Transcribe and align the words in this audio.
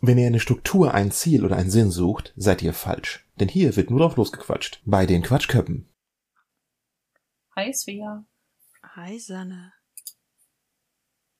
Wenn 0.00 0.16
ihr 0.18 0.28
eine 0.28 0.38
Struktur, 0.38 0.94
ein 0.94 1.10
Ziel 1.10 1.44
oder 1.44 1.56
einen 1.56 1.70
Sinn 1.70 1.90
sucht, 1.90 2.32
seid 2.36 2.62
ihr 2.62 2.72
falsch. 2.72 3.26
Denn 3.40 3.48
hier 3.48 3.74
wird 3.74 3.90
nur 3.90 3.98
drauf 3.98 4.16
losgequatscht. 4.16 4.80
Bei 4.84 5.06
den 5.06 5.22
Quatschköppen. 5.22 5.88
Hi 7.56 7.72
Svea. 7.74 8.24
Hi 8.94 9.18
Sanne. 9.18 9.72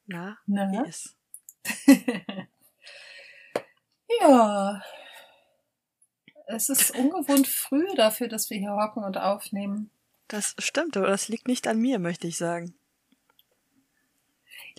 Na, 0.06 0.38
Na? 0.46 0.72
wie 0.72 0.88
ist? 0.88 1.16
ja. 4.20 4.82
Es 6.46 6.68
ist 6.68 6.90
ungewohnt 6.96 7.46
früh 7.46 7.86
dafür, 7.94 8.26
dass 8.28 8.50
wir 8.50 8.58
hier 8.58 8.74
hocken 8.74 9.04
und 9.04 9.18
aufnehmen. 9.18 9.90
Das 10.26 10.56
stimmt, 10.58 10.96
aber 10.96 11.06
das 11.06 11.28
liegt 11.28 11.46
nicht 11.46 11.68
an 11.68 11.78
mir, 11.78 11.98
möchte 11.98 12.26
ich 12.26 12.36
sagen. 12.36 12.74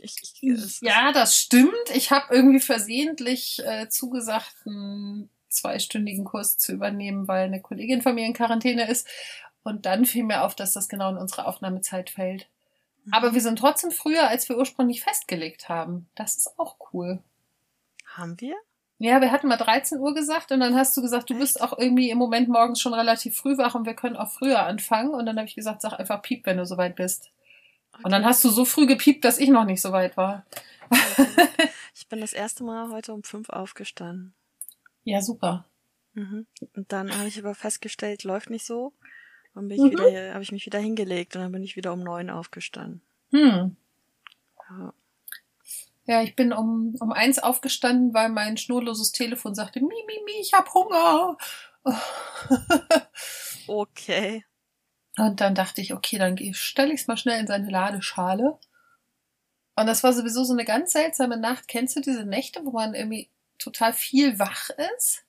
Ich, 0.03 0.15
ich, 0.41 0.43
es- 0.49 0.81
Ja, 0.81 1.11
das 1.11 1.37
stimmt. 1.37 1.73
Ich 1.93 2.11
habe 2.11 2.33
irgendwie 2.33 2.59
versehentlich 2.59 3.61
äh, 3.65 3.87
zugesagt, 3.89 4.55
einen 4.65 5.29
zweistündigen 5.49 6.25
Kurs 6.25 6.57
zu 6.57 6.73
übernehmen, 6.73 7.27
weil 7.27 7.45
eine 7.45 7.61
Kollegin 7.61 8.01
von 8.01 8.15
mir 8.15 8.25
in 8.25 8.33
Quarantäne 8.33 8.87
ist. 8.89 9.07
Und 9.63 9.85
dann 9.85 10.05
fiel 10.05 10.23
mir 10.23 10.43
auf, 10.43 10.55
dass 10.55 10.73
das 10.73 10.87
genau 10.89 11.09
in 11.09 11.17
unsere 11.17 11.45
Aufnahmezeit 11.45 12.09
fällt. 12.09 12.47
Aber 13.11 13.33
wir 13.33 13.41
sind 13.41 13.57
trotzdem 13.59 13.91
früher, 13.91 14.27
als 14.27 14.47
wir 14.49 14.57
ursprünglich 14.57 15.01
festgelegt 15.01 15.67
haben. 15.69 16.07
Das 16.15 16.37
ist 16.37 16.59
auch 16.59 16.77
cool. 16.93 17.19
Haben 18.05 18.39
wir? 18.39 18.55
Ja, 18.99 19.21
wir 19.21 19.31
hatten 19.31 19.47
mal 19.47 19.55
13 19.57 19.99
Uhr 19.99 20.13
gesagt 20.13 20.51
und 20.51 20.59
dann 20.59 20.75
hast 20.75 20.95
du 20.97 21.01
gesagt, 21.01 21.29
du 21.29 21.37
bist 21.39 21.61
auch 21.61 21.77
irgendwie 21.77 22.09
im 22.09 22.17
Moment 22.17 22.49
morgens 22.49 22.81
schon 22.81 22.93
relativ 22.93 23.37
früh 23.37 23.57
wach 23.57 23.73
und 23.73 23.85
wir 23.85 23.93
können 23.95 24.17
auch 24.17 24.29
früher 24.29 24.63
anfangen. 24.65 25.11
Und 25.11 25.25
dann 25.25 25.37
habe 25.37 25.47
ich 25.47 25.55
gesagt, 25.55 25.81
sag 25.81 25.93
einfach 25.93 26.21
piep, 26.21 26.45
wenn 26.45 26.57
du 26.57 26.65
soweit 26.65 26.95
bist. 26.95 27.31
Und 28.03 28.11
dann 28.11 28.25
hast 28.25 28.43
du 28.43 28.49
so 28.49 28.65
früh 28.65 28.85
gepiept, 28.87 29.25
dass 29.25 29.37
ich 29.37 29.49
noch 29.49 29.65
nicht 29.65 29.81
so 29.81 29.91
weit 29.91 30.15
war. 30.17 30.45
Ich 31.95 32.07
bin 32.07 32.21
das 32.21 32.33
erste 32.33 32.63
Mal 32.63 32.89
heute 32.91 33.13
um 33.13 33.23
fünf 33.23 33.49
aufgestanden. 33.49 34.33
Ja, 35.03 35.21
super. 35.21 35.65
Mhm. 36.13 36.47
Und 36.75 36.91
dann 36.91 37.15
habe 37.17 37.27
ich 37.27 37.37
aber 37.39 37.55
festgestellt, 37.55 38.23
läuft 38.23 38.49
nicht 38.49 38.65
so. 38.65 38.93
Dann 39.53 39.67
bin 39.67 39.77
ich 39.77 39.83
Mhm. 39.83 39.99
wieder, 39.99 40.33
habe 40.33 40.43
ich 40.43 40.51
mich 40.51 40.65
wieder 40.65 40.79
hingelegt 40.79 41.35
und 41.35 41.41
dann 41.41 41.51
bin 41.51 41.63
ich 41.63 41.75
wieder 41.75 41.93
um 41.93 41.99
neun 42.03 42.29
aufgestanden. 42.29 43.01
Hm. 43.31 43.75
Ja. 44.69 44.93
Ja, 46.05 46.23
ich 46.23 46.35
bin 46.35 46.51
um, 46.53 46.95
um 46.99 47.11
eins 47.11 47.37
aufgestanden, 47.37 48.13
weil 48.15 48.29
mein 48.29 48.57
schnurloses 48.57 49.11
Telefon 49.11 49.53
sagte, 49.53 49.79
mi, 49.79 49.87
mi, 50.07 50.19
mi, 50.25 50.39
ich 50.41 50.53
hab 50.53 50.73
Hunger. 50.73 51.37
Okay. 53.67 54.43
Und 55.19 55.41
dann 55.41 55.55
dachte 55.55 55.81
ich, 55.81 55.93
okay, 55.93 56.17
dann 56.17 56.37
stelle 56.53 56.93
ich 56.93 57.01
es 57.01 57.07
mal 57.07 57.17
schnell 57.17 57.39
in 57.39 57.47
seine 57.47 57.69
Ladeschale. 57.69 58.57
Und 59.75 59.87
das 59.87 60.03
war 60.03 60.13
sowieso 60.13 60.43
so 60.43 60.53
eine 60.53 60.65
ganz 60.65 60.91
seltsame 60.91 61.37
Nacht. 61.37 61.67
Kennst 61.67 61.95
du 61.95 62.01
diese 62.01 62.25
Nächte, 62.25 62.65
wo 62.65 62.71
man 62.71 62.93
irgendwie 62.93 63.29
total 63.57 63.93
viel 63.93 64.39
wach 64.39 64.69
ist, 64.95 65.25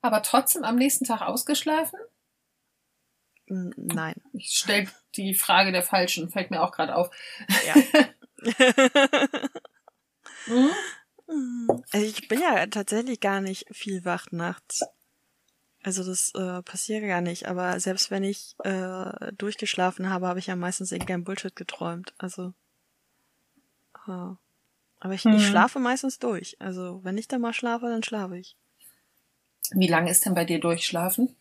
aber 0.00 0.22
trotzdem 0.22 0.64
am 0.64 0.76
nächsten 0.76 1.04
Tag 1.04 1.22
ausgeschlafen? 1.22 1.98
Nein. 3.46 4.14
Ich 4.32 4.58
stelle 4.58 4.88
die 5.16 5.34
Frage 5.34 5.72
der 5.72 5.82
Falschen, 5.82 6.30
fällt 6.30 6.50
mir 6.50 6.62
auch 6.62 6.72
gerade 6.72 6.94
auf. 6.94 7.10
Ja. 7.66 7.74
Hm? 10.46 10.70
Also 11.90 12.06
ich 12.06 12.28
bin 12.28 12.40
ja 12.40 12.66
tatsächlich 12.66 13.20
gar 13.20 13.40
nicht 13.40 13.66
viel 13.72 14.04
wach 14.04 14.26
nachts. 14.30 14.84
Also 15.84 16.02
das 16.02 16.32
äh, 16.34 16.62
passiert 16.62 17.04
gar 17.04 17.20
nicht. 17.20 17.46
Aber 17.46 17.78
selbst 17.78 18.10
wenn 18.10 18.24
ich 18.24 18.56
äh, 18.64 19.32
durchgeschlafen 19.36 20.08
habe, 20.08 20.26
habe 20.26 20.38
ich 20.38 20.46
ja 20.46 20.56
meistens 20.56 20.90
irgendein 20.92 21.24
Bullshit 21.24 21.54
geträumt. 21.54 22.14
Also. 22.16 22.54
Äh, 24.08 24.34
aber 25.00 25.12
ich, 25.12 25.26
Mhm. 25.26 25.34
ich 25.34 25.46
schlafe 25.46 25.78
meistens 25.78 26.18
durch. 26.18 26.56
Also 26.58 27.00
wenn 27.04 27.18
ich 27.18 27.28
dann 27.28 27.42
mal 27.42 27.52
schlafe, 27.52 27.86
dann 27.86 28.02
schlafe 28.02 28.38
ich. 28.38 28.56
Wie 29.72 29.86
lange 29.86 30.10
ist 30.10 30.24
denn 30.24 30.34
bei 30.34 30.46
dir 30.46 30.58
durchschlafen? 30.58 31.36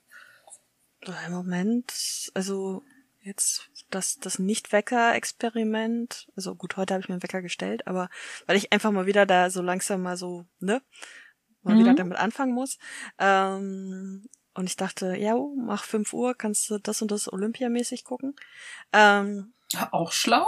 Äh, 1.01 1.27
Im 1.27 1.31
Moment, 1.33 2.29
also 2.33 2.83
jetzt 3.21 3.69
das, 3.89 4.19
das 4.19 4.39
Nicht-Wecker-Experiment, 4.39 6.27
also 6.35 6.55
gut, 6.55 6.75
heute 6.75 6.93
habe 6.93 7.01
ich 7.01 7.07
mir 7.07 7.13
einen 7.15 7.23
Wecker 7.23 7.41
gestellt, 7.41 7.87
aber 7.87 8.09
weil 8.45 8.57
ich 8.57 8.73
einfach 8.73 8.91
mal 8.91 9.05
wieder 9.05 9.25
da 9.25 9.49
so 9.49 9.61
langsam 9.61 10.01
mal 10.01 10.17
so, 10.17 10.45
ne, 10.59 10.81
mal 11.63 11.75
Mhm. 11.75 11.79
wieder 11.79 11.93
damit 11.93 12.17
anfangen 12.17 12.53
muss. 12.53 12.77
Ähm, 13.19 14.29
und 14.55 14.65
ich 14.65 14.75
dachte, 14.75 15.15
ja, 15.15 15.35
mach 15.57 15.83
5 15.83 16.13
Uhr, 16.13 16.35
kannst 16.35 16.69
du 16.69 16.77
das 16.77 17.01
und 17.01 17.11
das 17.11 17.31
Olympiamäßig 17.31 18.03
gucken. 18.03 18.35
Ähm, 18.91 19.53
Auch 19.91 20.11
schlau. 20.11 20.47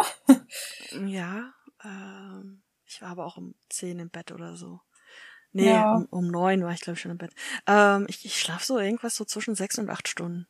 ja, 1.08 1.54
ähm, 1.84 2.62
ich 2.86 3.02
war 3.02 3.10
aber 3.10 3.26
auch 3.26 3.38
um 3.38 3.56
10 3.70 4.00
im 4.00 4.10
Bett 4.10 4.32
oder 4.32 4.56
so. 4.56 4.80
Nee, 5.54 5.70
Ja. 5.72 5.92
um, 5.92 6.06
um 6.12 6.28
9 6.28 6.64
war 6.64 6.72
ich, 6.74 6.82
glaube 6.82 6.96
ich, 6.96 7.02
schon 7.02 7.12
im 7.12 7.18
Bett. 7.18 7.32
Ähm, 7.66 8.06
ich 8.10 8.26
ich 8.26 8.40
schlafe 8.40 8.66
so 8.66 8.78
irgendwas 8.78 9.16
so 9.16 9.26
zwischen 9.26 9.56
6 9.56 9.78
und 9.80 9.90
8 9.90 10.08
Stunden. 10.08 10.48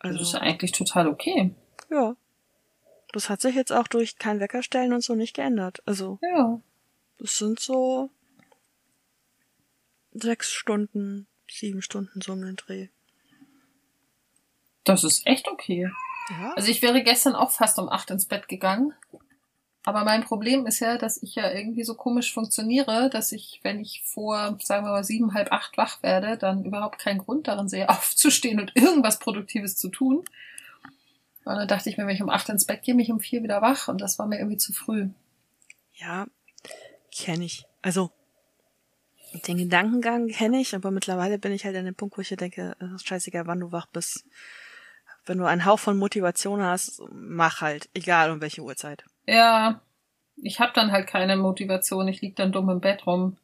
Das 0.00 0.10
Also, 0.10 0.22
ist 0.22 0.32
ja 0.32 0.40
eigentlich 0.40 0.72
total 0.72 1.06
okay. 1.06 1.54
Ja. 1.90 2.16
Das 3.12 3.28
hat 3.28 3.40
sich 3.40 3.54
jetzt 3.54 3.72
auch 3.72 3.88
durch 3.88 4.16
kein 4.18 4.40
Weckerstellen 4.40 4.92
und 4.92 5.02
so 5.04 5.14
nicht 5.14 5.34
geändert. 5.34 5.82
Also, 5.86 6.18
Ja. 6.22 6.60
das 7.18 7.36
sind 7.38 7.60
so 7.60 8.10
sechs 10.12 10.50
Stunden, 10.50 11.26
sieben 11.50 11.82
Stunden 11.82 12.20
so 12.20 12.32
um 12.32 12.42
den 12.42 12.56
Dreh. 12.56 12.88
Das 14.84 15.04
ist 15.04 15.26
echt 15.26 15.48
okay. 15.48 15.90
Ja. 16.30 16.52
Also 16.54 16.70
ich 16.70 16.82
wäre 16.82 17.02
gestern 17.02 17.34
auch 17.34 17.50
fast 17.50 17.78
um 17.78 17.88
acht 17.88 18.10
ins 18.10 18.26
Bett 18.26 18.48
gegangen. 18.48 18.94
Aber 19.84 20.04
mein 20.04 20.22
Problem 20.22 20.66
ist 20.66 20.78
ja, 20.78 20.96
dass 20.96 21.20
ich 21.22 21.34
ja 21.34 21.50
irgendwie 21.50 21.82
so 21.82 21.94
komisch 21.94 22.32
funktioniere, 22.32 23.10
dass 23.10 23.32
ich, 23.32 23.60
wenn 23.64 23.80
ich 23.80 24.02
vor, 24.04 24.56
sagen 24.62 24.86
wir 24.86 24.92
mal, 24.92 25.02
sieben, 25.02 25.34
halb 25.34 25.50
acht 25.50 25.76
wach 25.76 26.02
werde, 26.04 26.38
dann 26.38 26.64
überhaupt 26.64 27.00
keinen 27.00 27.18
Grund 27.18 27.48
darin 27.48 27.68
sehe, 27.68 27.88
aufzustehen 27.88 28.60
und 28.60 28.76
irgendwas 28.76 29.18
Produktives 29.18 29.76
zu 29.76 29.88
tun. 29.88 30.24
Und 31.44 31.56
dann 31.56 31.66
dachte 31.66 31.90
ich 31.90 31.96
mir, 31.96 32.06
wenn 32.06 32.14
ich 32.14 32.22
um 32.22 32.30
acht 32.30 32.48
ins 32.48 32.64
Bett 32.64 32.82
gehe, 32.82 32.94
mich 32.94 33.10
um 33.10 33.18
vier 33.18 33.42
wieder 33.42 33.60
wach 33.60 33.88
und 33.88 34.00
das 34.00 34.18
war 34.20 34.26
mir 34.26 34.38
irgendwie 34.38 34.58
zu 34.58 34.72
früh. 34.72 35.08
Ja, 35.94 36.26
kenne 37.10 37.44
ich. 37.44 37.66
Also, 37.82 38.12
den 39.32 39.56
Gedankengang 39.56 40.28
kenne 40.28 40.60
ich, 40.60 40.74
aber 40.74 40.90
mittlerweile 40.90 41.38
bin 41.38 41.52
ich 41.52 41.64
halt 41.64 41.76
an 41.76 41.84
dem 41.84 41.94
Punkt, 41.94 42.16
wo 42.16 42.20
ich 42.20 42.28
hier 42.28 42.36
denke, 42.36 42.76
es 42.78 42.92
ist 42.92 43.08
scheißegal, 43.08 43.46
wann 43.46 43.60
du 43.60 43.72
wach 43.72 43.86
bist. 43.86 44.24
Wenn 45.24 45.38
du 45.38 45.46
einen 45.46 45.64
Hauch 45.64 45.78
von 45.78 45.98
Motivation 45.98 46.62
hast, 46.62 47.02
mach 47.12 47.60
halt, 47.60 47.88
egal 47.94 48.30
um 48.30 48.40
welche 48.40 48.62
Uhrzeit. 48.62 49.04
Ja, 49.26 49.80
ich 50.36 50.60
habe 50.60 50.72
dann 50.74 50.90
halt 50.90 51.06
keine 51.06 51.36
Motivation, 51.36 52.08
ich 52.08 52.20
lieg 52.20 52.36
dann 52.36 52.52
dumm 52.52 52.68
im 52.70 52.80
Bett 52.80 53.06
rum. 53.06 53.36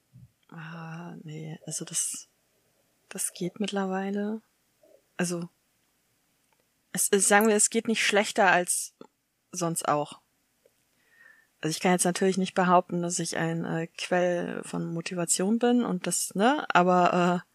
Ah, 0.50 1.14
nee, 1.22 1.58
also 1.66 1.84
das, 1.84 2.28
das 3.08 3.32
geht 3.32 3.60
mittlerweile. 3.60 4.40
Also, 5.16 5.48
es, 6.92 7.08
es, 7.10 7.28
sagen 7.28 7.48
wir, 7.48 7.54
es 7.54 7.70
geht 7.70 7.88
nicht 7.88 8.04
schlechter 8.04 8.50
als 8.50 8.94
sonst 9.52 9.88
auch. 9.88 10.20
Also 11.60 11.72
ich 11.72 11.80
kann 11.80 11.92
jetzt 11.92 12.04
natürlich 12.04 12.38
nicht 12.38 12.54
behaupten, 12.54 13.02
dass 13.02 13.18
ich 13.18 13.36
ein 13.36 13.64
äh, 13.64 13.88
Quell 13.88 14.62
von 14.64 14.86
Motivation 14.86 15.58
bin 15.58 15.84
und 15.84 16.06
das, 16.06 16.34
ne, 16.34 16.66
aber 16.72 17.44
äh, 17.44 17.48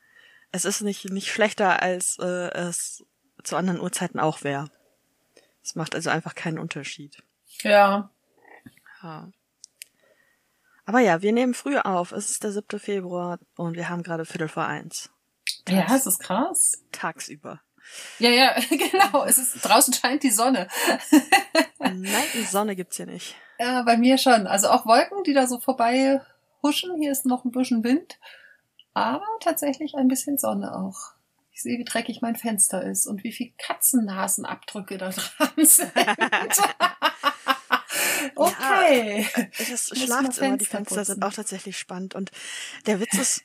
es 0.52 0.66
ist 0.66 0.82
nicht, 0.82 1.10
nicht 1.10 1.32
schlechter, 1.32 1.82
als 1.82 2.18
äh, 2.20 2.52
es 2.52 3.06
zu 3.44 3.56
anderen 3.56 3.80
Uhrzeiten 3.80 4.20
auch 4.20 4.44
wäre. 4.44 4.70
Es 5.64 5.76
macht 5.76 5.96
also 5.96 6.10
einfach 6.10 6.36
keinen 6.36 6.60
Unterschied. 6.60 7.24
Ja, 7.62 8.10
Ja. 9.02 9.32
Aber 10.86 11.00
ja, 11.00 11.22
wir 11.22 11.32
nehmen 11.32 11.54
früh 11.54 11.78
auf. 11.78 12.12
Es 12.12 12.30
ist 12.30 12.44
der 12.44 12.52
7. 12.52 12.80
Februar 12.80 13.40
und 13.56 13.76
wir 13.76 13.90
haben 13.90 14.04
gerade 14.04 14.26
Viertel 14.26 14.50
vor 14.50 14.66
eins. 14.66 15.10
ja, 15.68 15.86
es 15.96 16.06
ist 16.06 16.20
krass. 16.20 16.84
Tagsüber. 16.92 17.62
Ja, 18.20 18.30
ja, 18.30 18.56
genau. 18.70 19.26
Es 19.26 19.38
ist 19.38 19.62
draußen 19.62 19.94
scheint 19.94 20.24
die 20.24 20.32
Sonne. 20.32 20.68
Nein, 21.80 22.24
die 22.34 22.44
Sonne 22.44 22.76
gibt's 22.76 22.98
hier 22.98 23.06
nicht. 23.06 23.36
Ja, 23.60 23.84
bei 23.84 23.98
mir 23.98 24.18
schon. 24.18 24.48
Also 24.48 24.70
auch 24.70 24.86
Wolken, 24.86 25.24
die 25.24 25.34
da 25.34 25.48
so 25.48 25.60
vorbei 25.60 26.22
huschen. 26.62 26.96
Hier 27.00 27.12
ist 27.12 27.26
noch 27.26 27.46
ein 27.46 27.52
bisschen 27.52 27.84
Wind. 27.84 28.20
Aber 28.94 29.26
tatsächlich 29.42 29.96
ein 29.96 30.08
bisschen 30.08 30.38
Sonne 30.38 30.76
auch. 30.76 31.14
Ich 31.52 31.62
sehe, 31.62 31.78
wie 31.78 31.84
dreckig 31.84 32.22
mein 32.22 32.36
Fenster 32.36 32.84
ist 32.84 33.06
und 33.06 33.24
wie 33.24 33.32
viel 33.32 33.54
Katzennasenabdrücke 33.58 34.98
da 34.98 35.10
dran 35.10 35.66
sind. 35.66 35.92
okay. 38.36 39.28
Das 39.58 39.90
Muss 39.90 39.92
mal 39.92 40.06
Schlafzimmer, 40.06 40.58
die 40.58 40.66
Fenster 40.66 40.96
Fenster 40.96 41.06
sind 41.06 41.20
putzen. 41.20 41.24
auch 41.24 41.36
tatsächlich 41.36 41.78
spannend. 41.78 42.16
Und 42.16 42.32
der 42.88 43.00
Witz 43.00 43.14
ist, 43.14 43.44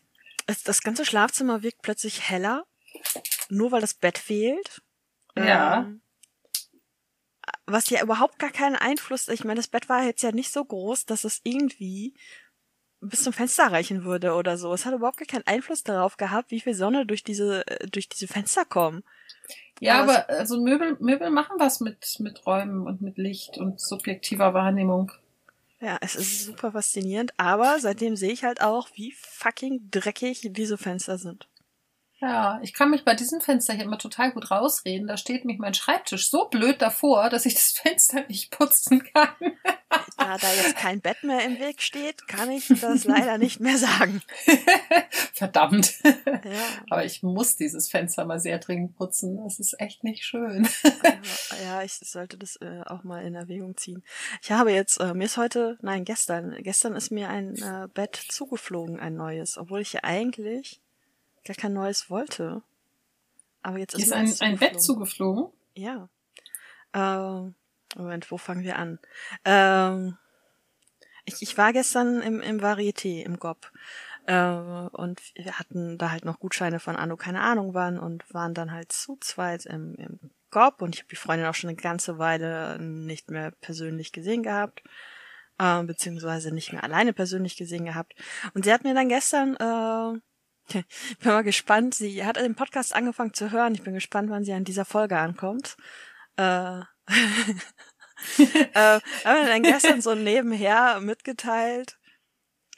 das 0.65 0.83
ganze 0.83 1.05
Schlafzimmer 1.05 1.63
wirkt 1.63 1.83
plötzlich 1.83 2.31
heller, 2.31 2.65
nur 3.49 3.73
weil 3.73 3.81
das 3.81 3.95
Bett 3.95 4.19
fehlt. 4.19 4.83
Ja. 5.37 5.81
Ähm, 5.81 6.01
was 7.67 7.91
ja 7.91 8.03
überhaupt 8.03 8.39
gar 8.39 8.51
keinen 8.51 8.77
Einfluss, 8.77 9.29
ich 9.29 9.45
meine, 9.45 9.57
das 9.57 9.69
Bett 9.69 9.89
war 9.89 10.03
jetzt 10.05 10.23
ja 10.23 10.33
nicht 10.33 10.53
so 10.53 10.65
groß, 10.65 11.07
dass 11.07 11.25
es 11.25 11.41
irgendwie 11.45 12.15
bis 13.01 13.23
zum 13.23 13.33
Fenster 13.33 13.71
reichen 13.71 14.05
würde 14.05 14.35
oder 14.35 14.57
so. 14.59 14.73
Es 14.73 14.85
hat 14.85 14.95
überhaupt 14.95 15.19
gar 15.19 15.27
keinen 15.27 15.47
Einfluss 15.47 15.85
darauf 15.85 16.17
gehabt, 16.17 16.51
wie 16.51 16.61
viel 16.61 16.75
Sonne 16.75 17.07
durch 17.07 17.23
diese, 17.23 17.67
äh, 17.67 17.87
durch 17.87 18.09
diese 18.09 18.27
Fenster 18.27 18.65
kommen. 18.65 19.05
Ja, 19.81 20.03
Aber 20.03 20.29
aber 20.29 20.31
also 20.31 20.61
Möbel, 20.61 20.97
Möbel 20.99 21.31
machen 21.31 21.57
was 21.59 21.81
mit, 21.81 22.17
mit 22.19 22.45
Räumen 22.47 22.87
und 22.87 23.01
mit 23.01 23.17
Licht 23.17 23.59
und 23.59 23.81
subjektiver 23.81 24.53
Wahrnehmung. 24.55 25.13
Ja, 25.81 25.97
es 26.01 26.17
ist 26.17 26.45
super 26.45 26.73
faszinierend, 26.73 27.33
aber 27.37 27.79
seitdem 27.79 28.17
sehe 28.17 28.33
ich 28.33 28.43
halt 28.43 28.61
auch, 28.61 28.89
wie 28.95 29.13
fucking 29.13 29.91
dreckig 29.93 30.49
diese 30.51 30.77
Fenster 30.77 31.19
sind. 31.19 31.47
Ja, 32.21 32.59
ich 32.65 32.75
kann 32.75 32.91
mich 32.91 33.05
bei 33.05 33.15
diesem 33.15 33.41
Fenster 33.41 33.75
hier 33.75 33.85
immer 33.85 33.99
total 33.99 34.33
gut 34.33 34.51
rausreden. 34.51 35.07
Da 35.07 35.17
steht 35.17 35.45
mich 35.45 35.59
mein 35.59 35.75
Schreibtisch 35.75 36.31
so 36.31 36.49
blöd 36.49 36.83
davor, 36.83 37.31
dass 37.31 37.47
ich 37.47 37.55
das 37.55 37.71
Fenster 37.83 38.25
nicht 38.29 38.51
putzen 38.51 39.05
kann. 39.05 39.29
Da 40.17 40.37
da 40.37 40.53
jetzt 40.53 40.77
kein 40.77 41.01
Bett 41.01 41.23
mehr 41.23 41.45
im 41.45 41.61
Weg 41.61 41.81
steht, 41.81 42.27
kann 42.27 42.51
ich 42.51 42.67
das 42.81 43.05
leider 43.05 43.39
nicht 43.39 43.61
mehr 43.61 43.79
sagen. 43.79 44.21
Verdammt. 45.33 45.95
Ja. 46.05 46.25
Aber 46.91 47.05
ich 47.05 47.23
muss 47.23 47.55
dieses 47.55 47.89
Fenster 47.89 48.25
mal 48.25 48.41
sehr 48.41 48.59
dringend 48.59 48.97
putzen. 48.97 49.37
Das 49.45 49.61
ist 49.61 49.81
echt 49.81 50.03
nicht 50.03 50.25
schön. 50.25 50.69
Ja, 51.63 51.83
ich 51.83 51.95
sollte 51.95 52.37
das 52.37 52.57
äh, 52.57 52.83
auch 52.87 53.05
mal 53.05 53.25
in 53.25 53.37
Erwägung 53.37 53.77
ziehen. 53.77 54.03
Ich 54.43 54.51
habe 54.51 54.73
jetzt, 54.73 55.01
äh, 55.01 55.15
mir 55.15 55.25
ist 55.25 55.37
heute, 55.37 55.79
nein, 55.83 56.05
gestern, 56.05 56.57
gestern 56.63 56.97
ist 56.97 57.13
mir 57.13 57.29
ein 57.29 57.55
äh, 57.57 57.87
Bett 57.95 58.17
zugeflogen, 58.17 58.99
ein 58.99 59.15
neues, 59.15 59.57
obwohl 59.57 59.81
ich 59.81 59.93
ja 59.93 60.01
eigentlich 60.03 60.81
gar 61.45 61.57
kein 61.57 61.73
neues 61.73 62.11
wollte. 62.11 62.63
Aber 63.63 63.79
jetzt 63.79 63.95
ist, 63.95 64.13
Ist 64.13 64.13
ein, 64.13 64.35
ein 64.41 64.59
Bett 64.59 64.81
zugeflogen. 64.81 65.47
Ja. 65.75 66.09
Ähm, 66.95 67.55
Moment, 67.97 68.31
wo 68.31 68.39
fangen 68.39 68.63
wir 68.63 68.79
an? 68.79 68.99
Ähm, 69.45 70.17
ich, 71.25 71.43
ich 71.43 71.59
war 71.59 71.73
gestern 71.73 72.21
im, 72.23 72.41
im 72.41 72.61
Varieté, 72.61 73.23
im 73.23 73.39
GOP. 73.39 73.71
Äh, 74.27 74.43
und 74.43 75.21
wir 75.35 75.59
hatten 75.59 75.99
da 75.99 76.11
halt 76.11 76.25
noch 76.25 76.39
Gutscheine 76.39 76.81
von 76.81 76.97
Anno, 76.97 77.17
keine 77.17 77.41
Ahnung 77.41 77.75
wann, 77.75 77.99
und 77.99 78.33
waren 78.33 78.55
dann 78.55 78.73
halt 78.73 78.93
zu 78.93 79.17
zweit 79.21 79.67
im, 79.67 79.95
im 79.97 80.19
GOP. 80.51 80.83
Und 80.83 80.95
ich 80.95 81.01
habe 81.01 81.11
die 81.11 81.17
Freundin 81.17 81.47
auch 81.47 81.55
schon 81.55 81.69
eine 81.69 81.77
ganze 81.77 82.19
Weile 82.19 82.79
nicht 82.79 83.31
mehr 83.31 83.51
persönlich 83.51 84.13
gesehen 84.13 84.43
gehabt. 84.43 84.83
Äh, 85.59 85.83
beziehungsweise 85.83 86.55
nicht 86.55 86.73
mehr 86.73 86.85
alleine 86.85 87.13
persönlich 87.13 87.57
gesehen 87.57 87.85
gehabt. 87.85 88.15
Und 88.55 88.65
sie 88.65 88.73
hat 88.73 88.85
mir 88.85 88.95
dann 88.95 89.09
gestern 89.09 89.57
äh, 89.57 90.21
bin 90.73 90.85
mal 91.25 91.43
gespannt. 91.43 91.95
Sie 91.95 92.25
hat 92.25 92.37
den 92.37 92.55
Podcast 92.55 92.95
angefangen 92.95 93.35
zu 93.35 93.51
hören. 93.51 93.75
Ich 93.75 93.83
bin 93.83 93.95
gespannt, 93.95 94.31
wann 94.31 94.45
sie 94.45 94.53
an 94.53 94.65
dieser 94.65 94.85
Folge 94.85 95.19
ankommt. 95.19 95.77
Äh, 96.37 96.43
äh, 96.79 96.85
haben 98.35 99.03
wir 99.25 99.47
dann 99.47 99.63
gestern 99.63 100.01
so 100.01 100.15
nebenher 100.15 101.01
mitgeteilt. 101.01 101.99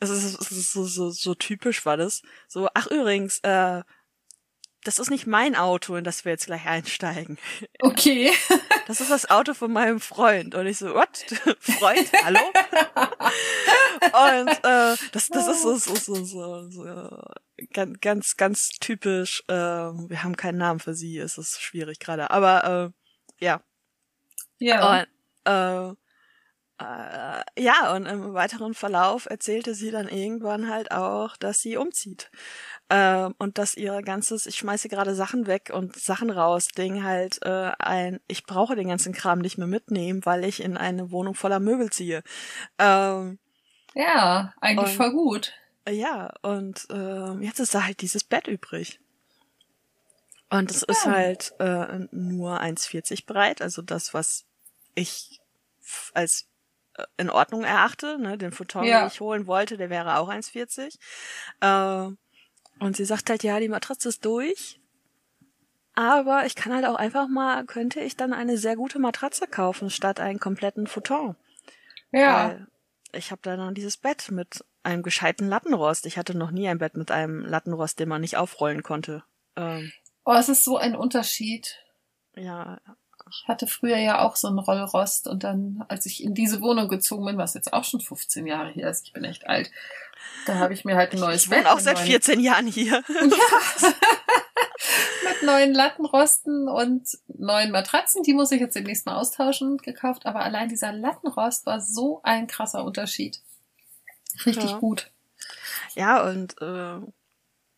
Es 0.01 0.11
ist, 0.11 0.41
es 0.41 0.51
ist 0.51 0.73
so, 0.73 0.85
so, 0.85 1.11
so 1.11 1.35
typisch 1.35 1.85
war 1.85 1.97
das. 1.97 2.23
So, 2.49 2.69
ach 2.75 2.87
übrigens, 2.87 3.39
äh, 3.41 3.83
das 4.85 4.99
ist 4.99 5.11
nicht 5.11 5.27
mein 5.27 5.55
Auto, 5.57 5.95
in 5.97 6.05
das 6.05 6.25
wir 6.25 6.33
jetzt 6.33 6.47
gleich 6.47 6.67
einsteigen. 6.67 7.39
Okay. 7.81 8.33
Das 8.87 9.01
ist 9.01 9.11
das 9.13 9.31
Auto 9.31 9.55
von 9.55 9.73
meinem 9.73 10.01
Freund. 10.01 10.57
Und 10.57 10.67
ich 10.67 10.79
so, 10.79 10.93
what? 10.95 11.17
Freund? 11.61 12.11
Hallo? 12.25 12.41
Und 14.03 14.49
äh, 14.49 14.97
das, 15.13 15.29
das 15.29 15.47
ist 15.47 15.63
so, 15.63 15.77
so, 15.77 15.95
so, 15.95 16.25
so, 16.25 16.69
so 16.69 17.23
ganz, 17.73 18.01
ganz, 18.01 18.37
ganz 18.37 18.69
typisch. 18.81 19.45
Äh, 19.47 19.55
wir 19.55 20.25
haben 20.25 20.37
keinen 20.37 20.59
Namen 20.59 20.81
für 20.81 20.95
sie, 20.95 21.19
es 21.19 21.39
ist 21.39 21.61
schwierig 21.61 22.01
gerade. 22.01 22.33
Aber 22.33 22.93
äh, 23.39 23.45
ja. 23.45 23.63
Ja. 24.59 25.03
Und, 25.03 25.07
äh, 25.45 25.95
äh, 26.81 27.43
ja, 27.59 27.95
und 27.95 28.07
im 28.07 28.35
weiteren 28.35 28.75
Verlauf 28.75 29.27
erzählte 29.27 29.75
sie 29.75 29.91
dann 29.91 30.09
irgendwann 30.09 30.69
halt 30.69 30.91
auch, 30.91 31.37
dass 31.37 31.61
sie 31.61 31.77
umzieht. 31.77 32.31
Ähm, 32.93 33.35
und 33.39 33.57
dass 33.59 33.77
ihr 33.77 34.03
ganzes, 34.03 34.47
ich 34.47 34.57
schmeiße 34.57 34.89
gerade 34.89 35.15
Sachen 35.15 35.47
weg 35.47 35.71
und 35.73 35.95
Sachen 35.97 36.29
raus, 36.31 36.69
Ding 36.69 37.05
halt 37.05 37.39
äh, 37.45 37.71
ein, 37.79 38.19
ich 38.27 38.45
brauche 38.45 38.75
den 38.75 38.89
ganzen 38.89 39.13
Kram 39.13 39.39
nicht 39.39 39.59
mehr 39.59 39.69
mitnehmen, 39.69 40.27
weil 40.27 40.45
ich 40.45 40.61
in 40.63 40.77
eine 40.77 41.11
Wohnung 41.13 41.35
voller 41.35 41.61
Möbel 41.61 41.91
ziehe. 41.91 42.23
Ähm, 42.79 43.39
Ja, 43.95 44.53
eigentlich 44.61 44.91
Und- 44.91 44.97
voll 44.97 45.13
gut. 45.13 45.53
ja, 45.89 46.33
und 46.43 46.87
ähm, 46.91 47.43
jetzt 47.43 47.61
ist 47.61 47.75
da 47.75 47.85
halt 47.85 48.01
dieses 48.03 48.25
Bett 48.25 48.47
übrig. 48.49 48.99
Und 50.51 50.71
es 50.73 50.83
ist 50.83 51.05
Ja. 51.07 51.13
halt 51.13 51.55
äh, 51.61 52.07
nur 52.11 52.61
1,40 52.61 53.25
breit, 53.27 53.63
also 53.63 53.83
das, 53.83 54.15
was 54.15 54.47
ich 54.97 55.41
als 56.13 56.49
äh, 56.97 57.05
in 57.19 57.31
Ordnung 57.31 57.63
erachte. 57.63 58.19
Ne? 58.19 58.37
Den 58.37 58.51
Futon, 58.51 58.83
Ja. 58.85 59.01
den 59.03 59.07
ich 59.09 59.21
holen 59.21 59.47
wollte, 59.47 59.77
der 59.77 59.91
wäre 59.91 60.19
auch 60.19 60.29
1,40. 60.29 60.99
Äh, 61.61 62.17
und 62.81 62.97
sie 62.97 63.05
sagt 63.05 63.31
halt, 63.31 63.43
ja, 63.45 63.61
die 63.61 63.69
Matratze 63.69 64.09
ist 64.09 64.25
durch. 64.25 64.81
Aber 65.95 66.47
ich 66.47 66.55
kann 66.55 66.73
halt 66.73 66.87
auch 66.87 66.95
einfach 66.95 67.29
mal, 67.29 67.65
könnte 67.67 68.01
ich 68.01 68.17
dann 68.17 68.33
eine 68.33 68.57
sehr 68.57 68.77
gute 68.77 68.99
Matratze 68.99 69.47
kaufen, 69.47 69.91
statt 69.91 70.21
einen 70.21 70.39
kompletten 70.41 70.87
Futon. 70.87 71.37
Ja. 72.11 72.49
Weil 72.49 72.67
ich 73.13 73.31
habe 73.31 73.41
da 73.43 73.57
dann 73.57 73.75
dieses 73.75 73.97
Bett 73.97 74.31
mit 74.31 74.65
einem 74.83 75.03
gescheiten 75.03 75.49
Lattenrost. 75.49 76.07
Ich 76.07 76.17
hatte 76.17 76.37
noch 76.37 76.51
nie 76.53 76.69
ein 76.69 76.79
Bett 76.79 76.97
mit 76.97 77.11
einem 77.11 77.45
Lattenrost, 77.45 77.99
den 77.99 78.09
man 78.09 78.21
nicht 78.21 78.37
aufrollen 78.37 78.83
konnte. 78.83 79.25
Ähm, 79.57 79.93
Oh, 80.25 80.35
es 80.35 80.49
ist 80.49 80.65
so 80.65 80.77
ein 80.77 80.95
Unterschied. 80.95 81.77
ja, 82.37 82.79
Ich 83.31 83.45
hatte 83.49 83.67
früher 83.67 83.97
ja 83.99 84.21
auch 84.21 84.37
so 84.37 84.49
einen 84.49 84.59
Rollrost 84.59 85.27
und 85.29 85.45
dann, 85.45 85.85
als 85.89 86.05
ich 86.07 86.23
in 86.23 86.35
diese 86.35 86.61
Wohnung 86.61 86.89
gezogen 86.89 87.25
bin, 87.27 87.39
was 87.39 87.55
jetzt 87.55 87.73
auch 87.73 87.85
schon 87.85 88.01
15 88.01 88.47
Jahre 88.47 88.71
her 88.71 88.91
ist, 88.91 89.07
ich 89.07 89.13
bin 89.13 89.25
echt 89.25 89.47
alt, 89.49 89.71
da 90.47 90.57
habe 90.57 90.75
ich 90.75 90.85
mir 90.85 90.97
halt 90.97 91.13
ein 91.13 91.21
neues 91.21 91.45
ich 91.45 91.51
Bett 91.51 91.61
wohne 91.61 91.71
auch 91.71 91.77
mit 91.77 91.85
seit 91.85 91.97
neuen- 91.97 92.07
14 92.09 92.41
Jahren 92.41 92.67
hier. 92.67 93.03
Ja. 93.11 93.91
mit 95.25 95.43
neuen 95.43 95.75
Lattenrosten 95.75 96.69
und 96.69 97.07
neuen 97.29 97.71
Matratzen. 97.71 98.23
Die 98.23 98.33
muss 98.35 98.51
ich 98.53 98.61
jetzt 98.61 98.75
demnächst 98.77 99.07
mal 99.07 99.17
austauschen, 99.17 99.79
gekauft. 99.79 100.27
Aber 100.27 100.41
allein 100.41 100.69
dieser 100.69 100.93
Lattenrost 100.93 101.67
war 101.67 101.81
so 101.81 102.21
ein 102.23 102.47
krasser 102.47 102.85
Unterschied. 102.85 103.41
Richtig 104.47 104.71
Ja. 104.71 104.79
gut. 104.79 105.11
Ja, 105.95 106.23
und 106.29 106.61
äh, 106.61 107.01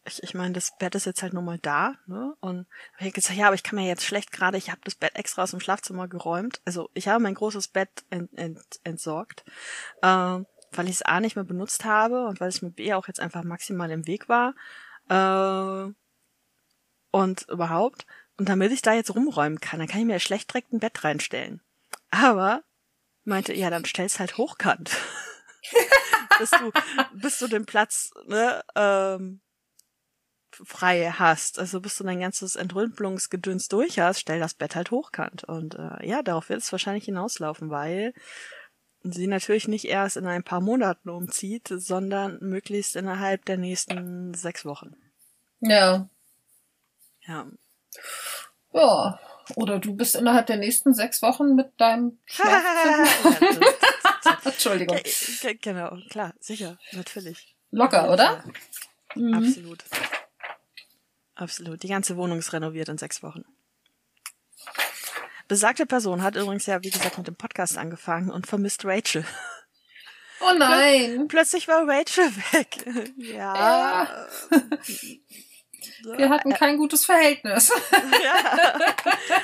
ich, 0.04 0.22
ich 0.22 0.34
meine, 0.34 0.52
das 0.52 0.76
Bett 0.78 0.94
ist 0.94 1.06
jetzt 1.06 1.22
halt 1.22 1.32
nur 1.32 1.42
mal 1.42 1.58
da, 1.58 1.94
ne? 2.06 2.34
Und 2.40 2.66
ich 2.98 3.12
gesagt, 3.12 3.38
ja, 3.38 3.46
aber 3.46 3.54
ich 3.54 3.62
kann 3.62 3.76
mir 3.76 3.86
jetzt 3.86 4.04
schlecht 4.04 4.32
gerade, 4.32 4.58
ich 4.58 4.70
habe 4.70 4.80
das 4.84 4.94
Bett 4.94 5.14
extra 5.14 5.42
aus 5.42 5.52
dem 5.52 5.60
Schlafzimmer 5.60 6.08
geräumt. 6.08 6.60
Also 6.64 6.90
ich 6.94 7.08
habe 7.08 7.22
mein 7.22 7.34
großes 7.34 7.68
Bett 7.68 8.04
ent, 8.10 8.30
ent, 8.36 8.80
entsorgt, 8.84 9.44
ähm, 10.02 10.46
weil 10.72 10.88
ich 10.88 10.96
es 10.96 11.02
A 11.02 11.20
nicht 11.20 11.36
mehr 11.36 11.44
benutzt 11.44 11.84
habe 11.84 12.26
und 12.26 12.40
weil 12.40 12.48
es 12.48 12.62
mir 12.62 12.70
B 12.70 12.92
auch 12.94 13.06
jetzt 13.06 13.20
einfach 13.20 13.44
maximal 13.44 13.90
im 13.90 14.06
Weg 14.06 14.28
war. 14.28 14.54
Äh, 15.08 15.92
und 17.12 17.42
überhaupt. 17.48 18.06
Und 18.38 18.48
damit 18.48 18.72
ich 18.72 18.82
da 18.82 18.94
jetzt 18.94 19.14
rumräumen 19.14 19.60
kann, 19.60 19.78
dann 19.78 19.88
kann 19.88 20.00
ich 20.00 20.06
mir 20.06 20.18
schlecht 20.18 20.50
direkt 20.50 20.72
ein 20.72 20.80
Bett 20.80 21.04
reinstellen. 21.04 21.60
Aber 22.10 22.62
meinte, 23.24 23.54
ja, 23.54 23.70
dann 23.70 23.84
stell's 23.84 24.18
halt 24.18 24.36
hochkant. 24.36 24.96
bis 26.38 26.50
du, 26.50 26.72
bis 27.12 27.38
du 27.38 27.46
den 27.46 27.66
Platz 27.66 28.10
ne, 28.26 28.64
ähm, 28.74 29.40
frei 30.64 31.10
hast. 31.10 31.58
Also 31.58 31.80
bis 31.80 31.96
du 31.96 32.04
dein 32.04 32.20
ganzes 32.20 32.56
Entrümpelungsgedöns 32.56 33.68
durch 33.68 33.98
hast, 33.98 34.20
stell 34.20 34.40
das 34.40 34.54
Bett 34.54 34.76
halt 34.76 34.90
hochkant. 34.90 35.44
Und 35.44 35.74
äh, 35.76 36.06
ja, 36.06 36.22
darauf 36.22 36.48
wird 36.48 36.60
es 36.60 36.72
wahrscheinlich 36.72 37.04
hinauslaufen, 37.04 37.70
weil 37.70 38.12
sie 39.04 39.26
natürlich 39.26 39.66
nicht 39.68 39.86
erst 39.86 40.16
in 40.16 40.26
ein 40.26 40.44
paar 40.44 40.60
Monaten 40.60 41.08
umzieht, 41.08 41.68
sondern 41.68 42.38
möglichst 42.40 42.94
innerhalb 42.96 43.44
der 43.46 43.56
nächsten 43.56 44.32
sechs 44.34 44.64
Wochen. 44.64 44.94
Ja. 45.60 46.08
Ja. 47.26 47.46
Ja. 48.72 49.18
Oder 49.56 49.80
du 49.80 49.94
bist 49.96 50.14
innerhalb 50.14 50.46
der 50.46 50.56
nächsten 50.56 50.94
sechs 50.94 51.20
Wochen 51.20 51.56
mit 51.56 51.72
deinem. 51.78 52.18
Entschuldigung. 54.44 54.98
Ge- 55.40 55.58
genau, 55.60 55.96
klar, 56.10 56.34
sicher, 56.40 56.78
natürlich. 56.92 57.54
Locker, 57.70 58.10
oder? 58.12 58.24
Ja, 58.24 58.44
Mhm. 59.14 59.34
Absolut. 59.34 59.84
Absolut. 61.34 61.82
Die 61.82 61.88
ganze 61.88 62.16
Wohnung 62.16 62.38
ist 62.38 62.52
renoviert 62.52 62.88
in 62.88 62.98
sechs 62.98 63.22
Wochen. 63.22 63.44
Besagte 65.48 65.86
Person 65.86 66.22
hat 66.22 66.36
übrigens 66.36 66.66
ja, 66.66 66.82
wie 66.82 66.90
gesagt, 66.90 67.18
mit 67.18 67.26
dem 67.26 67.34
Podcast 67.36 67.76
angefangen 67.76 68.30
und 68.30 68.46
vermisst 68.46 68.84
Rachel. 68.84 69.24
Oh 70.40 70.52
nein. 70.56 71.28
Plötzlich 71.28 71.68
war 71.68 71.86
Rachel 71.86 72.24
weg. 72.52 73.12
Ja. 73.16 74.26
Wir 76.16 76.30
hatten 76.30 76.52
kein 76.52 76.78
gutes 76.78 77.04
Verhältnis. 77.04 77.72
ja. 78.24 78.80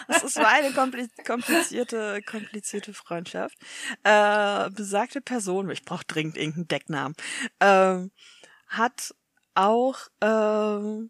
Das 0.09 0.23
ist- 0.25 0.37
war 0.37 0.49
eine 0.49 0.71
kompli- 0.71 1.09
komplizierte, 1.27 2.21
komplizierte 2.23 2.95
Freundschaft. 2.95 3.57
Äh, 4.05 4.71
besagte 4.71 5.21
Person, 5.21 5.71
ich 5.71 5.85
brauche 5.85 6.05
dringend 6.07 6.37
irgendeinen 6.37 6.69
Decknamen, 6.69 7.15
ähm, 7.61 8.11
hat 8.69 9.15
auch 9.55 9.99
äh, 10.21 11.09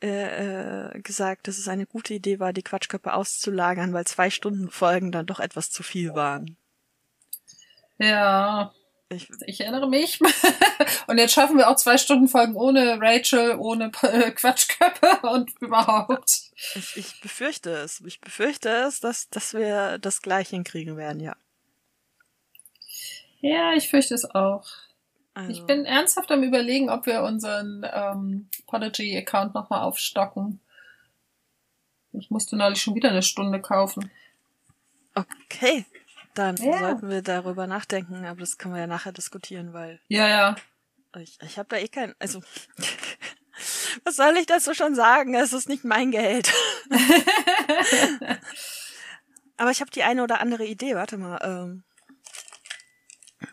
äh, 0.00 1.00
gesagt, 1.00 1.48
dass 1.48 1.58
es 1.58 1.68
eine 1.68 1.86
gute 1.86 2.14
Idee 2.14 2.40
war, 2.40 2.52
die 2.52 2.62
Quatschköpfe 2.62 3.12
auszulagern, 3.12 3.92
weil 3.92 4.06
zwei 4.06 4.30
Stunden 4.30 4.70
Folgen 4.70 5.12
dann 5.12 5.26
doch 5.26 5.40
etwas 5.40 5.70
zu 5.70 5.82
viel 5.82 6.14
waren. 6.14 6.56
Ja, 7.98 8.72
Ich, 9.12 9.28
ich 9.46 9.60
erinnere 9.60 9.88
mich. 9.88 10.20
Und 11.08 11.18
jetzt 11.18 11.34
schaffen 11.34 11.58
wir 11.58 11.68
auch 11.68 11.76
zwei 11.76 11.98
Stunden 11.98 12.28
Folgen 12.28 12.54
ohne 12.54 13.00
Rachel, 13.00 13.56
ohne 13.58 13.90
äh, 14.02 14.30
Quatschköpfe 14.30 15.26
und 15.26 15.50
überhaupt. 15.60 16.52
ich, 16.74 16.96
ich 16.96 17.20
befürchte 17.20 17.70
es. 17.70 18.00
Ich 18.06 18.20
befürchte 18.20 18.68
es, 18.68 19.00
dass, 19.00 19.28
dass 19.28 19.52
wir 19.52 19.98
das 19.98 20.22
gleich 20.22 20.50
hinkriegen 20.50 20.96
werden, 20.96 21.20
ja. 21.20 21.36
Ja, 23.40 23.72
ich 23.74 23.88
fürchte 23.88 24.14
es 24.14 24.30
auch. 24.30 24.66
Also, 25.34 25.50
Ich 25.52 25.64
bin 25.66 25.84
ernsthaft 25.84 26.30
am 26.32 26.42
überlegen, 26.42 26.90
ob 26.90 27.06
wir 27.06 27.22
unseren 27.22 27.86
ähm, 27.92 28.48
Podigy-Account 28.66 29.54
nochmal 29.54 29.82
aufstocken. 29.82 30.60
Ich 32.12 32.30
musste 32.30 32.56
neulich 32.56 32.82
schon 32.82 32.94
wieder 32.96 33.10
eine 33.10 33.22
Stunde 33.22 33.60
kaufen. 33.60 34.10
okay. 35.14 35.86
Dann 36.34 36.56
Ja. 36.56 36.78
sollten 36.78 37.08
wir 37.10 37.22
darüber 37.22 37.66
nachdenken, 37.66 38.24
aber 38.24 38.40
das 38.40 38.56
können 38.58 38.74
wir 38.74 38.80
ja 38.80 38.86
nachher 38.86 39.12
diskutieren, 39.12 39.72
weil 39.72 40.00
Ja, 40.08 40.28
ja. 40.28 40.56
ich, 41.20 41.38
ich 41.42 41.58
habe 41.58 41.68
da 41.68 41.76
eh 41.76 41.88
kein, 41.88 42.14
also 42.20 42.40
was 44.04 44.16
soll 44.16 44.36
ich 44.36 44.46
dazu 44.46 44.72
schon 44.74 44.94
sagen? 44.94 45.34
Es 45.34 45.52
ist 45.52 45.68
nicht 45.68 45.84
mein 45.84 46.10
Geld. 46.12 46.52
Aber 49.56 49.70
ich 49.70 49.80
habe 49.80 49.90
die 49.90 50.02
eine 50.04 50.22
oder 50.22 50.40
andere 50.40 50.64
Idee. 50.64 50.94
Warte 50.94 51.18
mal. 51.18 51.38
Ähm, 51.42 51.82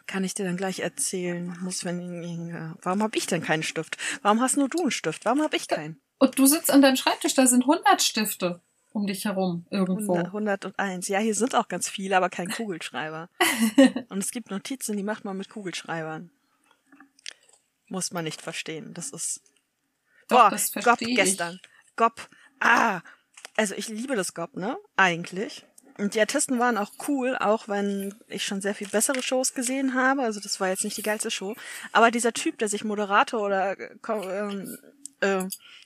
kann 0.07 0.23
ich 0.23 0.33
dir 0.33 0.45
dann 0.45 0.57
gleich 0.57 0.79
erzählen? 0.79 1.55
Muss 1.61 1.85
wenn 1.85 2.23
äh, 2.23 2.73
warum 2.81 3.03
habe 3.03 3.17
ich 3.17 3.27
denn 3.27 3.43
keinen 3.43 3.63
Stift? 3.63 3.97
Warum 4.21 4.41
hast 4.41 4.57
nur 4.57 4.69
du 4.69 4.81
einen 4.81 4.91
Stift? 4.91 5.25
Warum 5.25 5.41
habe 5.41 5.55
ich 5.55 5.67
keinen? 5.67 6.01
Und 6.17 6.39
du 6.39 6.45
sitzt 6.45 6.71
an 6.71 6.81
deinem 6.81 6.95
Schreibtisch, 6.95 7.35
da 7.35 7.45
sind 7.45 7.61
100 7.63 8.01
Stifte 8.01 8.61
um 8.93 9.05
dich 9.05 9.25
herum 9.25 9.65
irgendwo. 9.69 10.15
100, 10.15 10.27
101. 10.27 11.07
Ja, 11.07 11.19
hier 11.19 11.35
sind 11.35 11.53
auch 11.53 11.67
ganz 11.67 11.87
viele, 11.87 12.17
aber 12.17 12.29
kein 12.29 12.49
Kugelschreiber. 12.49 13.29
Und 14.09 14.17
es 14.17 14.31
gibt 14.31 14.49
Notizen, 14.49 14.97
die 14.97 15.03
macht 15.03 15.23
man 15.23 15.37
mit 15.37 15.49
Kugelschreibern. 15.49 16.31
Muss 17.89 18.11
man 18.11 18.23
nicht 18.23 18.41
verstehen. 18.41 18.93
Das 18.93 19.11
ist. 19.11 19.41
Doch, 20.27 20.37
Boah, 20.37 20.49
das 20.49 20.71
Gob 20.73 20.83
versteh 20.83 21.09
ich. 21.09 21.15
gestern. 21.15 21.59
Gob. 21.95 22.27
Ah. 22.59 23.01
Also 23.55 23.75
ich 23.75 23.87
liebe 23.87 24.15
das 24.15 24.33
Gob, 24.33 24.55
ne? 24.55 24.77
Eigentlich. 24.95 25.65
Und 25.97 26.13
die 26.13 26.19
Artisten 26.19 26.59
waren 26.59 26.77
auch 26.77 26.91
cool, 27.07 27.35
auch 27.37 27.67
wenn 27.67 28.13
ich 28.27 28.45
schon 28.45 28.61
sehr 28.61 28.75
viel 28.75 28.87
bessere 28.87 29.23
Shows 29.23 29.53
gesehen 29.53 29.95
habe. 29.95 30.21
Also 30.21 30.39
das 30.39 30.59
war 30.59 30.69
jetzt 30.69 30.83
nicht 30.83 30.97
die 30.97 31.03
geilste 31.03 31.31
Show. 31.31 31.55
Aber 31.91 32.11
dieser 32.11 32.33
Typ, 32.33 32.57
der 32.59 32.69
sich 32.69 32.83
Moderator 32.83 33.41
oder 33.41 33.79
äh, 33.79 33.95
ähm, 34.07 34.77
äh, 35.21 35.43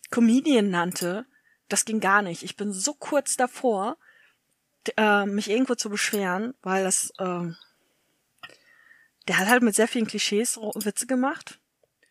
Comedian 0.09 0.69
nannte, 0.69 1.25
das 1.69 1.85
ging 1.85 2.01
gar 2.01 2.21
nicht. 2.21 2.43
Ich 2.43 2.57
bin 2.57 2.73
so 2.73 2.93
kurz 2.93 3.37
davor, 3.37 3.97
äh, 4.97 5.25
mich 5.25 5.49
irgendwo 5.49 5.75
zu 5.75 5.89
beschweren, 5.89 6.53
weil 6.61 6.83
das, 6.83 7.13
ähm, 7.19 7.55
der 9.27 9.37
hat 9.37 9.47
halt 9.47 9.63
mit 9.63 9.75
sehr 9.75 9.87
vielen 9.87 10.07
Klischees 10.07 10.57
Witze 10.57 11.07
gemacht. 11.07 11.59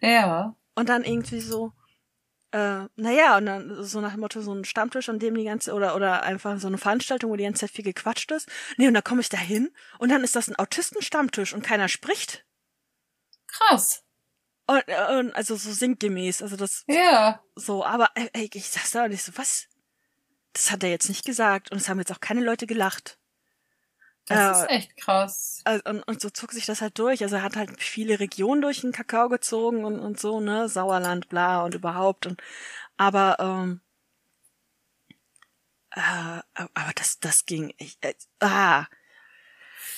Ja. 0.00 0.54
Und 0.74 0.88
dann 0.88 1.04
irgendwie 1.04 1.40
so, 1.40 1.72
äh, 2.52 2.88
naja, 2.96 3.36
und 3.36 3.46
dann 3.46 3.84
so 3.84 4.00
nach 4.00 4.12
dem 4.12 4.20
Motto 4.20 4.40
so 4.40 4.52
ein 4.52 4.64
Stammtisch, 4.64 5.08
an 5.08 5.18
dem 5.18 5.34
die 5.34 5.44
ganze, 5.44 5.72
oder, 5.72 5.94
oder 5.94 6.22
einfach 6.22 6.58
so 6.58 6.66
eine 6.66 6.78
Veranstaltung, 6.78 7.30
wo 7.30 7.36
die 7.36 7.44
ganze 7.44 7.60
Zeit 7.60 7.70
viel 7.70 7.84
gequatscht 7.84 8.30
ist. 8.32 8.48
Nee, 8.76 8.88
und 8.88 8.94
dann 8.94 9.04
komme 9.04 9.20
ich 9.20 9.28
da 9.28 9.36
hin 9.38 9.70
und 9.98 10.08
dann 10.10 10.24
ist 10.24 10.34
das 10.36 10.48
ein 10.48 10.56
Autistenstammtisch 10.56 11.52
und 11.54 11.62
keiner 11.62 11.88
spricht. 11.88 12.44
Krass. 13.46 14.02
Und, 14.66 14.84
und 14.88 15.34
also 15.34 15.56
so 15.56 15.72
sinngemäß, 15.72 16.42
also 16.42 16.56
das 16.56 16.84
Ja. 16.88 17.42
so, 17.54 17.84
aber 17.84 18.10
ey, 18.14 18.30
ey, 18.32 18.50
ich 18.52 18.68
saß 18.70 18.90
da 18.92 19.04
und 19.04 19.12
ich 19.12 19.22
so, 19.22 19.32
was? 19.36 19.66
Das 20.52 20.70
hat 20.72 20.82
er 20.82 20.90
jetzt 20.90 21.08
nicht 21.08 21.24
gesagt 21.24 21.70
und 21.70 21.78
es 21.78 21.88
haben 21.88 21.98
jetzt 21.98 22.10
auch 22.12 22.20
keine 22.20 22.42
Leute 22.42 22.66
gelacht. 22.66 23.19
Das 24.30 24.46
Äh, 24.46 24.52
ist 24.52 24.70
echt 24.70 24.96
krass. 24.96 25.60
Also, 25.64 25.82
und, 25.90 26.02
und 26.04 26.20
so 26.20 26.30
zog 26.30 26.52
sich 26.52 26.66
das 26.66 26.80
halt 26.80 26.98
durch. 26.98 27.22
Also 27.22 27.36
er 27.36 27.42
hat 27.42 27.56
halt 27.56 27.82
viele 27.82 28.20
Regionen 28.20 28.62
durch 28.62 28.80
den 28.82 28.92
Kakao 28.92 29.28
gezogen 29.28 29.84
und, 29.84 29.98
und 30.00 30.18
so, 30.20 30.40
ne? 30.40 30.68
Sauerland, 30.68 31.28
bla 31.28 31.62
und 31.64 31.74
überhaupt. 31.74 32.26
Und 32.26 32.42
aber 32.96 33.36
ähm, 33.40 33.80
äh, 35.92 36.00
aber 36.00 36.92
das, 36.94 37.18
das 37.20 37.46
ging 37.46 37.74
echt. 37.78 37.98
Äh, 38.02 38.14
ah. 38.40 38.86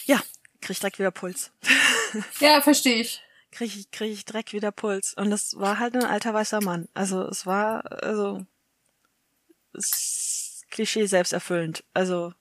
Ja, 0.06 0.16
krieg 0.60 0.70
ich 0.70 0.78
direkt 0.80 0.98
wieder 0.98 1.10
Puls. 1.10 1.52
Ja, 2.40 2.60
verstehe 2.60 2.96
ich. 3.00 3.22
krieg 3.52 3.74
ich, 3.76 3.90
krieg 3.90 4.12
ich 4.12 4.24
direkt 4.24 4.52
wieder 4.52 4.72
Puls. 4.72 5.14
Und 5.14 5.30
das 5.30 5.56
war 5.58 5.78
halt 5.78 5.94
ein 5.94 6.04
alter 6.04 6.34
weißer 6.34 6.60
Mann. 6.60 6.88
Also 6.94 7.22
es 7.28 7.46
war, 7.46 7.90
also 8.02 8.44
Klischee 10.70 11.06
selbsterfüllend. 11.06 11.84
Also 11.94 12.32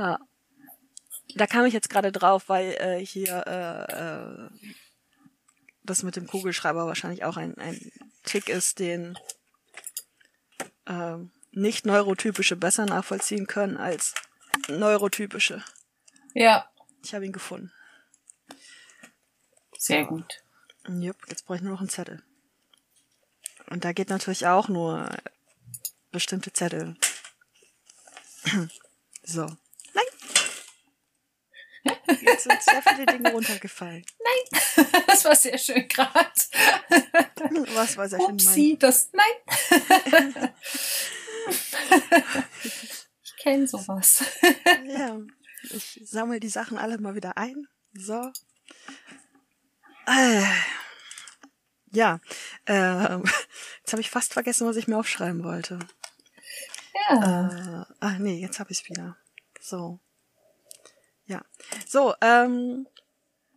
äh, 0.00 0.16
da 1.36 1.46
kam 1.46 1.64
ich 1.66 1.74
jetzt 1.74 1.90
gerade 1.90 2.10
drauf, 2.10 2.48
weil 2.48 2.72
äh, 2.80 3.04
hier 3.04 3.44
äh, 3.46 3.92
äh, 3.92 4.50
das 5.82 6.02
mit 6.02 6.16
dem 6.16 6.26
Kugelschreiber 6.26 6.86
wahrscheinlich 6.86 7.24
auch 7.24 7.36
ein, 7.36 7.56
ein 7.58 7.92
Tick 8.24 8.48
ist, 8.48 8.78
den 8.78 9.18
äh, 10.86 11.16
nicht 11.52 11.86
neurotypische 11.86 12.56
besser 12.56 12.86
nachvollziehen 12.86 13.46
können 13.46 13.76
als 13.76 14.14
neurotypische. 14.68 15.64
Ja. 16.34 16.70
Ich 17.02 17.14
habe 17.14 17.26
ihn 17.26 17.32
gefunden. 17.32 17.72
Sehr 19.78 20.04
gut. 20.04 20.42
Jupp, 20.86 21.16
jetzt 21.28 21.46
brauche 21.46 21.56
ich 21.56 21.62
nur 21.62 21.72
noch 21.72 21.80
einen 21.80 21.88
Zettel. 21.88 22.22
Und 23.68 23.84
da 23.84 23.92
geht 23.92 24.10
natürlich 24.10 24.46
auch 24.46 24.68
nur 24.68 25.08
bestimmte 26.10 26.52
Zettel. 26.52 26.96
So. 29.22 29.46
Nein! 32.46 32.56
Jetzt 32.56 32.64
sind 32.66 32.74
sehr 32.74 32.82
viele 32.82 33.06
Dinge 33.06 33.32
runtergefallen. 33.32 34.04
Das 35.06 35.24
war 35.24 35.34
sehr 35.34 35.58
schön 35.58 35.88
gerade. 35.88 36.30
Was 37.74 37.96
war 37.96 38.08
sehr 38.08 38.20
schön 38.20 38.32
Upsi, 38.32 38.76
das. 38.78 39.10
Nein. 39.12 39.24
ich 43.22 43.36
kenne 43.36 43.66
sowas. 43.66 44.24
mein. 44.64 44.86
Ja, 44.86 45.18
ich 45.70 46.00
sammle 46.04 46.40
die 46.40 46.48
Sachen 46.48 46.78
alle 46.78 46.98
mal 46.98 47.14
wieder 47.14 47.36
ein. 47.36 47.66
So. 47.92 48.32
Äh. 50.06 50.42
Ja, 51.92 52.20
äh, 52.66 53.18
jetzt 53.80 53.92
habe 53.92 54.00
ich 54.00 54.10
fast 54.10 54.32
vergessen, 54.32 54.66
was 54.66 54.76
ich 54.76 54.86
mir 54.86 54.96
aufschreiben 54.96 55.42
wollte. 55.42 55.80
Ja. 57.08 57.48
Äh, 57.48 57.84
ah, 57.98 58.18
nee, 58.18 58.40
jetzt 58.40 58.60
habe 58.60 58.70
ich 58.70 58.82
es 58.82 58.88
wieder. 58.88 59.16
So. 59.60 59.98
Ja. 61.30 61.42
So, 61.86 62.12
ähm, 62.20 62.88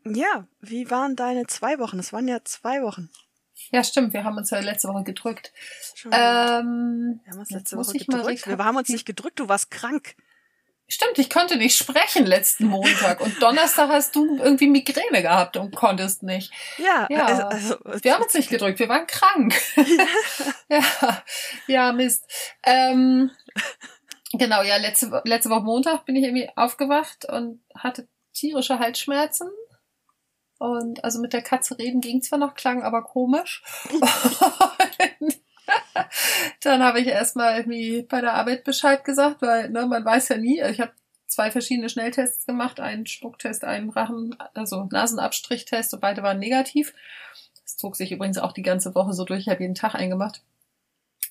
ja, 0.06 0.48
wie 0.62 0.92
waren 0.92 1.16
deine 1.16 1.48
zwei 1.48 1.80
Wochen? 1.80 1.98
Es 1.98 2.14
waren 2.14 2.28
ja 2.28 2.44
zwei 2.44 2.84
Wochen. 2.84 3.10
Ja, 3.72 3.84
stimmt. 3.84 4.14
Wir 4.14 4.24
haben 4.24 4.38
uns 4.38 4.52
ja 4.52 4.60
letzte 4.60 4.90
Woche 4.90 5.04
gedrückt. 5.04 5.52
Ähm, 6.12 7.20
wir 7.24 7.32
haben 7.32 7.40
uns 7.40 7.50
letzte 7.50 7.78
Woche 7.78 7.94
gedrückt. 7.94 8.46
Wir 8.46 8.58
haben 8.60 8.78
uns 8.78 8.90
nicht 8.90 9.06
gedrückt, 9.06 9.40
du 9.40 9.50
warst 9.50 9.72
krank. 9.72 10.16
Stimmt, 10.88 11.18
ich 11.18 11.30
konnte 11.32 11.56
nicht 11.56 11.76
sprechen 11.78 12.26
letzten 12.28 12.66
Montag 12.68 13.22
und 13.22 13.42
Donnerstag 13.42 13.90
hast 13.90 14.16
du 14.16 14.38
irgendwie 14.38 14.68
Migräne 14.68 15.24
gehabt 15.24 15.58
und 15.58 15.74
konntest 15.74 16.22
nicht. 16.22 16.52
Ja, 16.78 17.08
Ja. 17.10 17.26
also, 17.26 17.80
also 17.80 18.04
Wir 18.04 18.14
haben 18.14 18.22
uns 18.22 18.34
nicht 18.36 18.50
gedrückt, 18.50 18.78
wir 18.78 18.90
waren 18.90 19.08
krank. 19.08 19.56
ja, 20.70 21.24
ja, 21.66 21.92
Mist. 21.94 22.28
Ähm, 22.64 23.32
genau, 24.34 24.62
ja, 24.64 24.78
letzte, 24.78 25.22
letzte 25.26 25.50
Woche 25.50 25.64
Montag 25.64 26.06
bin 26.06 26.16
ich 26.16 26.24
irgendwie 26.24 26.50
aufgewacht 26.56 27.26
und 27.26 27.62
hatte 27.76 28.08
tierische 28.34 28.80
Halsschmerzen. 28.80 29.50
Und 30.60 31.04
also 31.04 31.20
mit 31.20 31.34
der 31.34 31.42
Katze 31.42 31.78
reden 31.78 32.02
ging 32.02 32.22
zwar 32.22 32.40
noch, 32.40 32.56
klang 32.56 32.84
aber 32.84 33.04
komisch. 33.04 33.64
Dann 36.62 36.82
habe 36.82 37.02
ich 37.02 37.08
erstmal 37.08 37.58
irgendwie 37.58 38.04
bei 38.04 38.22
der 38.22 38.34
Arbeit 38.34 38.64
Bescheid 38.64 39.04
gesagt, 39.04 39.42
weil 39.42 39.70
ne, 39.70 39.86
man 39.86 40.06
weiß 40.06 40.30
ja 40.30 40.38
nie. 40.38 40.62
Ich 40.62 40.80
habe 40.80 40.94
zwei 41.28 41.52
verschiedene 41.52 41.90
Schnelltests 41.90 42.46
gemacht, 42.46 42.80
einen 42.80 43.06
Spucktest, 43.06 43.66
einen 43.66 43.90
Rachen, 43.90 44.36
also 44.54 44.88
Nasenabstrichtest 44.92 45.94
und 45.94 46.00
beide 46.00 46.24
waren 46.24 46.40
negativ. 46.40 46.94
Das 47.64 47.78
zog 47.78 47.96
sich 47.96 48.12
übrigens 48.12 48.38
auch 48.38 48.52
die 48.54 48.62
ganze 48.62 48.96
Woche 48.96 49.14
so 49.14 49.26
durch. 49.26 49.42
Ich 49.42 49.50
habe 49.50 49.62
jeden 49.62 49.76
Tag 49.76 49.96
eingemacht. 49.96 50.44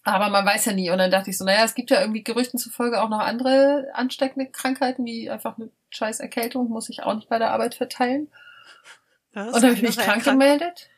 Aber 0.04 0.30
man 0.30 0.44
weiß 0.44 0.64
ja 0.66 0.72
nie. 0.72 0.90
Und 0.90 0.98
dann 0.98 1.10
dachte 1.10 1.30
ich 1.30 1.38
so, 1.38 1.44
naja, 1.44 1.64
es 1.64 1.74
gibt 1.74 1.90
ja 1.90 2.00
irgendwie 2.00 2.24
Gerüchten 2.24 2.58
zufolge 2.58 3.00
auch 3.02 3.08
noch 3.08 3.20
andere 3.20 3.88
ansteckende 3.94 4.50
Krankheiten, 4.50 5.04
wie 5.04 5.30
einfach 5.30 5.56
eine 5.58 5.70
scheiß 5.90 6.20
Erkältung, 6.20 6.68
muss 6.68 6.88
ich 6.88 7.02
auch 7.02 7.14
nicht 7.14 7.28
bei 7.28 7.38
der 7.38 7.52
Arbeit 7.52 7.74
verteilen. 7.74 8.30
Was? 9.32 9.46
Und 9.46 9.62
dann 9.62 9.64
habe 9.64 9.74
ich 9.74 9.82
mich 9.82 9.96
krank 9.96 10.24
gemeldet. 10.24 10.88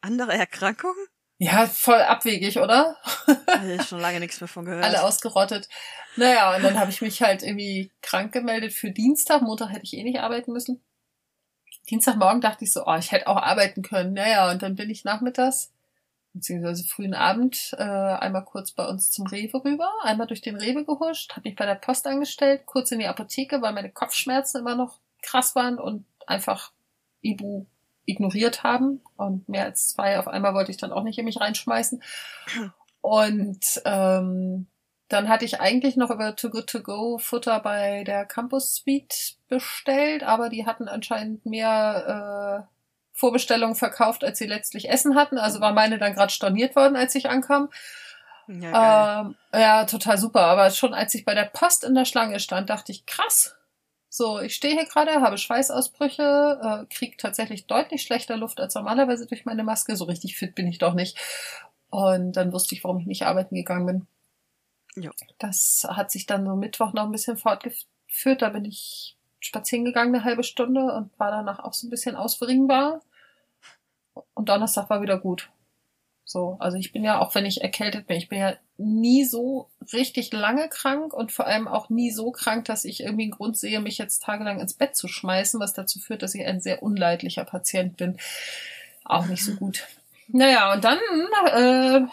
Andere 0.00 0.34
Erkrankungen? 0.34 1.06
Ja, 1.38 1.66
voll 1.66 2.00
abwegig, 2.00 2.58
oder? 2.58 2.96
Habe 3.26 3.72
ich 3.72 3.82
schon 3.84 4.00
lange 4.00 4.20
nichts 4.20 4.40
mehr 4.40 4.48
von 4.48 4.64
gehört. 4.64 4.84
Alle 4.84 5.02
ausgerottet. 5.02 5.68
Naja, 6.16 6.54
und 6.54 6.62
dann 6.62 6.78
habe 6.78 6.90
ich 6.90 7.00
mich 7.00 7.22
halt 7.22 7.42
irgendwie 7.42 7.90
krank 8.02 8.32
gemeldet 8.32 8.72
für 8.72 8.90
Dienstag. 8.90 9.42
Montag 9.42 9.70
hätte 9.70 9.84
ich 9.84 9.94
eh 9.94 10.04
nicht 10.04 10.20
arbeiten 10.20 10.52
müssen. 10.52 10.84
Dienstagmorgen 11.90 12.40
dachte 12.40 12.64
ich 12.64 12.72
so, 12.72 12.84
oh, 12.86 12.96
ich 12.96 13.12
hätte 13.12 13.26
auch 13.26 13.36
arbeiten 13.36 13.82
können. 13.82 14.12
Naja, 14.12 14.50
und 14.50 14.62
dann 14.62 14.76
bin 14.76 14.90
ich 14.90 15.04
nachmittags, 15.04 15.72
beziehungsweise 16.34 16.84
frühen 16.84 17.14
Abend, 17.14 17.74
äh, 17.78 17.82
einmal 17.82 18.44
kurz 18.44 18.72
bei 18.72 18.86
uns 18.86 19.10
zum 19.10 19.26
Rewe 19.26 19.64
rüber, 19.64 19.90
einmal 20.02 20.26
durch 20.26 20.42
den 20.42 20.56
Rewe 20.56 20.84
gehuscht, 20.84 21.32
habe 21.32 21.48
mich 21.48 21.56
bei 21.56 21.64
der 21.64 21.76
Post 21.76 22.06
angestellt, 22.06 22.66
kurz 22.66 22.90
in 22.92 22.98
die 22.98 23.06
Apotheke, 23.06 23.62
weil 23.62 23.72
meine 23.72 23.90
Kopfschmerzen 23.90 24.58
immer 24.58 24.74
noch 24.74 24.98
krass 25.22 25.54
waren 25.54 25.78
und 25.78 26.04
einfach 26.26 26.72
Ibu 27.22 27.66
ignoriert 28.04 28.62
haben. 28.62 29.00
Und 29.16 29.48
mehr 29.48 29.64
als 29.64 29.88
zwei 29.88 30.18
auf 30.18 30.28
einmal 30.28 30.54
wollte 30.54 30.70
ich 30.70 30.76
dann 30.76 30.92
auch 30.92 31.04
nicht 31.04 31.18
in 31.18 31.24
mich 31.24 31.40
reinschmeißen. 31.40 32.02
Und 33.00 33.82
ähm, 33.84 34.66
dann 35.08 35.28
hatte 35.28 35.44
ich 35.44 35.60
eigentlich 35.60 35.96
noch 35.96 36.10
über 36.10 36.34
Too 36.34 36.50
Good 36.50 36.66
To 36.68 36.82
Go 36.82 37.18
Futter 37.18 37.60
bei 37.60 38.04
der 38.04 38.24
Campus 38.24 38.74
Suite 38.74 39.36
bestellt, 39.48 40.22
aber 40.22 40.48
die 40.48 40.66
hatten 40.66 40.88
anscheinend 40.88 41.46
mehr 41.46 42.66
äh, 42.68 42.73
Vorbestellungen 43.14 43.76
verkauft, 43.76 44.24
als 44.24 44.38
sie 44.38 44.46
letztlich 44.46 44.90
Essen 44.90 45.14
hatten. 45.14 45.38
Also 45.38 45.60
war 45.60 45.72
meine 45.72 45.98
dann 45.98 46.14
gerade 46.14 46.32
storniert 46.32 46.76
worden, 46.76 46.96
als 46.96 47.14
ich 47.14 47.30
ankam. 47.30 47.70
Ja, 48.48 49.20
ähm, 49.22 49.36
ja, 49.52 49.84
total 49.84 50.18
super. 50.18 50.42
Aber 50.42 50.70
schon 50.70 50.92
als 50.92 51.14
ich 51.14 51.24
bei 51.24 51.34
der 51.34 51.44
Post 51.44 51.84
in 51.84 51.94
der 51.94 52.04
Schlange 52.04 52.40
stand, 52.40 52.68
dachte 52.68 52.92
ich, 52.92 53.06
krass. 53.06 53.56
So, 54.10 54.40
ich 54.40 54.54
stehe 54.54 54.74
hier 54.74 54.84
gerade, 54.84 55.22
habe 55.22 55.38
Schweißausbrüche, 55.38 56.60
äh, 56.62 56.94
kriege 56.94 57.16
tatsächlich 57.16 57.66
deutlich 57.66 58.02
schlechter 58.02 58.36
Luft 58.36 58.60
als 58.60 58.74
normalerweise 58.74 59.26
durch 59.26 59.44
meine 59.44 59.64
Maske. 59.64 59.96
So 59.96 60.04
richtig 60.04 60.36
fit 60.36 60.54
bin 60.54 60.66
ich 60.66 60.78
doch 60.78 60.94
nicht. 60.94 61.16
Und 61.90 62.32
dann 62.32 62.52
wusste 62.52 62.74
ich, 62.74 62.82
warum 62.84 62.98
ich 62.98 63.06
nicht 63.06 63.26
arbeiten 63.26 63.54
gegangen 63.54 63.86
bin. 63.86 64.06
Ja. 65.02 65.10
Das 65.38 65.86
hat 65.88 66.10
sich 66.10 66.26
dann 66.26 66.44
so 66.44 66.56
Mittwoch 66.56 66.92
noch 66.92 67.04
ein 67.04 67.12
bisschen 67.12 67.36
fortgeführt. 67.36 68.42
Da 68.42 68.50
bin 68.50 68.64
ich 68.64 69.16
spazieren 69.44 69.84
gegangen 69.84 70.14
eine 70.14 70.24
halbe 70.24 70.42
Stunde 70.42 70.92
und 70.92 71.10
war 71.18 71.30
danach 71.30 71.58
auch 71.58 71.74
so 71.74 71.86
ein 71.86 71.90
bisschen 71.90 72.16
ausbringbar. 72.16 73.02
Und 74.34 74.48
Donnerstag 74.48 74.88
war 74.90 75.02
wieder 75.02 75.18
gut. 75.18 75.50
So, 76.24 76.56
also 76.58 76.78
ich 76.78 76.92
bin 76.92 77.04
ja, 77.04 77.18
auch 77.18 77.34
wenn 77.34 77.44
ich 77.44 77.60
erkältet 77.60 78.06
bin, 78.06 78.16
ich 78.16 78.30
bin 78.30 78.38
ja 78.38 78.54
nie 78.78 79.24
so 79.24 79.68
richtig 79.92 80.32
lange 80.32 80.68
krank 80.68 81.12
und 81.12 81.32
vor 81.32 81.46
allem 81.46 81.68
auch 81.68 81.90
nie 81.90 82.10
so 82.10 82.32
krank, 82.32 82.64
dass 82.64 82.86
ich 82.86 83.02
irgendwie 83.02 83.24
einen 83.24 83.32
Grund 83.32 83.58
sehe, 83.58 83.80
mich 83.80 83.98
jetzt 83.98 84.22
tagelang 84.22 84.58
ins 84.58 84.74
Bett 84.74 84.96
zu 84.96 85.06
schmeißen, 85.06 85.60
was 85.60 85.74
dazu 85.74 85.98
führt, 85.98 86.22
dass 86.22 86.34
ich 86.34 86.46
ein 86.46 86.60
sehr 86.60 86.82
unleidlicher 86.82 87.44
Patient 87.44 87.98
bin. 87.98 88.16
Auch 89.04 89.26
nicht 89.26 89.44
so 89.44 89.54
gut. 89.54 89.86
Naja, 90.28 90.72
und 90.72 90.82
dann 90.82 90.98
äh, 90.98 92.08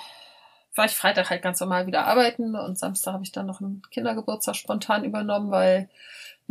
war 0.76 0.86
ich 0.86 0.92
Freitag 0.92 1.30
halt 1.30 1.42
ganz 1.42 1.62
normal 1.62 1.88
wieder 1.88 2.06
arbeiten 2.06 2.56
und 2.56 2.78
Samstag 2.78 3.14
habe 3.14 3.24
ich 3.24 3.32
dann 3.32 3.46
noch 3.46 3.62
einen 3.62 3.82
Kindergeburtstag 3.92 4.58
spontan 4.58 5.06
übernommen, 5.06 5.52
weil 5.52 5.90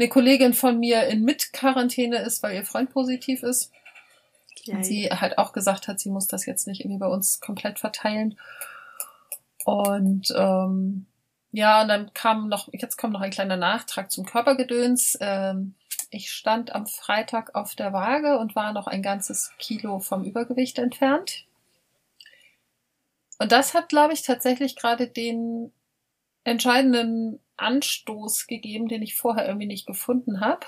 eine 0.01 0.09
Kollegin 0.09 0.55
von 0.55 0.79
mir 0.81 1.07
in 1.09 1.25
Mitquarantäne 1.25 2.17
ist, 2.23 2.43
weil 2.43 2.55
ihr 2.55 2.65
Freund 2.65 2.91
positiv 2.91 3.43
ist. 3.43 3.71
Okay. 4.61 4.73
Und 4.73 4.85
sie 4.85 5.11
halt 5.11 5.39
auch 5.39 5.53
gesagt 5.53 5.89
hat, 5.89 6.01
sie 6.01 6.11
muss 6.11 6.27
das 6.27 6.47
jetzt 6.47 6.67
nicht 6.67 6.81
irgendwie 6.81 6.99
bei 6.99 7.07
uns 7.07 7.41
komplett 7.41 7.79
verteilen. 7.79 8.39
Und 9.65 10.33
ähm, 10.37 11.07
ja, 11.53 11.83
und 11.83 11.89
dann 11.89 12.15
kam 12.15 12.49
noch, 12.49 12.69
jetzt 12.73 12.97
kommt 12.97 13.13
noch 13.13 13.21
ein 13.21 13.31
kleiner 13.31 13.57
Nachtrag 13.57 14.11
zum 14.11 14.25
Körpergedöns. 14.25 15.19
Ähm, 15.21 15.75
ich 16.11 16.33
stand 16.33 16.75
am 16.75 16.87
Freitag 16.87 17.55
auf 17.55 17.75
der 17.75 17.93
Waage 17.93 18.39
und 18.39 18.57
war 18.57 18.73
noch 18.73 18.87
ein 18.87 19.03
ganzes 19.03 19.53
Kilo 19.59 19.99
vom 19.99 20.25
Übergewicht 20.25 20.79
entfernt. 20.79 21.45
Und 23.39 23.53
das 23.53 23.75
hat, 23.75 23.89
glaube 23.89 24.15
ich, 24.15 24.23
tatsächlich 24.23 24.77
gerade 24.77 25.07
den 25.09 25.73
entscheidenden 26.45 27.39
Anstoß 27.61 28.47
gegeben, 28.47 28.89
den 28.89 29.03
ich 29.03 29.17
vorher 29.17 29.47
irgendwie 29.47 29.67
nicht 29.67 29.87
gefunden 29.87 30.41
habe. 30.41 30.67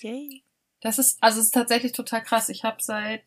Yay. 0.00 0.42
Das 0.80 0.98
ist, 0.98 1.22
also 1.22 1.40
es 1.40 1.46
ist 1.46 1.54
tatsächlich 1.54 1.92
total 1.92 2.22
krass. 2.22 2.48
Ich 2.48 2.64
habe 2.64 2.82
seit 2.82 3.24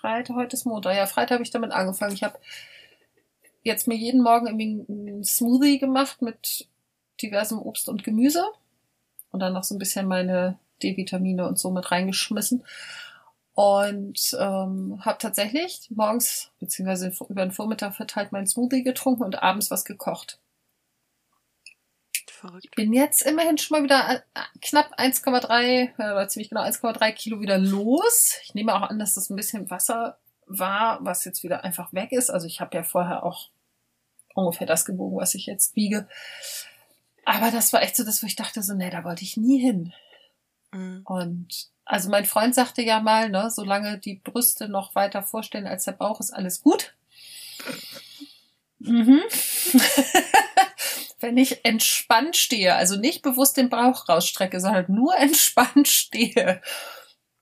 Freitag, 0.00 0.36
heute 0.36 0.56
ist 0.56 0.64
Montag, 0.64 0.96
ja, 0.96 1.06
Freitag 1.06 1.34
habe 1.34 1.42
ich 1.42 1.50
damit 1.50 1.72
angefangen. 1.72 2.14
Ich 2.14 2.22
habe 2.22 2.38
jetzt 3.62 3.86
mir 3.86 3.96
jeden 3.96 4.22
Morgen 4.22 4.46
irgendwie 4.46 4.84
einen 4.90 5.24
Smoothie 5.24 5.78
gemacht 5.78 6.22
mit 6.22 6.68
diversem 7.22 7.58
Obst 7.58 7.88
und 7.88 8.04
Gemüse 8.04 8.46
und 9.30 9.40
dann 9.40 9.52
noch 9.52 9.64
so 9.64 9.74
ein 9.74 9.78
bisschen 9.78 10.06
meine 10.06 10.58
D-Vitamine 10.82 11.46
und 11.46 11.58
so 11.58 11.70
mit 11.70 11.90
reingeschmissen 11.90 12.64
und 13.54 14.36
ähm, 14.40 15.04
habe 15.04 15.18
tatsächlich 15.18 15.90
morgens 15.90 16.50
beziehungsweise 16.60 17.12
über 17.28 17.42
den 17.42 17.52
Vormittag 17.52 17.94
verteilt 17.94 18.32
meinen 18.32 18.46
Smoothie 18.46 18.82
getrunken 18.82 19.22
und 19.22 19.42
abends 19.42 19.70
was 19.70 19.84
gekocht. 19.84 20.38
Verrückt. 22.40 22.64
Ich 22.64 22.70
bin 22.70 22.94
jetzt 22.94 23.22
immerhin 23.22 23.58
schon 23.58 23.76
mal 23.76 23.84
wieder 23.84 24.22
äh, 24.34 24.40
knapp 24.62 24.98
1,3 24.98 25.94
oder 25.94 26.26
ziemlich 26.28 26.48
genau 26.48 26.62
1,3 26.62 27.12
Kilo 27.12 27.40
wieder 27.40 27.58
los. 27.58 28.36
Ich 28.44 28.54
nehme 28.54 28.74
auch 28.74 28.88
an, 28.88 28.98
dass 28.98 29.14
das 29.14 29.28
ein 29.28 29.36
bisschen 29.36 29.68
Wasser 29.68 30.18
war, 30.46 31.04
was 31.04 31.24
jetzt 31.26 31.42
wieder 31.42 31.64
einfach 31.64 31.92
weg 31.92 32.12
ist. 32.12 32.30
Also 32.30 32.46
ich 32.46 32.60
habe 32.60 32.74
ja 32.76 32.82
vorher 32.82 33.24
auch 33.24 33.50
ungefähr 34.34 34.66
das 34.66 34.86
gewogen, 34.86 35.18
was 35.18 35.34
ich 35.34 35.46
jetzt 35.46 35.76
wiege. 35.76 36.08
Aber 37.26 37.50
das 37.50 37.74
war 37.74 37.82
echt 37.82 37.96
so 37.96 38.04
das, 38.04 38.22
wo 38.22 38.26
ich 38.26 38.36
dachte 38.36 38.62
so, 38.62 38.72
nee, 38.72 38.88
da 38.88 39.04
wollte 39.04 39.22
ich 39.22 39.36
nie 39.36 39.58
hin. 39.60 39.92
Mhm. 40.72 41.02
Und 41.04 41.68
also 41.84 42.08
mein 42.08 42.24
Freund 42.24 42.54
sagte 42.54 42.80
ja 42.80 43.00
mal, 43.00 43.28
ne, 43.28 43.50
solange 43.50 43.98
die 43.98 44.14
Brüste 44.14 44.68
noch 44.68 44.94
weiter 44.94 45.22
vorstellen 45.22 45.66
als 45.66 45.84
der 45.84 45.92
Bauch, 45.92 46.20
ist 46.20 46.32
alles 46.32 46.62
gut. 46.62 46.94
Mhm. 48.78 49.20
Wenn 51.20 51.36
ich 51.36 51.64
entspannt 51.64 52.36
stehe, 52.36 52.74
also 52.74 52.96
nicht 52.96 53.22
bewusst 53.22 53.56
den 53.56 53.68
Bauch 53.68 54.08
rausstrecke, 54.08 54.58
sondern 54.60 54.86
nur 54.88 55.16
entspannt 55.18 55.88
stehe, 55.88 56.60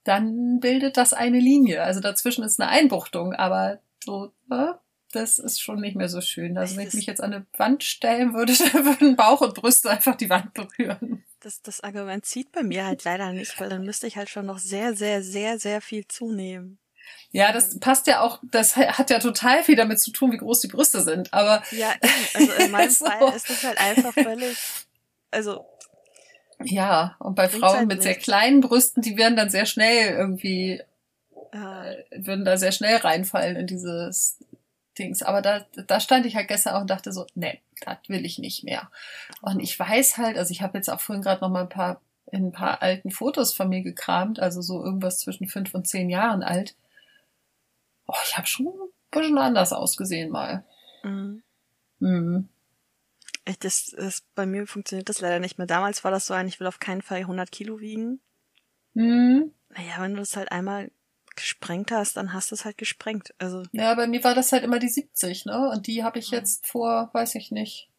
dann 0.05 0.61
bildet 0.61 0.97
das 0.97 1.13
eine 1.13 1.39
Linie. 1.39 1.83
Also 1.83 2.01
dazwischen 2.01 2.45
ist 2.45 2.61
eine 2.61 2.71
Einbuchtung, 2.71 3.35
aber 3.35 3.81
so, 4.05 4.33
ne, 4.49 4.79
das 5.13 5.39
ist 5.39 5.61
schon 5.61 5.81
nicht 5.81 5.97
mehr 5.97 6.09
so 6.09 6.21
schön. 6.21 6.59
Also 6.59 6.77
wenn 6.77 6.89
ich 6.89 6.95
mich 6.95 7.07
jetzt 7.07 7.23
an 7.23 7.33
eine 7.33 7.47
Wand 7.57 7.85
stellen 7.85 8.35
würde, 8.35 8.53
dann 8.73 8.85
würden 8.85 9.17
Bauch 9.17 9.41
und 9.41 9.55
Brüste 9.55 9.91
einfach 9.91 10.17
die 10.17 10.31
Wand 10.31 10.53
berühren 10.55 11.25
das, 11.41 11.63
das 11.63 11.81
Argument 11.81 12.25
zieht 12.25 12.53
bei 12.53 12.63
mir 12.63 12.85
halt 12.85 13.05
leider 13.05 13.33
nicht, 13.33 13.59
weil 13.61 13.69
dann 13.69 13.85
müsste 13.85 14.07
ich 14.07 14.17
halt 14.17 14.29
schon 14.29 14.47
noch 14.47 14.59
sehr, 14.59 14.95
sehr, 14.95 15.23
sehr, 15.23 15.59
sehr 15.59 15.81
viel 15.81 16.07
zunehmen. 16.07 16.79
Ja, 17.31 17.53
das 17.53 17.79
passt 17.79 18.07
ja 18.07 18.21
auch, 18.21 18.41
das 18.51 18.77
hat 18.77 19.11
ja 19.11 19.19
total 19.19 19.63
viel 19.63 19.77
damit 19.77 20.01
zu 20.01 20.13
tun, 20.13 20.33
wie 20.33 20.39
groß 20.39 20.61
die 20.61 20.69
Brüste 20.69 21.03
sind, 21.03 21.33
aber. 21.35 21.63
Ja, 21.73 21.95
also 22.35 22.53
in 22.53 22.71
meinem 22.71 22.91
so. 22.91 23.05
Fall 23.05 23.35
ist 23.35 23.51
das 23.51 23.65
halt 23.65 23.79
einfach 23.79 24.15
völlig, 24.15 24.57
also. 25.31 25.67
Ja, 26.65 27.17
und 27.21 27.35
bei 27.37 27.49
Frauen 27.49 27.77
halt 27.77 27.89
mit 27.89 27.99
nicht. 27.99 28.05
sehr 28.05 28.15
kleinen 28.17 28.61
Brüsten, 28.61 29.03
die 29.03 29.17
werden 29.17 29.37
dann 29.37 29.51
sehr 29.51 29.67
schnell 29.67 30.17
irgendwie, 30.17 30.83
ja. 31.53 31.85
äh, 31.85 32.05
würden 32.17 32.45
da 32.45 32.57
sehr 32.57 32.73
schnell 32.73 32.97
reinfallen 32.97 33.57
in 33.57 33.67
dieses 33.67 34.39
Dings. 34.99 35.23
Aber 35.23 35.41
da, 35.43 35.67
da 35.87 36.01
stand 36.01 36.27
ich 36.27 36.35
halt 36.35 36.49
gestern 36.49 36.75
auch 36.75 36.81
und 36.81 36.91
dachte 36.91 37.13
so, 37.13 37.27
nee, 37.35 37.61
das 37.85 37.99
will 38.09 38.25
ich 38.27 38.39
nicht 38.39 38.65
mehr. 38.65 38.91
Und 39.41 39.61
ich 39.61 39.79
weiß 39.79 40.17
halt, 40.19 40.37
also 40.37 40.51
ich 40.51 40.63
habe 40.63 40.79
jetzt 40.79 40.89
auch 40.89 41.01
vorhin 41.01 41.23
gerade 41.23 41.43
noch 41.43 41.51
mal 41.51 41.63
ein 41.63 41.69
paar 41.69 42.01
in 42.31 42.47
ein 42.47 42.53
paar 42.53 42.83
alten 42.83 43.11
Fotos 43.11 43.55
von 43.55 43.69
mir 43.69 43.83
gekramt, 43.83 44.39
also 44.39 44.61
so 44.61 44.85
irgendwas 44.85 45.19
zwischen 45.19 45.49
fünf 45.49 45.73
und 45.75 45.87
zehn 45.87 46.11
Jahren 46.11 46.43
alt. 46.43 46.75
Oh, 48.09 48.15
ich 48.25 48.37
habe 48.37 48.47
schon 48.47 48.67
ein 48.67 48.91
bisschen 49.11 49.39
anders 49.39 49.73
ausgesehen 49.73 50.31
mal. 50.31 50.65
Mhm. 51.05 51.43
Mhm. 52.01 52.49
Ich, 53.45 53.59
das, 53.59 53.95
das, 53.97 54.23
bei 54.35 54.47
mir 54.47 54.67
funktioniert 54.67 55.09
das 55.09 55.21
leider 55.21 55.39
nicht 55.39 55.59
mehr. 55.59 55.67
Damals 55.67 56.05
war 56.05 56.11
das 56.11 56.27
so 56.27 56.35
ein, 56.35 56.49
ich 56.49 56.59
will 56.59 56.67
auf 56.67 56.81
keinen 56.81 57.03
Fall 57.03 57.19
100 57.19 57.53
Kilo 57.53 57.81
wiegen. 57.81 58.21
Mhm. 58.95 59.53
Naja, 59.71 59.95
wenn 59.99 60.15
du 60.15 60.21
das 60.21 60.37
halt 60.37 60.51
einmal 60.51 60.91
gesprengt 61.37 61.93
hast, 61.93 62.17
dann 62.17 62.33
hast 62.33 62.51
du 62.51 62.55
es 62.55 62.65
halt 62.65 62.79
gesprengt. 62.79 63.35
Also 63.39 63.63
ja, 63.73 63.95
bei 63.95 64.07
mir 64.07 64.25
war 64.25 64.35
das 64.35 64.53
halt 64.53 64.65
immer 64.65 64.79
die 64.79 64.89
70, 64.89 65.47
ne? 65.47 65.71
Und 65.71 65.87
die 65.87 66.03
habe 66.03 66.19
ich 66.19 66.31
jetzt 66.31 66.67
vor, 66.67 67.11
weiß 67.13 67.37
ich 67.37 67.51
nicht. 67.51 67.91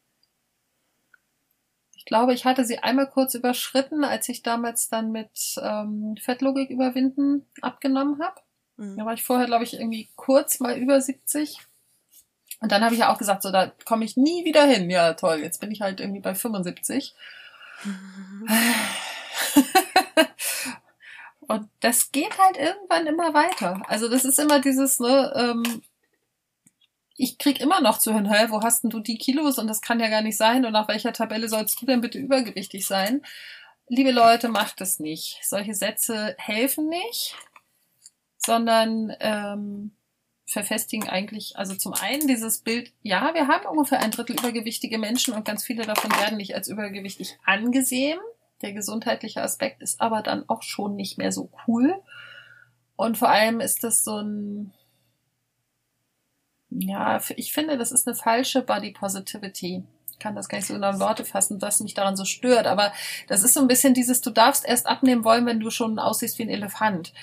Ich 1.95 2.05
glaube, 2.05 2.33
ich 2.33 2.45
hatte 2.45 2.65
sie 2.65 2.79
einmal 2.79 3.09
kurz 3.09 3.35
überschritten, 3.35 4.03
als 4.03 4.27
ich 4.29 4.41
damals 4.41 4.89
dann 4.89 5.11
mit 5.11 5.55
ähm, 5.61 6.15
Fettlogik 6.19 6.69
überwinden 6.69 7.45
abgenommen 7.61 8.21
habe. 8.21 8.41
Mhm. 8.79 8.97
Da 8.97 9.05
war 9.05 9.13
ich 9.13 9.23
vorher, 9.23 9.45
glaube 9.45 9.65
ich, 9.65 9.73
irgendwie 9.73 10.07
kurz 10.15 10.59
mal 10.59 10.77
über 10.77 10.99
70. 11.01 11.59
Und 12.61 12.71
dann 12.71 12.83
habe 12.83 12.93
ich 12.93 13.01
ja 13.01 13.13
auch 13.13 13.17
gesagt, 13.17 13.43
so, 13.43 13.51
da 13.51 13.71
komme 13.85 14.05
ich 14.05 14.17
nie 14.17 14.45
wieder 14.45 14.65
hin. 14.65 14.89
Ja, 14.89 15.13
toll, 15.13 15.39
jetzt 15.41 15.59
bin 15.59 15.71
ich 15.71 15.81
halt 15.81 15.99
irgendwie 15.99 16.21
bei 16.21 16.33
75. 16.33 17.13
Mhm. 17.83 18.47
Und 21.41 21.69
das 21.79 22.11
geht 22.11 22.37
halt 22.37 22.57
irgendwann 22.57 23.07
immer 23.07 23.33
weiter. 23.33 23.81
Also 23.87 24.07
das 24.07 24.23
ist 24.23 24.39
immer 24.39 24.59
dieses, 24.59 24.99
ne, 24.99 25.33
ähm, 25.35 25.81
ich 27.17 27.37
krieg 27.37 27.59
immer 27.59 27.81
noch 27.81 27.97
zu 27.97 28.13
hören, 28.13 28.31
hey, 28.31 28.49
wo 28.49 28.61
hast 28.61 28.83
denn 28.83 28.91
du 28.91 28.99
die 28.99 29.17
Kilos? 29.17 29.57
Und 29.57 29.67
das 29.67 29.81
kann 29.81 29.99
ja 29.99 30.09
gar 30.09 30.21
nicht 30.21 30.37
sein. 30.37 30.63
Und 30.65 30.73
nach 30.73 30.87
welcher 30.87 31.11
Tabelle 31.11 31.49
sollst 31.49 31.81
du 31.81 31.85
denn 31.85 32.01
bitte 32.01 32.19
übergewichtig 32.19 32.85
sein? 32.85 33.23
Liebe 33.87 34.11
Leute, 34.11 34.47
macht 34.47 34.79
es 34.81 34.99
nicht. 34.99 35.39
Solche 35.43 35.73
Sätze 35.73 36.35
helfen 36.37 36.87
nicht, 36.87 37.35
sondern 38.49 39.15
ähm, 39.19 39.91
verfestigen 40.47 41.07
eigentlich, 41.07 41.55
also 41.55 41.75
zum 41.75 41.93
einen 41.93 42.27
dieses 42.27 42.57
Bild, 42.57 42.91
ja, 43.03 43.35
wir 43.35 43.47
haben 43.47 43.67
ungefähr 43.67 43.99
ein 43.99 44.09
Drittel 44.09 44.39
übergewichtige 44.39 44.97
Menschen 44.97 45.35
und 45.35 45.45
ganz 45.45 45.63
viele 45.63 45.85
davon 45.85 46.09
werden 46.13 46.37
nicht 46.37 46.55
als 46.55 46.67
übergewichtig 46.67 47.37
angesehen. 47.45 48.17
Der 48.63 48.73
gesundheitliche 48.73 49.43
Aspekt 49.43 49.83
ist 49.83 50.01
aber 50.01 50.23
dann 50.23 50.49
auch 50.49 50.63
schon 50.63 50.95
nicht 50.95 51.19
mehr 51.19 51.31
so 51.31 51.51
cool. 51.67 51.93
Und 52.95 53.19
vor 53.19 53.29
allem 53.29 53.59
ist 53.59 53.83
das 53.83 54.03
so 54.03 54.17
ein, 54.17 54.73
ja, 56.71 57.21
ich 57.35 57.53
finde, 57.53 57.77
das 57.77 57.91
ist 57.91 58.07
eine 58.07 58.15
falsche 58.15 58.63
Body 58.63 58.93
Positivity. 58.93 59.83
Ich 60.11 60.17
kann 60.17 60.35
das 60.35 60.49
gar 60.49 60.57
nicht 60.57 60.67
so 60.67 60.73
genau 60.73 60.89
in 60.89 60.99
Worte 60.99 61.23
fassen, 61.23 61.61
was 61.61 61.81
mich 61.81 61.93
daran 61.93 62.17
so 62.17 62.25
stört. 62.25 62.65
Aber 62.65 62.93
das 63.27 63.43
ist 63.43 63.53
so 63.53 63.59
ein 63.59 63.67
bisschen 63.67 63.93
dieses, 63.93 64.21
du 64.21 64.31
darfst 64.31 64.65
erst 64.65 64.87
abnehmen 64.87 65.23
wollen, 65.23 65.45
wenn 65.45 65.59
du 65.59 65.69
schon 65.69 65.99
aussiehst 65.99 66.39
wie 66.39 66.43
ein 66.43 66.49
Elefant. 66.49 67.13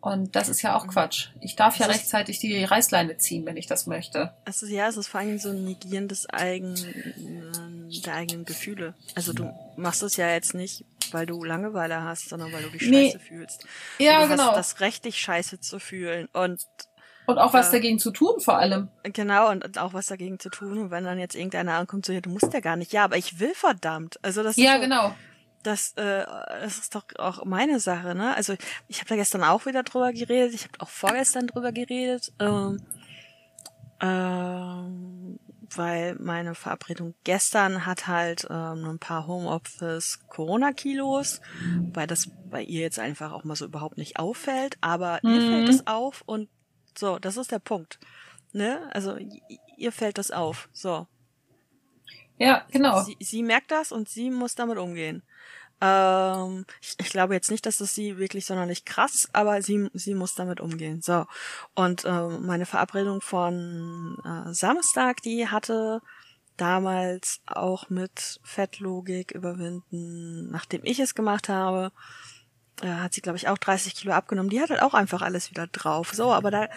Und 0.00 0.34
das 0.34 0.48
ist 0.48 0.62
ja 0.62 0.76
auch 0.76 0.86
Quatsch. 0.88 1.28
Ich 1.40 1.56
darf 1.56 1.76
ja 1.78 1.84
rechtzeitig 1.86 2.38
die 2.38 2.64
Reißleine 2.64 3.18
ziehen, 3.18 3.44
wenn 3.44 3.58
ich 3.58 3.66
das 3.66 3.86
möchte. 3.86 4.32
Es 4.46 4.62
ist, 4.62 4.70
ja, 4.70 4.88
es 4.88 4.96
ist 4.96 5.08
vor 5.08 5.20
allem 5.20 5.38
so 5.38 5.50
ein 5.50 5.64
Negieren 5.64 6.08
des 6.08 6.26
eigenen, 6.30 7.90
der 8.06 8.14
eigenen 8.14 8.44
Gefühle. 8.44 8.94
Also 9.14 9.32
du 9.32 9.52
machst 9.76 10.02
es 10.02 10.16
ja 10.16 10.30
jetzt 10.30 10.54
nicht, 10.54 10.84
weil 11.12 11.26
du 11.26 11.44
Langeweile 11.44 12.02
hast, 12.02 12.28
sondern 12.30 12.52
weil 12.52 12.62
du 12.62 12.70
dich 12.70 12.88
Nee. 12.88 13.06
scheiße 13.10 13.18
fühlst. 13.18 13.66
Ja, 13.98 14.22
du 14.22 14.28
genau. 14.30 14.44
hast 14.48 14.56
das 14.56 14.80
Recht, 14.80 15.04
dich 15.04 15.18
scheiße 15.18 15.60
zu 15.60 15.78
fühlen. 15.78 16.28
Und 16.32 16.66
Und 17.26 17.38
auch 17.38 17.52
was 17.52 17.66
Ja. 17.66 17.72
dagegen 17.72 17.98
zu 17.98 18.10
tun, 18.10 18.40
vor 18.40 18.56
allem. 18.58 18.88
genau, 19.02 19.50
und 19.50 19.78
auch 19.78 19.92
was 19.92 20.06
dagegen 20.06 20.38
zu 20.40 20.48
tun. 20.48 20.78
Und 20.78 20.90
wenn 20.90 21.04
dann 21.04 21.18
jetzt 21.18 21.34
irgendeiner 21.36 21.74
ankommt, 21.74 22.06
so, 22.06 22.12
ja, 22.12 22.20
du 22.20 22.30
musst 22.30 22.52
ja 22.52 22.60
gar 22.60 22.76
nicht. 22.76 22.92
Ja, 22.92 23.04
aber 23.04 23.18
ich 23.18 23.38
will 23.38 23.52
verdammt. 23.54 24.18
Also 24.22 24.42
das 24.42 24.56
Ja, 24.56 24.72
ist 24.72 24.76
so, 24.76 24.82
genau. 24.82 25.14
Das, 25.62 25.92
äh, 25.96 26.24
das 26.24 26.78
ist 26.78 26.94
doch 26.94 27.04
auch 27.18 27.44
meine 27.44 27.80
Sache, 27.80 28.14
ne? 28.14 28.34
Also 28.34 28.54
ich 28.88 28.98
habe 29.00 29.08
da 29.10 29.16
gestern 29.16 29.44
auch 29.44 29.66
wieder 29.66 29.82
drüber 29.82 30.12
geredet, 30.12 30.54
ich 30.54 30.64
habe 30.64 30.80
auch 30.80 30.88
vorgestern 30.88 31.46
drüber 31.46 31.72
geredet, 31.72 32.32
ähm, 32.38 32.80
ähm, 34.00 35.38
weil 35.74 36.16
meine 36.16 36.54
Verabredung 36.54 37.14
gestern 37.24 37.86
hat 37.86 38.06
halt 38.06 38.46
ähm, 38.50 38.80
nur 38.82 38.90
ein 38.92 38.98
paar 38.98 39.26
Homeoffice 39.26 40.20
Corona-Kilos, 40.28 41.40
weil 41.92 42.06
das 42.06 42.28
bei 42.50 42.62
ihr 42.62 42.80
jetzt 42.80 42.98
einfach 42.98 43.32
auch 43.32 43.44
mal 43.44 43.56
so 43.56 43.66
überhaupt 43.66 43.98
nicht 43.98 44.18
auffällt, 44.18 44.76
aber 44.80 45.20
ihr 45.22 45.40
Mhm. 45.42 45.48
fällt 45.48 45.68
es 45.68 45.86
auf 45.86 46.22
und 46.26 46.48
so, 46.98 47.18
das 47.18 47.36
ist 47.36 47.52
der 47.52 47.58
Punkt. 47.60 47.98
Ne? 48.52 48.88
Also 48.92 49.16
ihr 49.76 49.92
fällt 49.92 50.18
das 50.18 50.30
auf. 50.30 50.68
So. 50.72 51.06
Ja, 52.40 52.64
genau. 52.70 53.02
Sie, 53.02 53.16
sie 53.20 53.42
merkt 53.42 53.70
das 53.70 53.92
und 53.92 54.08
sie 54.08 54.30
muss 54.30 54.54
damit 54.54 54.78
umgehen. 54.78 55.22
Ähm, 55.82 56.64
ich, 56.80 56.96
ich 56.98 57.10
glaube 57.10 57.34
jetzt 57.34 57.50
nicht, 57.50 57.66
dass 57.66 57.76
das 57.76 57.94
sie 57.94 58.16
wirklich 58.16 58.46
sonderlich 58.46 58.86
krass, 58.86 59.28
aber 59.34 59.60
sie, 59.60 59.90
sie 59.92 60.14
muss 60.14 60.34
damit 60.34 60.60
umgehen. 60.60 61.02
So. 61.02 61.26
Und 61.74 62.04
ähm, 62.06 62.46
meine 62.46 62.64
Verabredung 62.64 63.20
von 63.20 64.16
äh, 64.24 64.54
Samstag, 64.54 65.20
die 65.22 65.48
hatte 65.48 66.00
damals 66.56 67.40
auch 67.46 67.90
mit 67.90 68.40
Fettlogik 68.42 69.32
überwinden, 69.32 70.50
nachdem 70.50 70.80
ich 70.84 70.98
es 70.98 71.14
gemacht 71.14 71.50
habe, 71.50 71.92
äh, 72.80 72.88
hat 72.88 73.12
sie, 73.12 73.20
glaube 73.20 73.36
ich, 73.36 73.48
auch 73.48 73.58
30 73.58 73.94
Kilo 73.94 74.14
abgenommen. 74.14 74.50
Die 74.50 74.60
hat 74.62 74.70
halt 74.70 74.82
auch 74.82 74.94
einfach 74.94 75.20
alles 75.20 75.50
wieder 75.50 75.66
drauf. 75.66 76.12
So, 76.14 76.32
aber 76.32 76.50
da 76.50 76.68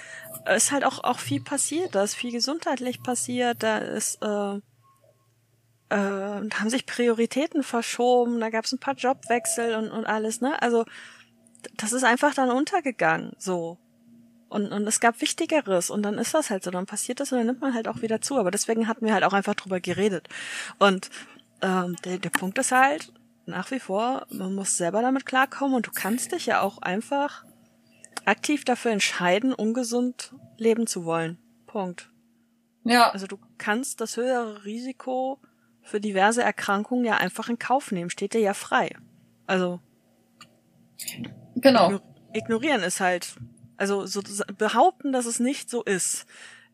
ist 0.53 0.73
halt 0.73 0.83
auch, 0.83 1.03
auch 1.05 1.19
viel 1.19 1.41
passiert. 1.41 1.95
Da 1.95 2.03
ist 2.03 2.15
viel 2.15 2.31
gesundheitlich 2.33 3.01
passiert. 3.01 3.63
Da 3.63 3.77
ist, 3.77 4.21
äh, 4.21 4.59
äh, 5.93 6.47
da 6.47 6.59
haben 6.59 6.69
sich 6.69 6.87
Prioritäten 6.87 7.61
verschoben, 7.61 8.39
da 8.39 8.49
gab 8.49 8.65
es 8.65 8.71
ein 8.71 8.79
paar 8.79 8.95
Jobwechsel 8.95 9.75
und, 9.75 9.91
und 9.91 10.05
alles, 10.05 10.41
ne? 10.41 10.59
Also 10.59 10.85
das 11.77 11.93
ist 11.93 12.03
einfach 12.03 12.33
dann 12.33 12.49
untergegangen, 12.49 13.33
so. 13.37 13.77
Und, 14.49 14.71
und 14.71 14.87
es 14.87 14.99
gab 14.99 15.21
Wichtigeres 15.21 15.89
und 15.89 16.03
dann 16.03 16.17
ist 16.17 16.33
das 16.33 16.49
halt 16.49 16.63
so, 16.63 16.71
dann 16.71 16.87
passiert 16.87 17.19
das 17.19 17.31
und 17.31 17.37
dann 17.39 17.47
nimmt 17.47 17.61
man 17.61 17.73
halt 17.73 17.87
auch 17.87 18.01
wieder 18.01 18.21
zu. 18.21 18.37
Aber 18.37 18.51
deswegen 18.51 18.87
hatten 18.87 19.05
wir 19.05 19.13
halt 19.13 19.23
auch 19.23 19.33
einfach 19.33 19.55
drüber 19.55 19.79
geredet. 19.79 20.29
Und 20.77 21.09
ähm, 21.61 21.95
der, 22.03 22.17
der 22.17 22.29
Punkt 22.29 22.57
ist 22.57 22.71
halt, 22.71 23.11
nach 23.45 23.71
wie 23.71 23.79
vor, 23.79 24.25
man 24.29 24.53
muss 24.53 24.77
selber 24.77 25.01
damit 25.01 25.25
klarkommen 25.25 25.75
und 25.75 25.87
du 25.87 25.91
kannst 25.91 26.31
dich 26.31 26.45
ja 26.45 26.61
auch 26.61 26.79
einfach 26.79 27.45
aktiv 28.25 28.63
dafür 28.63 28.91
entscheiden, 28.91 29.53
ungesund 29.53 30.33
leben 30.57 30.87
zu 30.87 31.05
wollen. 31.05 31.37
Punkt. 31.65 32.09
Ja, 32.83 33.09
Also 33.11 33.27
du 33.27 33.37
kannst 33.57 34.01
das 34.01 34.17
höhere 34.17 34.65
Risiko 34.65 35.39
für 35.83 35.99
diverse 35.99 36.41
Erkrankungen 36.41 37.05
ja 37.05 37.17
einfach 37.17 37.49
in 37.49 37.59
Kauf 37.59 37.91
nehmen, 37.91 38.09
steht 38.09 38.33
dir 38.33 38.41
ja 38.41 38.53
frei. 38.53 38.95
Also 39.45 39.79
genau. 41.55 41.89
igno- 41.89 42.01
ignorieren 42.33 42.81
ist 42.81 42.99
halt, 42.99 43.35
also 43.77 44.05
so 44.05 44.21
behaupten, 44.57 45.11
dass 45.11 45.25
es 45.25 45.39
nicht 45.39 45.69
so 45.69 45.83
ist, 45.83 46.25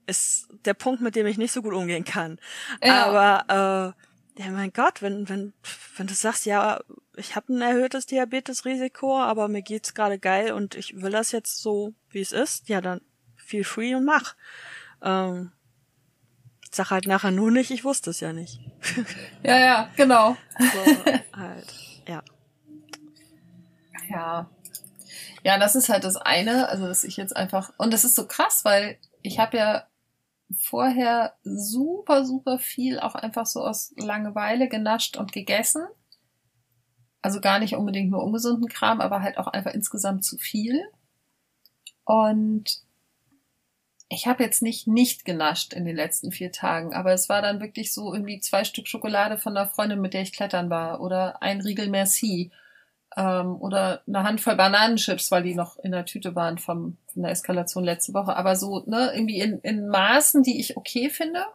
ist 0.06 0.48
der 0.66 0.74
Punkt, 0.74 1.02
mit 1.02 1.16
dem 1.16 1.26
ich 1.28 1.38
nicht 1.38 1.52
so 1.52 1.62
gut 1.62 1.74
umgehen 1.74 2.04
kann. 2.06 2.40
Ja. 2.84 3.06
Aber 3.06 3.96
äh, 4.38 4.42
ja, 4.42 4.52
mein 4.52 4.72
Gott, 4.72 5.02
wenn 5.02 5.28
wenn 5.28 5.54
wenn 5.98 6.08
du 6.08 6.14
sagst, 6.14 6.46
ja, 6.46 6.80
ich 7.18 7.36
habe 7.36 7.54
ein 7.54 7.62
erhöhtes 7.62 8.06
Diabetesrisiko, 8.06 9.20
aber 9.20 9.48
mir 9.50 9.62
geht's 9.62 9.94
gerade 9.94 10.18
geil 10.18 10.54
und 10.54 10.76
ich 10.76 11.02
will 11.02 11.12
das 11.12 11.32
jetzt 11.32 11.62
so, 11.62 11.94
wie 12.10 12.22
es 12.22 12.32
ist, 12.32 12.70
ja 12.70 12.80
dann 12.80 13.02
feel 13.36 13.64
free 13.64 13.96
und 13.96 14.06
mach. 14.06 14.36
Ähm, 15.04 15.52
sag 16.76 16.92
halt 16.92 17.08
nachher 17.08 17.32
nur 17.32 17.52
nicht, 17.52 17.72
ich 17.72 17.84
wusste 17.84 18.10
es 18.10 18.20
ja 18.20 18.34
nicht. 18.34 18.60
Ja, 19.44 19.58
ja, 19.58 19.90
genau. 19.96 20.36
So, 20.58 21.06
halt, 21.34 21.76
ja. 22.08 22.24
Ja. 24.10 24.50
Ja, 25.44 25.58
das 25.58 25.76
ist 25.76 25.90
halt 25.90 26.04
das 26.04 26.18
eine, 26.18 26.68
also 26.68 26.86
dass 26.86 27.04
ich 27.04 27.16
jetzt 27.18 27.36
einfach 27.36 27.72
und 27.78 27.94
das 27.94 28.04
ist 28.04 28.16
so 28.16 28.28
krass, 28.28 28.66
weil 28.66 28.98
ich 29.22 29.40
habe 29.40 29.58
ja 29.58 29.88
vorher 30.58 31.36
super 31.44 32.26
super 32.26 32.60
viel 32.60 33.00
auch 33.00 33.16
einfach 33.16 33.46
so 33.46 33.62
aus 33.62 33.94
Langeweile 33.98 34.68
genascht 34.68 35.16
und 35.16 35.32
gegessen. 35.32 35.86
Also 37.22 37.42
gar 37.42 37.60
nicht 37.60 37.76
unbedingt 37.76 38.12
nur 38.12 38.24
ungesunden 38.24 38.68
Kram, 38.68 39.02
aber 39.02 39.22
halt 39.22 39.38
auch 39.38 39.48
einfach 39.48 39.74
insgesamt 39.74 40.24
zu 40.26 40.38
viel. 40.38 40.82
Und 42.06 42.82
ich 44.10 44.26
habe 44.26 44.44
jetzt 44.44 44.62
nicht 44.64 44.88
nicht 44.88 45.24
genascht 45.24 45.74
in 45.74 45.86
den 45.86 45.96
letzten 45.96 46.32
vier 46.32 46.52
Tagen, 46.52 46.94
aber 46.94 47.14
es 47.14 47.30
war 47.30 47.44
dann 47.44 47.62
wirklich 47.62 47.94
so 47.94 48.12
irgendwie 48.12 48.40
zwei 48.40 48.64
Stück 48.64 48.88
Schokolade 48.88 49.38
von 49.38 49.56
einer 49.56 49.70
Freundin, 49.70 50.02
mit 50.02 50.16
der 50.16 50.24
ich 50.24 50.34
klettern 50.34 50.70
war, 50.72 51.00
oder 51.00 51.42
ein 51.44 51.62
Riegel 51.62 51.90
Merci 51.90 52.52
ähm, 53.16 53.56
oder 53.62 54.02
eine 54.08 54.24
Handvoll 54.24 54.56
Bananenchips, 54.56 55.30
weil 55.32 55.44
die 55.44 55.54
noch 55.54 55.78
in 55.78 55.92
der 55.92 56.06
Tüte 56.06 56.36
waren 56.36 56.58
vom, 56.58 56.98
von 57.14 57.22
der 57.22 57.32
Eskalation 57.32 57.84
letzte 57.84 58.14
Woche. 58.16 58.36
Aber 58.36 58.56
so, 58.56 58.84
ne, 58.88 59.12
irgendwie 59.14 59.42
in, 59.42 59.60
in 59.60 59.88
Maßen, 59.88 60.42
die 60.42 60.60
ich 60.60 60.76
okay 60.76 61.10
finde. 61.10 61.46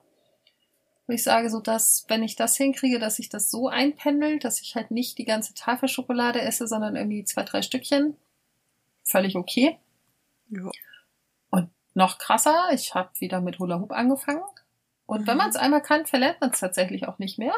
Wo 1.06 1.12
ich 1.12 1.22
sage, 1.22 1.50
so 1.50 1.60
dass, 1.60 2.06
wenn 2.08 2.22
ich 2.22 2.34
das 2.34 2.56
hinkriege, 2.56 2.98
dass 2.98 3.18
ich 3.18 3.28
das 3.28 3.50
so 3.50 3.68
einpendelt, 3.68 4.44
dass 4.44 4.62
ich 4.62 4.74
halt 4.74 4.90
nicht 4.90 5.18
die 5.18 5.26
ganze 5.26 5.52
Tafel 5.54 5.88
Schokolade 5.88 6.40
esse, 6.40 6.66
sondern 6.66 6.96
irgendwie 6.96 7.24
zwei, 7.24 7.42
drei 7.42 7.62
Stückchen. 7.62 8.16
Völlig 9.02 9.36
okay. 9.36 9.78
ja. 10.50 10.70
Noch 11.94 12.18
krasser, 12.18 12.68
ich 12.72 12.94
habe 12.94 13.10
wieder 13.18 13.40
mit 13.40 13.58
Hula 13.58 13.78
Hoop 13.80 13.92
angefangen. 13.92 14.42
Und 15.06 15.26
wenn 15.26 15.34
Mhm. 15.34 15.38
man 15.38 15.50
es 15.50 15.56
einmal 15.56 15.82
kann, 15.82 16.06
verlernt 16.06 16.40
man 16.40 16.50
es 16.50 16.60
tatsächlich 16.60 17.06
auch 17.08 17.18
nicht 17.18 17.38
mehr. 17.38 17.54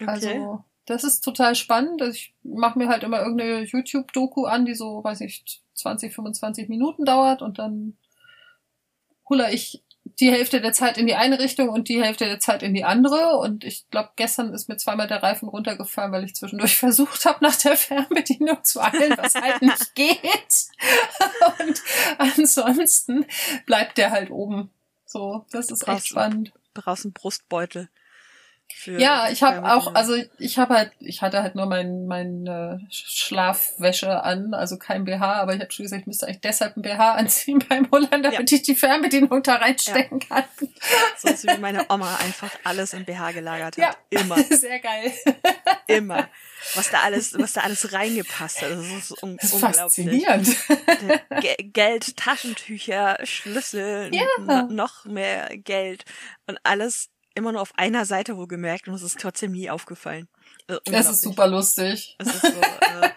Okay. 0.00 0.06
Also, 0.08 0.64
das 0.86 1.04
ist 1.04 1.20
total 1.22 1.54
spannend. 1.54 2.02
Ich 2.02 2.34
mache 2.42 2.78
mir 2.78 2.88
halt 2.88 3.02
immer 3.02 3.20
irgendeine 3.20 3.62
YouTube-Doku 3.62 4.44
an, 4.46 4.64
die 4.66 4.74
so, 4.74 5.02
weiß 5.02 5.20
ich, 5.22 5.62
20, 5.74 6.14
25 6.14 6.68
Minuten 6.68 7.04
dauert 7.04 7.42
und 7.42 7.58
dann 7.58 7.96
huller 9.28 9.52
ich 9.52 9.82
die 10.20 10.30
Hälfte 10.30 10.60
der 10.60 10.72
Zeit 10.72 10.96
in 10.96 11.06
die 11.06 11.14
eine 11.14 11.38
Richtung 11.38 11.68
und 11.68 11.88
die 11.88 12.02
Hälfte 12.02 12.24
der 12.24 12.40
Zeit 12.40 12.62
in 12.62 12.72
die 12.72 12.84
andere. 12.84 13.36
Und 13.38 13.64
ich 13.64 13.88
glaube, 13.90 14.10
gestern 14.16 14.54
ist 14.54 14.68
mir 14.68 14.76
zweimal 14.76 15.08
der 15.08 15.22
Reifen 15.22 15.48
runtergefallen, 15.48 16.12
weil 16.12 16.24
ich 16.24 16.34
zwischendurch 16.34 16.76
versucht 16.78 17.26
habe, 17.26 17.44
nach 17.44 17.56
der 17.56 17.76
Fernbedienung 17.76 18.64
zu 18.64 18.80
eilen, 18.80 19.16
was 19.16 19.34
halt 19.34 19.62
nicht 19.62 19.94
geht. 19.94 20.16
Und 21.60 21.82
ansonsten 22.18 23.26
bleibt 23.66 23.98
der 23.98 24.10
halt 24.10 24.30
oben. 24.30 24.70
So, 25.04 25.44
das 25.50 25.70
ist 25.70 25.82
echt 25.82 25.86
Krass. 25.86 26.06
spannend. 26.06 26.52
brauchst 26.74 27.04
einen 27.04 27.12
Brustbeutel. 27.12 27.88
Ja, 28.84 29.28
ich 29.30 29.42
habe 29.42 29.68
auch, 29.72 29.94
also 29.94 30.14
ich 30.38 30.58
habe 30.58 30.74
halt, 30.74 30.92
ich 31.00 31.22
hatte 31.22 31.42
halt 31.42 31.54
nur 31.56 31.66
mein, 31.66 32.06
mein 32.06 32.46
äh, 32.46 32.78
Schlafwäsche 32.90 34.22
an, 34.22 34.54
also 34.54 34.76
kein 34.78 35.04
BH, 35.04 35.40
aber 35.40 35.54
ich 35.54 35.60
habe 35.60 35.72
schon 35.72 35.84
gesagt, 35.84 36.02
ich 36.02 36.06
müsste 36.06 36.26
eigentlich 36.26 36.40
deshalb 36.40 36.76
ein 36.76 36.82
BH 36.82 37.14
anziehen 37.14 37.58
beim 37.68 37.90
Holland, 37.90 38.24
damit 38.24 38.50
ich 38.52 38.62
die 38.62 38.74
Fernbedienung 38.76 39.42
da 39.42 39.56
reinstecken 39.56 40.20
kann. 40.20 40.44
so 41.18 41.28
ist 41.28 41.44
wie 41.46 41.58
meine 41.60 41.86
Oma 41.90 42.16
einfach 42.16 42.50
alles 42.64 42.92
in 42.92 43.04
BH 43.04 43.32
gelagert 43.32 43.76
hat. 43.76 43.96
Ja. 44.12 44.20
Immer, 44.20 44.36
Sehr 44.50 44.78
geil. 44.80 45.12
immer. 45.86 46.28
Was 46.74 46.90
da 46.90 47.00
alles, 47.00 47.38
was 47.38 47.52
da 47.54 47.62
alles 47.62 47.92
reingepasst 47.92 48.62
hat. 48.62 48.70
Das 48.72 48.86
ist 48.86 49.22
un 49.22 49.36
Das 49.36 49.44
ist 49.44 49.52
unglaublich. 49.54 49.76
faszinierend. 49.80 50.56
Ge 51.40 51.54
Geld, 51.72 52.16
Taschentücher, 52.16 53.18
Schlüssel, 53.24 54.10
Ja. 54.12 54.24
no- 54.40 54.68
noch 54.72 55.04
mehr 55.04 55.56
Geld 55.58 56.04
und 56.46 56.58
alles 56.64 57.08
immer 57.36 57.52
nur 57.52 57.60
auf 57.62 57.72
einer 57.78 58.04
Seite 58.04 58.36
wo 58.36 58.46
gemerkt 58.46 58.88
und 58.88 58.94
es 58.94 59.02
ist 59.02 59.20
trotzdem 59.20 59.52
nie 59.52 59.70
aufgefallen. 59.70 60.28
Äh, 60.68 60.78
Das 60.86 61.08
ist 61.10 61.22
super 61.22 61.46
lustig. 61.46 62.16
Es 62.18 62.26
ist 62.34 62.40
so, 62.42 62.48
äh, 62.60 63.10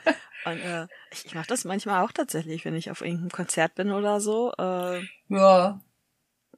und, 0.46 0.60
äh, 0.60 0.88
ich, 1.12 1.26
ich 1.26 1.36
mache 1.36 1.48
das 1.48 1.64
manchmal 1.66 2.04
auch 2.04 2.12
tatsächlich, 2.12 2.64
wenn 2.66 2.76
ich 2.76 2.92
auf 2.92 3.02
irgendeinem 3.02 3.32
Konzert 3.32 3.76
bin 3.76 3.92
oder 3.92 4.22
so. 4.22 4.52
Äh, 4.58 5.02
Ja. 5.30 5.82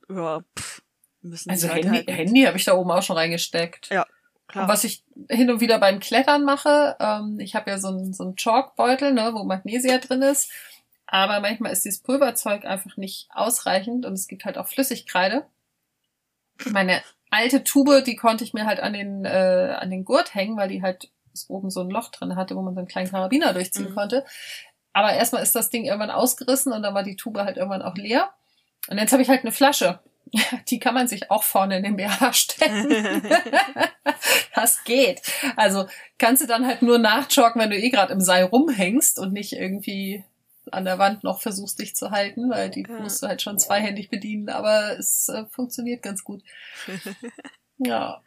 ja, 0.09 0.41
pff, 0.57 0.81
müssen 1.21 1.49
Also 1.49 1.67
Handy, 1.67 1.87
halt 1.87 2.07
mit- 2.07 2.15
Handy 2.17 2.41
habe 2.43 2.57
ich 2.57 2.65
da 2.65 2.73
oben 2.73 2.91
auch 2.91 3.03
schon 3.03 3.17
reingesteckt. 3.17 3.89
Ja, 3.89 4.05
klar. 4.47 4.63
Und 4.65 4.69
was 4.69 4.83
ich 4.83 5.03
hin 5.29 5.49
und 5.49 5.61
wieder 5.61 5.79
beim 5.79 5.99
Klettern 5.99 6.43
mache, 6.43 6.95
ähm, 6.99 7.39
ich 7.39 7.55
habe 7.55 7.69
ja 7.71 7.79
so 7.79 7.87
einen 7.89 8.13
so 8.13 8.23
einen 8.23 8.35
Chalkbeutel, 8.35 9.13
ne, 9.13 9.31
wo 9.33 9.43
Magnesia 9.43 9.97
drin 9.99 10.21
ist. 10.21 10.51
Aber 11.07 11.41
manchmal 11.41 11.73
ist 11.73 11.83
dieses 11.83 11.99
Pulverzeug 12.01 12.63
einfach 12.65 12.95
nicht 12.97 13.27
ausreichend 13.31 14.05
und 14.05 14.13
es 14.13 14.27
gibt 14.27 14.45
halt 14.45 14.57
auch 14.57 14.67
Flüssigkreide. 14.67 15.45
Meine 16.71 17.01
alte 17.31 17.63
Tube, 17.63 18.03
die 18.05 18.15
konnte 18.15 18.43
ich 18.43 18.53
mir 18.53 18.65
halt 18.67 18.79
an 18.79 18.93
den, 18.93 19.25
äh, 19.25 19.75
an 19.79 19.89
den 19.89 20.05
Gurt 20.05 20.35
hängen, 20.35 20.55
weil 20.57 20.69
die 20.69 20.81
halt 20.83 21.09
oben 21.47 21.69
so 21.71 21.81
ein 21.81 21.89
Loch 21.89 22.09
drin 22.09 22.35
hatte, 22.35 22.55
wo 22.55 22.61
man 22.61 22.73
so 22.75 22.79
einen 22.79 22.87
kleinen 22.87 23.09
Karabiner 23.09 23.53
durchziehen 23.53 23.89
Mhm. 23.89 23.95
konnte. 23.95 24.25
aber 24.93 25.13
erstmal 25.13 25.41
ist 25.41 25.55
das 25.55 25.69
Ding 25.69 25.85
irgendwann 25.85 26.11
ausgerissen 26.11 26.73
und 26.73 26.83
dann 26.83 26.93
war 26.93 27.03
die 27.03 27.15
Tube 27.15 27.37
halt 27.39 27.55
irgendwann 27.57 27.81
auch 27.81 27.95
leer. 27.95 28.29
Und 28.89 28.97
jetzt 28.97 29.13
habe 29.13 29.21
ich 29.23 29.29
halt 29.29 29.41
eine 29.41 29.53
Flasche. 29.53 29.99
Die 30.69 30.79
kann 30.79 30.93
man 30.93 31.07
sich 31.07 31.31
auch 31.31 31.43
vorne 31.43 31.77
in 31.77 31.83
den 31.83 31.95
BH 31.97 32.33
stellen. 32.33 33.21
das 34.55 34.83
geht. 34.83 35.21
Also 35.55 35.87
kannst 36.17 36.41
du 36.43 36.47
dann 36.47 36.65
halt 36.65 36.81
nur 36.81 36.97
nachjoggen, 36.99 37.61
wenn 37.61 37.69
du 37.69 37.77
eh 37.77 37.89
gerade 37.89 38.13
im 38.13 38.21
Seil 38.21 38.43
rumhängst 38.45 39.19
und 39.19 39.33
nicht 39.33 39.53
irgendwie 39.53 40.23
an 40.71 40.85
der 40.85 40.99
Wand 40.99 41.23
noch 41.23 41.41
versuchst, 41.41 41.79
dich 41.79 41.95
zu 41.95 42.11
halten, 42.11 42.49
weil 42.49 42.69
die 42.69 42.85
ja. 42.87 42.99
musst 42.99 43.21
du 43.21 43.27
halt 43.27 43.41
schon 43.41 43.59
zweihändig 43.59 44.09
bedienen, 44.09 44.49
aber 44.49 44.97
es 44.97 45.29
äh, 45.29 45.45
funktioniert 45.45 46.01
ganz 46.01 46.23
gut. 46.23 46.43
ja. 47.77 48.21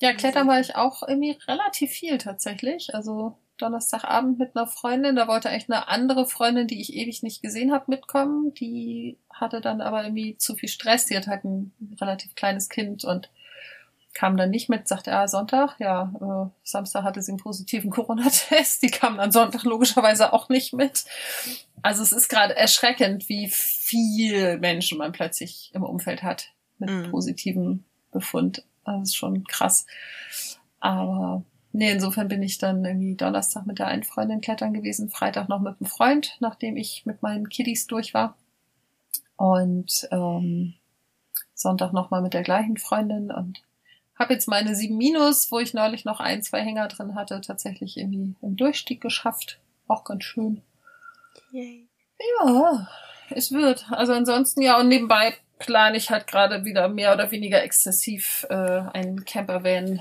Ja, 0.00 0.12
klettern 0.12 0.46
war 0.46 0.60
ich 0.60 0.76
auch 0.76 1.02
irgendwie 1.06 1.38
relativ 1.48 1.90
viel 1.90 2.18
tatsächlich. 2.18 2.94
Also 2.94 3.38
Donnerstagabend 3.56 4.38
mit 4.38 4.54
einer 4.54 4.66
Freundin. 4.66 5.16
Da 5.16 5.28
wollte 5.28 5.48
eigentlich 5.48 5.70
eine 5.70 5.88
andere 5.88 6.26
Freundin, 6.26 6.66
die 6.66 6.80
ich 6.80 6.94
ewig 6.94 7.22
nicht 7.22 7.42
gesehen 7.42 7.72
habe, 7.72 7.84
mitkommen. 7.88 8.52
Die 8.54 9.18
hatte 9.30 9.60
dann 9.60 9.80
aber 9.80 10.04
irgendwie 10.04 10.36
zu 10.36 10.54
viel 10.54 10.68
Stress. 10.68 11.06
Die 11.06 11.16
hat 11.16 11.26
halt 11.26 11.44
ein 11.44 11.72
relativ 12.00 12.34
kleines 12.34 12.68
Kind 12.68 13.04
und 13.04 13.30
kam 14.16 14.38
dann 14.38 14.48
nicht 14.48 14.70
mit, 14.70 14.88
sagte 14.88 15.10
er 15.10 15.20
ah, 15.20 15.28
Sonntag. 15.28 15.78
Ja, 15.78 16.10
äh, 16.20 16.50
Samstag 16.62 17.04
hatte 17.04 17.20
sie 17.20 17.32
einen 17.32 17.38
positiven 17.38 17.90
Corona-Test. 17.90 18.82
Die 18.82 18.90
kam 18.90 19.18
dann 19.18 19.30
Sonntag 19.30 19.64
logischerweise 19.64 20.32
auch 20.32 20.48
nicht 20.48 20.72
mit. 20.72 21.04
Also 21.82 22.02
es 22.02 22.12
ist 22.12 22.28
gerade 22.28 22.56
erschreckend, 22.56 23.28
wie 23.28 23.48
viel 23.52 24.58
Menschen 24.58 24.96
man 24.96 25.12
plötzlich 25.12 25.70
im 25.74 25.82
Umfeld 25.82 26.22
hat 26.22 26.54
mit 26.78 26.88
mhm. 26.88 27.10
positivem 27.10 27.84
Befund. 28.10 28.64
Das 28.86 29.02
ist 29.02 29.16
schon 29.16 29.44
krass. 29.44 29.84
Aber 30.80 31.42
nee, 31.72 31.90
insofern 31.90 32.28
bin 32.28 32.42
ich 32.42 32.56
dann 32.56 32.86
irgendwie 32.86 33.16
Donnerstag 33.16 33.66
mit 33.66 33.78
der 33.78 33.88
einen 33.88 34.04
Freundin 34.04 34.40
klettern 34.40 34.72
gewesen, 34.72 35.10
Freitag 35.10 35.50
noch 35.50 35.60
mit 35.60 35.76
einem 35.78 35.90
Freund, 35.90 36.38
nachdem 36.40 36.78
ich 36.78 37.04
mit 37.04 37.20
meinen 37.20 37.50
Kiddies 37.50 37.86
durch 37.86 38.14
war. 38.14 38.38
Und 39.36 40.08
ähm, 40.10 40.72
Sonntag 41.52 41.92
nochmal 41.92 42.22
mit 42.22 42.32
der 42.32 42.42
gleichen 42.42 42.78
Freundin 42.78 43.30
und 43.30 43.65
habe 44.18 44.32
jetzt 44.32 44.48
meine 44.48 44.74
7 44.74 44.96
Minus, 44.96 45.50
wo 45.52 45.58
ich 45.58 45.74
neulich 45.74 46.04
noch 46.04 46.20
ein, 46.20 46.42
zwei 46.42 46.60
Hänger 46.62 46.88
drin 46.88 47.14
hatte, 47.14 47.40
tatsächlich 47.40 47.96
irgendwie 47.96 48.34
im 48.40 48.56
Durchstieg 48.56 49.00
geschafft. 49.00 49.58
Auch 49.88 50.04
ganz 50.04 50.24
schön. 50.24 50.62
Yay. 51.52 51.86
Ja, 52.40 52.88
es 53.30 53.52
wird. 53.52 53.86
Also 53.90 54.12
ansonsten 54.12 54.62
ja 54.62 54.80
und 54.80 54.88
nebenbei 54.88 55.34
plane 55.58 55.96
ich 55.96 56.10
halt 56.10 56.26
gerade 56.26 56.64
wieder 56.64 56.88
mehr 56.88 57.12
oder 57.12 57.30
weniger 57.30 57.62
exzessiv 57.62 58.46
äh, 58.48 58.54
einen 58.54 59.24
Campervan. 59.24 59.86
Äh, 59.86 59.98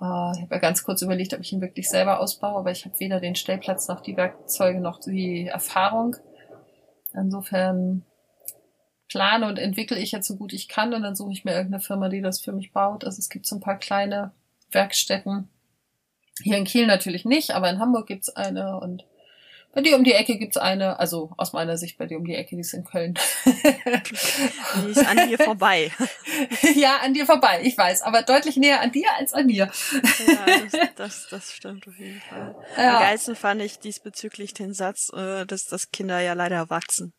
ich 0.00 0.42
habe 0.42 0.48
ja 0.50 0.58
ganz 0.58 0.82
kurz 0.82 1.02
überlegt, 1.02 1.32
ob 1.34 1.40
ich 1.40 1.52
ihn 1.52 1.60
wirklich 1.60 1.88
selber 1.88 2.20
ausbaue, 2.20 2.58
aber 2.58 2.70
ich 2.70 2.84
habe 2.84 2.98
weder 2.98 3.20
den 3.20 3.36
Stellplatz 3.36 3.88
noch 3.88 4.00
die 4.00 4.16
Werkzeuge 4.16 4.80
noch 4.80 5.00
die 5.00 5.46
Erfahrung. 5.46 6.16
Insofern 7.12 8.04
plane 9.08 9.46
und 9.46 9.58
entwickle 9.58 9.98
ich 9.98 10.12
jetzt 10.12 10.26
so 10.26 10.36
gut 10.36 10.52
ich 10.52 10.68
kann 10.68 10.94
und 10.94 11.02
dann 11.02 11.14
suche 11.16 11.32
ich 11.32 11.44
mir 11.44 11.52
irgendeine 11.52 11.82
Firma, 11.82 12.08
die 12.08 12.22
das 12.22 12.40
für 12.40 12.52
mich 12.52 12.72
baut. 12.72 13.04
Also 13.04 13.18
es 13.18 13.28
gibt 13.28 13.46
so 13.46 13.56
ein 13.56 13.60
paar 13.60 13.78
kleine 13.78 14.32
Werkstätten. 14.70 15.48
Hier 16.42 16.56
in 16.56 16.64
Kiel 16.64 16.86
natürlich 16.86 17.24
nicht, 17.24 17.52
aber 17.52 17.70
in 17.70 17.78
Hamburg 17.78 18.06
gibt's 18.06 18.28
eine 18.28 18.78
und 18.80 19.04
bei 19.76 19.82
dir 19.82 19.96
um 19.96 20.04
die 20.04 20.14
Ecke 20.14 20.38
gibt's 20.38 20.56
eine, 20.56 20.98
also 20.98 21.32
aus 21.36 21.52
meiner 21.52 21.76
Sicht 21.76 21.98
bei 21.98 22.06
dir 22.06 22.16
um 22.16 22.24
die 22.24 22.34
Ecke, 22.34 22.56
die 22.56 22.62
ist 22.62 22.72
in 22.72 22.84
Köln. 22.84 23.12
die 23.44 24.90
ist 24.90 25.06
an 25.06 25.28
dir 25.28 25.36
vorbei. 25.36 25.92
ja, 26.74 26.96
an 27.02 27.12
dir 27.12 27.26
vorbei, 27.26 27.60
ich 27.62 27.76
weiß, 27.76 28.00
aber 28.00 28.22
deutlich 28.22 28.56
näher 28.56 28.80
an 28.80 28.90
dir 28.90 29.06
als 29.18 29.34
an 29.34 29.44
mir. 29.44 29.70
ja, 30.26 30.46
das, 30.70 30.94
das, 30.96 31.26
das 31.28 31.52
stimmt 31.52 31.86
auf 31.86 31.98
jeden 31.98 32.22
Fall. 32.22 32.56
Ja. 32.78 32.96
Am 32.96 33.02
geilsten 33.02 33.36
fand 33.36 33.60
ich 33.60 33.78
diesbezüglich 33.78 34.54
den 34.54 34.72
Satz, 34.72 35.10
äh, 35.12 35.44
dass, 35.44 35.66
dass 35.66 35.90
Kinder 35.90 36.20
ja 36.20 36.32
leider 36.32 36.70
wachsen. 36.70 37.12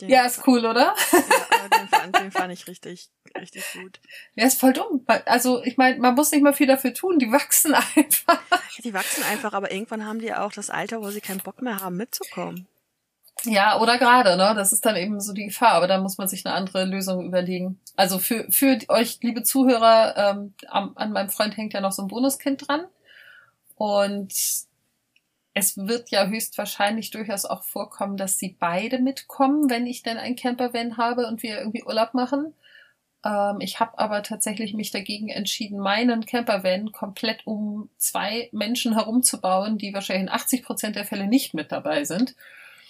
Den 0.00 0.08
ja, 0.08 0.24
ist 0.24 0.46
cool, 0.46 0.64
oder? 0.64 0.94
Ja, 1.12 1.78
den, 1.78 1.88
fand, 1.88 2.18
den 2.18 2.32
fand 2.32 2.52
ich 2.52 2.66
richtig, 2.66 3.10
richtig 3.38 3.64
gut. 3.74 4.00
Ja, 4.34 4.46
ist 4.46 4.58
voll 4.58 4.72
dumm. 4.72 5.04
Also, 5.26 5.62
ich 5.62 5.76
meine, 5.76 5.98
man 5.98 6.14
muss 6.14 6.32
nicht 6.32 6.42
mal 6.42 6.52
viel 6.52 6.66
dafür 6.66 6.92
tun. 6.94 7.18
Die 7.18 7.30
wachsen 7.30 7.74
einfach. 7.96 8.42
Die 8.82 8.94
wachsen 8.94 9.22
einfach, 9.24 9.52
aber 9.52 9.70
irgendwann 9.70 10.06
haben 10.06 10.18
die 10.18 10.34
auch 10.34 10.52
das 10.52 10.70
Alter, 10.70 11.02
wo 11.02 11.10
sie 11.10 11.20
keinen 11.20 11.40
Bock 11.40 11.62
mehr 11.62 11.80
haben, 11.80 11.96
mitzukommen. 11.96 12.66
Ja, 13.44 13.80
oder 13.80 13.98
gerade, 13.98 14.36
ne? 14.36 14.54
Das 14.54 14.72
ist 14.72 14.84
dann 14.86 14.96
eben 14.96 15.20
so 15.20 15.32
die 15.32 15.46
Gefahr, 15.46 15.72
aber 15.72 15.88
da 15.88 15.98
muss 15.98 16.18
man 16.18 16.28
sich 16.28 16.46
eine 16.46 16.54
andere 16.54 16.84
Lösung 16.84 17.26
überlegen. 17.26 17.80
Also 17.96 18.18
für, 18.18 18.46
für 18.50 18.78
euch, 18.88 19.18
liebe 19.22 19.42
Zuhörer, 19.42 20.16
ähm, 20.16 20.54
an, 20.68 20.92
an 20.94 21.12
meinem 21.12 21.28
Freund 21.28 21.56
hängt 21.56 21.72
ja 21.72 21.80
noch 21.80 21.92
so 21.92 22.02
ein 22.02 22.08
Bonuskind 22.08 22.68
dran. 22.68 22.86
Und 23.76 24.32
es 25.54 25.76
wird 25.76 26.10
ja 26.10 26.26
höchstwahrscheinlich 26.26 27.10
durchaus 27.10 27.44
auch 27.44 27.62
vorkommen, 27.62 28.16
dass 28.16 28.38
sie 28.38 28.56
beide 28.58 28.98
mitkommen, 28.98 29.68
wenn 29.68 29.86
ich 29.86 30.02
denn 30.02 30.16
ein 30.16 30.36
Campervan 30.36 30.96
habe 30.96 31.26
und 31.26 31.42
wir 31.42 31.58
irgendwie 31.58 31.84
Urlaub 31.84 32.14
machen. 32.14 32.54
Ähm, 33.24 33.60
ich 33.60 33.78
habe 33.78 33.98
aber 33.98 34.22
tatsächlich 34.22 34.74
mich 34.74 34.90
dagegen 34.90 35.28
entschieden, 35.28 35.78
meinen 35.78 36.24
Campervan 36.24 36.92
komplett 36.92 37.46
um 37.46 37.90
zwei 37.98 38.48
Menschen 38.52 38.94
herumzubauen, 38.94 39.78
die 39.78 39.92
wahrscheinlich 39.92 40.28
in 40.28 40.34
80 40.34 40.64
Prozent 40.64 40.96
der 40.96 41.04
Fälle 41.04 41.26
nicht 41.26 41.54
mit 41.54 41.70
dabei 41.70 42.04
sind. 42.04 42.34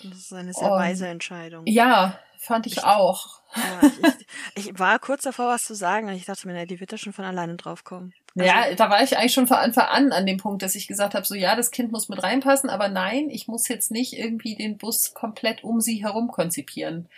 Das 0.03 0.19
ist 0.19 0.33
eine 0.33 0.53
sehr 0.53 0.71
weise 0.71 1.07
Entscheidung. 1.07 1.65
Ja, 1.67 2.19
fand 2.39 2.67
ich, 2.67 2.79
ich 2.79 2.85
auch. 2.85 3.41
Ja, 3.55 3.91
ich, 4.57 4.69
ich, 4.69 4.79
war 4.79 4.99
kurz 4.99 5.23
davor, 5.23 5.49
was 5.49 5.65
zu 5.65 5.75
sagen, 5.75 6.09
und 6.09 6.15
ich 6.15 6.25
dachte 6.25 6.49
mir, 6.49 6.67
die 6.67 6.81
wird 6.81 6.93
da 6.93 6.97
schon 6.97 7.13
von 7.13 7.25
alleine 7.25 7.57
draufkommen. 7.57 8.15
Also, 8.35 8.49
ja, 8.49 8.75
da 8.75 8.89
war 8.89 9.03
ich 9.03 9.19
eigentlich 9.19 9.35
schon 9.35 9.47
von 9.47 9.59
Anfang 9.59 9.87
an 9.87 10.13
an 10.13 10.27
dem 10.27 10.39
Punkt, 10.39 10.63
dass 10.63 10.75
ich 10.75 10.89
gesagt 10.89 11.15
habe, 11.15 11.27
so 11.27 11.35
ja, 11.35 11.55
das 11.55 11.71
Kind 11.71 11.93
muss 11.93 12.09
mit 12.09 12.23
reinpassen, 12.23 12.71
aber 12.71 12.89
nein, 12.89 13.29
ich 13.31 13.47
muss 13.47 13.69
jetzt 13.69 13.91
nicht 13.91 14.19
irgendwie 14.19 14.55
den 14.57 14.79
Bus 14.79 15.13
komplett 15.13 15.65
um 15.65 15.81
sie 15.81 16.03
herum 16.03 16.29
konzipieren. 16.29 17.09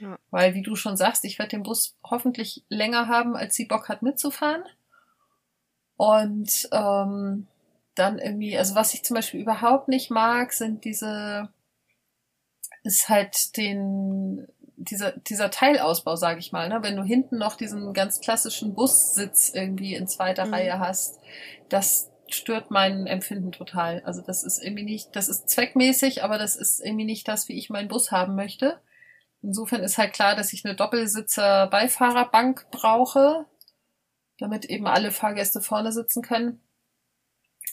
Ja. 0.00 0.18
Weil, 0.30 0.54
wie 0.54 0.62
du 0.62 0.74
schon 0.74 0.96
sagst, 0.96 1.24
ich 1.24 1.38
werde 1.38 1.50
den 1.50 1.62
Bus 1.62 1.96
hoffentlich 2.02 2.64
länger 2.68 3.08
haben, 3.08 3.36
als 3.36 3.54
sie 3.54 3.66
Bock 3.66 3.88
hat 3.88 4.02
mitzufahren. 4.02 4.64
Und 5.96 6.68
ähm, 6.72 7.46
dann 7.94 8.18
irgendwie, 8.18 8.58
also 8.58 8.74
was 8.74 8.94
ich 8.94 9.04
zum 9.04 9.14
Beispiel 9.14 9.40
überhaupt 9.40 9.88
nicht 9.88 10.10
mag, 10.10 10.52
sind 10.52 10.84
diese, 10.84 11.48
ist 12.82 13.08
halt 13.08 13.56
den 13.56 14.48
dieser, 14.90 15.12
dieser 15.12 15.50
Teilausbau, 15.50 16.16
sage 16.16 16.40
ich 16.40 16.52
mal, 16.52 16.68
ne? 16.68 16.82
wenn 16.82 16.96
du 16.96 17.02
hinten 17.02 17.38
noch 17.38 17.56
diesen 17.56 17.92
ganz 17.92 18.20
klassischen 18.20 18.74
Bussitz 18.74 19.52
irgendwie 19.54 19.94
in 19.94 20.06
zweiter 20.06 20.46
mhm. 20.46 20.54
Reihe 20.54 20.78
hast, 20.78 21.20
das 21.68 22.10
stört 22.28 22.70
mein 22.70 23.06
Empfinden 23.06 23.52
total. 23.52 24.02
Also 24.04 24.22
das 24.22 24.44
ist 24.44 24.62
irgendwie 24.62 24.84
nicht, 24.84 25.14
das 25.14 25.28
ist 25.28 25.48
zweckmäßig, 25.48 26.24
aber 26.24 26.38
das 26.38 26.56
ist 26.56 26.80
irgendwie 26.80 27.04
nicht 27.04 27.28
das, 27.28 27.48
wie 27.48 27.58
ich 27.58 27.70
meinen 27.70 27.88
Bus 27.88 28.10
haben 28.10 28.34
möchte. 28.34 28.80
Insofern 29.42 29.82
ist 29.82 29.98
halt 29.98 30.14
klar, 30.14 30.34
dass 30.36 30.52
ich 30.52 30.64
eine 30.64 30.74
Doppelsitzer-Beifahrerbank 30.74 32.70
brauche, 32.70 33.44
damit 34.38 34.64
eben 34.64 34.86
alle 34.86 35.10
Fahrgäste 35.10 35.60
vorne 35.60 35.92
sitzen 35.92 36.22
können. 36.22 36.62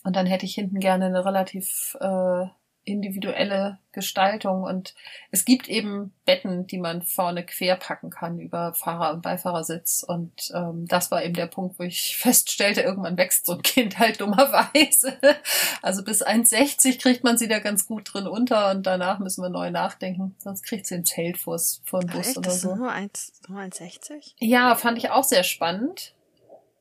Und 0.03 0.15
dann 0.15 0.25
hätte 0.25 0.45
ich 0.45 0.55
hinten 0.55 0.79
gerne 0.79 1.05
eine 1.05 1.25
relativ 1.25 1.95
äh, 1.99 2.45
individuelle 2.83 3.77
Gestaltung 3.91 4.63
und 4.63 4.95
es 5.29 5.45
gibt 5.45 5.67
eben 5.69 6.13
Betten, 6.25 6.65
die 6.65 6.77
man 6.77 7.03
vorne 7.03 7.45
quer 7.45 7.75
packen 7.75 8.09
kann 8.09 8.39
über 8.39 8.73
Fahrer- 8.73 9.13
und 9.13 9.21
Beifahrersitz 9.21 10.03
und 10.07 10.51
ähm, 10.55 10.87
das 10.87 11.11
war 11.11 11.23
eben 11.23 11.33
der 11.33 11.47
Punkt, 11.47 11.77
wo 11.77 11.83
ich 11.83 12.17
feststellte, 12.19 12.81
irgendwann 12.81 13.17
wächst 13.17 13.45
so 13.45 13.53
ein 13.53 13.61
Kind 13.61 13.99
halt 13.99 14.21
dummerweise. 14.21 15.17
Also 15.83 16.03
bis 16.03 16.23
1,60 16.23 17.01
kriegt 17.01 17.23
man 17.23 17.37
sie 17.37 17.47
da 17.47 17.59
ganz 17.59 17.87
gut 17.87 18.13
drin 18.13 18.27
unter 18.27 18.71
und 18.71 18.85
danach 18.85 19.19
müssen 19.19 19.41
wir 19.41 19.49
neu 19.49 19.71
nachdenken, 19.71 20.35
sonst 20.37 20.63
kriegt 20.63 20.85
sie 20.85 20.95
ein 20.95 21.05
Zelt 21.05 21.37
vors, 21.37 21.81
vor 21.85 22.01
dem 22.01 22.09
Bus 22.09 22.27
Echt? 22.27 22.37
oder 22.37 22.49
das 22.49 22.61
so. 22.61 22.75
Nur 22.75 22.91
1,60? 22.91 24.33
Ja, 24.37 24.75
fand 24.75 24.97
ich 24.99 25.09
auch 25.09 25.23
sehr 25.23 25.43
spannend. 25.43 26.13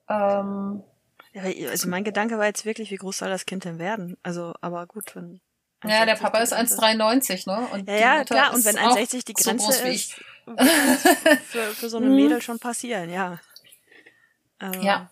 Ähm, 0.09 0.83
ja, 1.33 1.43
also 1.71 1.89
mein 1.89 2.05
Gedanke 2.05 2.39
war 2.39 2.47
jetzt 2.47 2.65
wirklich, 2.65 2.91
wie 2.91 2.97
groß 2.97 3.19
soll 3.19 3.31
das 3.31 3.47
Kind 3.47 3.65
denn 3.65 3.79
werden? 3.79 4.17
Also, 4.23 4.55
aber 4.61 4.87
gut, 4.87 5.15
wenn 5.15 5.41
ja, 5.85 6.05
der 6.05 6.17
Papa 6.17 6.39
ist 6.39 6.53
1,93, 6.53 7.49
ne? 7.49 7.67
Und 7.73 7.89
ja, 7.89 7.97
ja 7.97 8.25
klar. 8.25 8.55
Und 8.55 8.65
wenn 8.65 8.77
1,60 8.77 9.25
die 9.25 9.35
Grenze 9.35 9.73
so 9.73 9.85
ist, 9.85 10.15
für, 11.49 11.63
für 11.75 11.89
so 11.89 11.97
eine 11.97 12.07
mhm. 12.07 12.17
Mädel 12.17 12.43
schon 12.43 12.59
passieren, 12.59 13.11
ja. 13.11 13.41
Also. 14.59 14.81
Ja. 14.81 15.11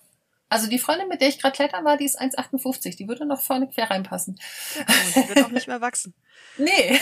Also 0.51 0.67
die 0.67 0.79
Freundin, 0.79 1.09
mit 1.09 1.21
der 1.21 1.29
ich 1.29 1.41
gerade 1.41 1.55
klettern 1.55 1.85
war, 1.85 1.99
die 1.99 2.07
ist 2.07 2.19
1,58. 2.19 2.97
Die 2.97 3.07
würde 3.07 3.27
noch 3.27 3.41
vorne 3.41 3.69
quer 3.69 3.91
reinpassen. 3.91 4.41
Ja, 4.77 5.23
die 5.23 5.29
wird 5.29 5.45
auch 5.45 5.51
nicht 5.51 5.69
mehr 5.69 5.81
wachsen. 5.81 6.15
Nee. 6.61 6.99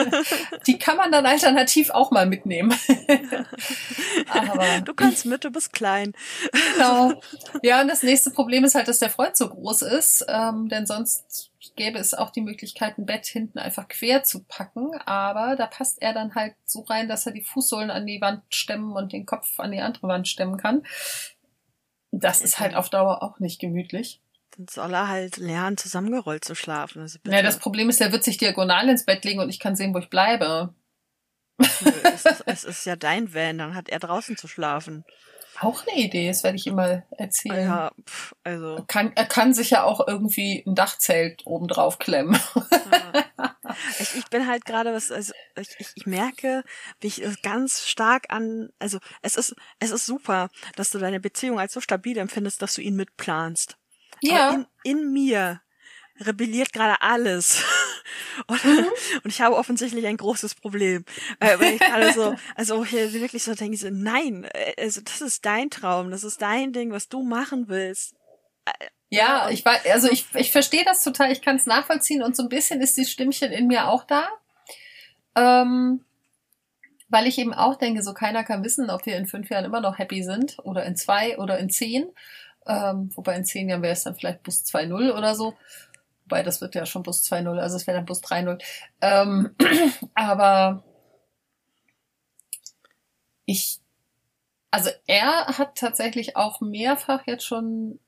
die 0.66 0.76
kann 0.76 0.96
man 0.96 1.12
dann 1.12 1.24
alternativ 1.24 1.90
auch 1.90 2.10
mal 2.10 2.26
mitnehmen. 2.26 2.76
Aber, 4.28 4.80
du 4.80 4.92
kannst 4.92 5.24
mit, 5.24 5.44
du 5.44 5.50
bist 5.50 5.72
klein. 5.72 6.14
Genau. 6.74 7.20
Ja, 7.62 7.80
und 7.80 7.86
das 7.86 8.02
nächste 8.02 8.32
Problem 8.32 8.64
ist 8.64 8.74
halt, 8.74 8.88
dass 8.88 8.98
der 8.98 9.10
Freund 9.10 9.36
so 9.36 9.48
groß 9.48 9.82
ist. 9.82 10.26
Ähm, 10.28 10.68
denn 10.68 10.84
sonst 10.84 11.52
gäbe 11.78 11.98
es 11.98 12.12
auch 12.12 12.30
die 12.30 12.42
Möglichkeit, 12.42 12.98
ein 12.98 13.06
Bett 13.06 13.24
hinten 13.24 13.58
einfach 13.58 13.88
quer 13.88 14.22
zu 14.24 14.44
packen, 14.44 14.90
aber 15.06 15.56
da 15.56 15.66
passt 15.66 16.02
er 16.02 16.12
dann 16.12 16.34
halt 16.34 16.54
so 16.66 16.82
rein, 16.82 17.08
dass 17.08 17.24
er 17.24 17.32
die 17.32 17.42
Fußsohlen 17.42 17.90
an 17.90 18.06
die 18.06 18.20
Wand 18.20 18.42
stemmen 18.50 18.92
und 18.92 19.12
den 19.14 19.24
Kopf 19.24 19.58
an 19.58 19.72
die 19.72 19.80
andere 19.80 20.08
Wand 20.08 20.28
stemmen 20.28 20.58
kann. 20.58 20.82
Das 22.10 22.42
ist 22.42 22.58
halt 22.60 22.74
auf 22.74 22.90
Dauer 22.90 23.22
auch 23.22 23.38
nicht 23.38 23.60
gemütlich. 23.60 24.20
dann 24.56 24.66
soll 24.68 24.92
er 24.92 25.08
halt 25.08 25.36
lernen, 25.36 25.76
zusammengerollt 25.78 26.44
zu 26.44 26.54
schlafen. 26.54 27.00
Also. 27.00 27.18
Ja, 27.26 27.42
das 27.42 27.58
Problem 27.58 27.88
ist, 27.88 28.00
er 28.00 28.12
wird 28.12 28.24
sich 28.24 28.36
diagonal 28.38 28.88
ins 28.88 29.04
Bett 29.04 29.24
legen 29.24 29.40
und 29.40 29.48
ich 29.48 29.60
kann 29.60 29.76
sehen, 29.76 29.94
wo 29.94 29.98
ich 29.98 30.10
bleibe. 30.10 30.74
Es, 32.04 32.24
ist, 32.24 32.42
es 32.46 32.64
ist 32.64 32.86
ja 32.86 32.96
dein 32.96 33.32
Van, 33.32 33.58
dann 33.58 33.74
hat 33.74 33.88
er 33.88 34.00
draußen 34.00 34.36
zu 34.36 34.48
schlafen. 34.48 35.04
Auch 35.60 35.86
eine 35.86 35.98
Idee, 35.98 36.28
das 36.28 36.44
werde 36.44 36.56
ich 36.56 36.66
ihm 36.66 36.76
mal 36.76 37.04
erzählen. 37.16 37.66
Ja, 37.66 37.92
pf, 38.08 38.34
also. 38.44 38.84
Kann, 38.86 39.12
er 39.16 39.26
kann 39.26 39.54
sich 39.54 39.70
ja 39.70 39.82
auch 39.82 40.06
irgendwie 40.06 40.62
ein 40.66 40.74
Dachzelt 40.74 41.46
oben 41.46 41.68
drauf 41.68 41.98
klemmen. 41.98 42.40
Ja. 42.54 43.24
Ich, 43.98 44.14
ich 44.16 44.24
bin 44.30 44.46
halt 44.46 44.64
gerade 44.64 44.92
was, 44.92 45.10
also 45.10 45.32
ich, 45.58 45.68
ich, 45.78 45.88
ich 45.94 46.06
merke, 46.06 46.64
wie 47.00 47.08
ich 47.08 47.22
es 47.22 47.42
ganz 47.42 47.86
stark 47.86 48.26
an, 48.30 48.70
also 48.78 48.98
es 49.22 49.36
ist, 49.36 49.54
es 49.78 49.90
ist 49.90 50.06
super, 50.06 50.48
dass 50.76 50.90
du 50.90 50.98
deine 50.98 51.20
Beziehung 51.20 51.60
als 51.60 51.74
so 51.74 51.80
stabil 51.80 52.18
empfindest, 52.18 52.62
dass 52.62 52.74
du 52.74 52.80
ihn 52.80 52.96
mitplanst. 52.96 53.76
Ja. 54.22 54.50
In, 54.50 54.66
in 54.84 55.12
mir 55.12 55.60
rebelliert 56.20 56.72
gerade 56.72 57.00
alles. 57.02 57.64
Und, 58.46 58.64
Mhm. 58.64 58.86
und 59.24 59.30
ich 59.30 59.40
habe 59.40 59.56
offensichtlich 59.56 60.06
ein 60.06 60.16
großes 60.16 60.54
Problem. 60.54 61.04
Äh, 61.40 61.58
weil 61.58 61.74
ich 61.74 61.80
gerade 61.80 62.12
so, 62.12 62.34
also 62.54 62.84
hier 62.84 63.12
wirklich 63.12 63.42
so 63.42 63.54
denke, 63.54 63.76
so, 63.76 63.88
nein, 63.90 64.44
äh, 64.54 64.74
also 64.80 65.00
das 65.00 65.20
ist 65.20 65.44
dein 65.44 65.70
Traum, 65.70 66.10
das 66.10 66.24
ist 66.24 66.40
dein 66.40 66.72
Ding, 66.72 66.92
was 66.92 67.08
du 67.08 67.22
machen 67.22 67.68
willst. 67.68 68.14
Ja, 69.10 69.50
ich 69.50 69.64
weiß, 69.64 69.86
also 69.92 70.08
ich, 70.10 70.26
ich 70.34 70.52
verstehe 70.52 70.84
das 70.84 71.02
total, 71.02 71.32
ich 71.32 71.42
kann 71.42 71.56
es 71.56 71.66
nachvollziehen 71.66 72.22
und 72.22 72.36
so 72.36 72.44
ein 72.44 72.48
bisschen 72.48 72.80
ist 72.80 72.96
die 72.96 73.04
Stimmchen 73.06 73.50
in 73.52 73.66
mir 73.66 73.88
auch 73.88 74.04
da. 74.04 74.28
Ähm, 75.34 76.04
weil 77.08 77.26
ich 77.26 77.38
eben 77.38 77.54
auch 77.54 77.76
denke, 77.76 78.02
so 78.02 78.12
keiner 78.14 78.44
kann 78.44 78.64
wissen, 78.64 78.90
ob 78.90 79.06
wir 79.06 79.16
in 79.16 79.26
fünf 79.26 79.50
Jahren 79.50 79.64
immer 79.64 79.80
noch 79.80 79.98
happy 79.98 80.22
sind 80.22 80.58
oder 80.62 80.84
in 80.84 80.96
zwei 80.96 81.38
oder 81.38 81.58
in 81.58 81.70
zehn. 81.70 82.06
Ähm, 82.66 83.10
wobei 83.14 83.34
in 83.36 83.44
zehn 83.46 83.68
Jahren 83.68 83.82
wäre 83.82 83.94
es 83.94 84.04
dann 84.04 84.14
vielleicht 84.14 84.42
Bus 84.42 84.62
2.0 84.64 85.12
oder 85.16 85.34
so. 85.34 85.56
Wobei 86.28 86.42
das 86.42 86.60
wird 86.60 86.74
ja 86.74 86.84
schon 86.84 87.02
Bus 87.02 87.24
2.0, 87.24 87.58
also 87.58 87.76
es 87.76 87.86
wäre 87.86 87.96
dann 87.96 88.04
Bus 88.04 88.22
3.0. 88.22 88.62
Ähm, 89.00 89.56
aber 90.14 90.84
ich, 93.46 93.80
also 94.70 94.90
er 95.06 95.46
hat 95.56 95.78
tatsächlich 95.78 96.36
auch 96.36 96.60
mehrfach 96.60 97.26
jetzt 97.26 97.46
schon 97.46 97.98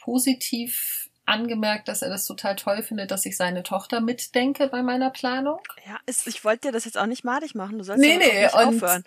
positiv 0.00 1.08
angemerkt, 1.26 1.88
dass 1.88 2.02
er 2.02 2.08
das 2.10 2.26
total 2.26 2.56
toll 2.56 2.82
findet, 2.82 3.10
dass 3.10 3.24
ich 3.26 3.36
seine 3.36 3.62
Tochter 3.62 4.00
mitdenke 4.00 4.68
bei 4.68 4.82
meiner 4.82 5.10
Planung. 5.10 5.60
Ja, 5.86 5.98
ist, 6.06 6.26
ich 6.26 6.44
wollte 6.44 6.68
dir 6.68 6.72
das 6.72 6.84
jetzt 6.84 6.98
auch 6.98 7.06
nicht 7.06 7.24
madig 7.24 7.54
machen, 7.54 7.78
du 7.78 7.84
sollst 7.84 8.00
Nee, 8.00 8.12
ja 8.12 8.18
nee, 8.18 8.42
nicht 8.44 8.54
und- 8.54 8.76
aufhören. 8.82 9.04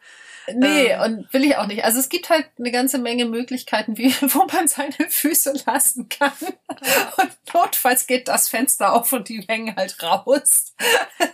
Nee, 0.54 0.90
Ähm. 0.90 1.02
und 1.02 1.34
will 1.34 1.44
ich 1.44 1.58
auch 1.58 1.66
nicht. 1.66 1.84
Also 1.86 2.00
es 2.00 2.08
gibt 2.08 2.30
halt 2.30 2.46
eine 2.60 2.70
ganze 2.72 3.00
Menge 3.00 3.26
Möglichkeiten, 3.26 3.98
wie, 3.98 4.14
wo 4.22 4.46
man 4.46 4.68
seine 4.68 4.94
Füße 5.10 5.54
lassen 5.66 6.08
kann. 6.08 6.34
Und 7.18 7.32
notfalls 7.52 8.06
geht 8.06 8.28
das 8.28 8.48
Fenster 8.48 8.94
auf 8.94 9.12
und 9.12 9.28
die 9.28 9.42
hängen 9.48 9.76
halt 9.76 10.02
raus. 10.04 10.76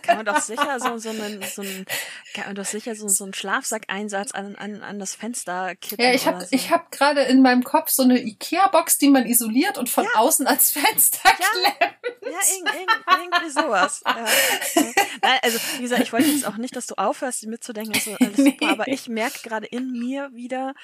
Kann 0.00 0.16
man 0.16 0.24
doch 0.26 0.40
sicher 0.40 0.80
so, 0.80 0.96
so 0.96 1.10
einen, 1.10 1.42
so 1.42 1.60
einen, 1.60 1.84
kann 2.32 2.46
man 2.46 2.54
doch 2.54 2.64
sicher 2.64 2.94
so, 2.94 3.06
so 3.08 3.24
einen 3.24 3.34
Schlafsackeinsatz 3.34 4.32
an, 4.32 4.56
an, 4.56 4.82
an 4.82 4.98
das 4.98 5.14
Fenster 5.14 5.74
kippen. 5.76 6.02
Ja, 6.02 6.14
ich 6.14 6.26
habe 6.26 6.40
so. 6.40 6.46
ich 6.50 6.70
hab 6.70 6.90
gerade 6.90 7.20
in 7.22 7.42
meinem 7.42 7.64
Kopf 7.64 7.90
so 7.90 8.02
eine 8.04 8.18
Ikea-Box, 8.18 8.96
die 8.96 9.10
man 9.10 9.26
isoliert 9.26 9.76
und 9.76 9.90
von 9.90 10.06
außen 10.14 10.46
ans 10.76 11.08
Fenster 11.10 11.30
klemmt. 11.30 11.94
Ja, 12.22 12.38
irgend, 12.54 12.74
irgend, 12.74 13.04
irgendwie 13.34 13.50
sowas. 13.50 14.02
Ja. 14.06 14.26
Nein, 15.22 15.38
also, 15.42 15.58
wie 15.76 15.82
gesagt, 15.82 16.02
ich 16.02 16.12
wollte 16.12 16.28
jetzt 16.28 16.46
auch 16.46 16.56
nicht, 16.56 16.74
dass 16.76 16.86
du 16.86 16.94
aufhörst, 16.96 17.46
mitzudenken, 17.46 17.94
alles 18.20 18.38
Nee. 18.38 18.50
super, 18.60 18.68
aber 18.72 18.88
ich 18.88 19.08
merke 19.08 19.40
gerade 19.42 19.66
in 19.66 19.92
mir 19.92 20.30
wieder, 20.34 20.74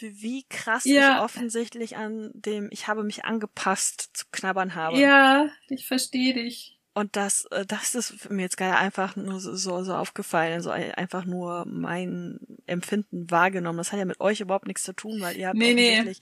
wie 0.00 0.44
krass 0.48 0.84
Ja. 0.84 1.16
ich 1.18 1.22
offensichtlich 1.22 1.96
an 1.96 2.30
dem, 2.34 2.68
ich 2.70 2.88
habe 2.88 3.04
mich 3.04 3.24
angepasst 3.24 4.10
zu 4.14 4.24
knabbern 4.32 4.74
habe. 4.74 4.98
Ja, 4.98 5.48
ich 5.68 5.86
verstehe 5.86 6.34
dich. 6.34 6.73
Und 6.96 7.16
das, 7.16 7.44
äh, 7.50 7.66
das 7.66 7.94
ist 7.96 8.30
mir 8.30 8.42
jetzt 8.42 8.56
gerade 8.56 8.76
einfach 8.76 9.16
nur 9.16 9.40
so, 9.40 9.54
so, 9.56 9.82
so 9.82 9.94
aufgefallen, 9.94 10.60
so 10.62 10.70
ein- 10.70 10.92
einfach 10.94 11.24
nur 11.24 11.64
mein 11.66 12.38
Empfinden 12.66 13.28
wahrgenommen. 13.30 13.78
Das 13.78 13.90
hat 13.92 13.98
ja 13.98 14.04
mit 14.04 14.20
euch 14.20 14.40
überhaupt 14.40 14.66
nichts 14.68 14.84
zu 14.84 14.92
tun, 14.94 15.20
weil 15.20 15.36
ihr 15.36 15.48
habt 15.48 15.58
Nee, 15.58 15.74
nee. 15.74 16.14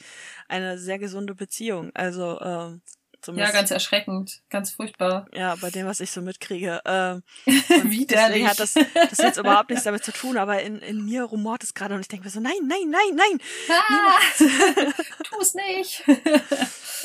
eine 0.48 0.78
sehr 0.78 0.98
gesunde 0.98 1.34
Beziehung. 1.34 1.90
Also, 1.94 2.40
ähm, 2.40 2.80
Ja, 3.14 3.20
zumindest, 3.22 3.52
ganz 3.54 3.70
erschreckend, 3.70 4.40
ganz 4.50 4.70
furchtbar. 4.72 5.26
ja, 5.32 5.54
bei 5.56 5.70
dem, 5.70 5.86
was 5.86 6.00
ich 6.00 6.10
so 6.10 6.22
mitkriege. 6.22 6.80
Ähm, 6.86 7.22
Widerlich. 7.46 8.06
deswegen 8.08 8.48
hat 8.48 8.58
das, 8.58 8.74
das 8.74 9.18
jetzt 9.18 9.36
überhaupt 9.38 9.68
nichts 9.70 9.84
damit 9.84 10.04
zu 10.04 10.10
tun, 10.12 10.36
aber 10.38 10.62
in, 10.62 10.78
in 10.80 11.04
mir 11.04 11.22
rumort 11.24 11.62
es 11.62 11.74
gerade 11.74 11.94
und 11.94 12.00
ich 12.00 12.08
denke 12.08 12.24
mir 12.24 12.30
so, 12.30 12.40
nein, 12.40 12.52
nein, 12.66 12.88
nein, 12.88 13.14
nein. 13.14 13.38
Ah, 13.68 14.18
tu 15.24 15.38
es 15.40 15.54
nicht. 15.54 16.02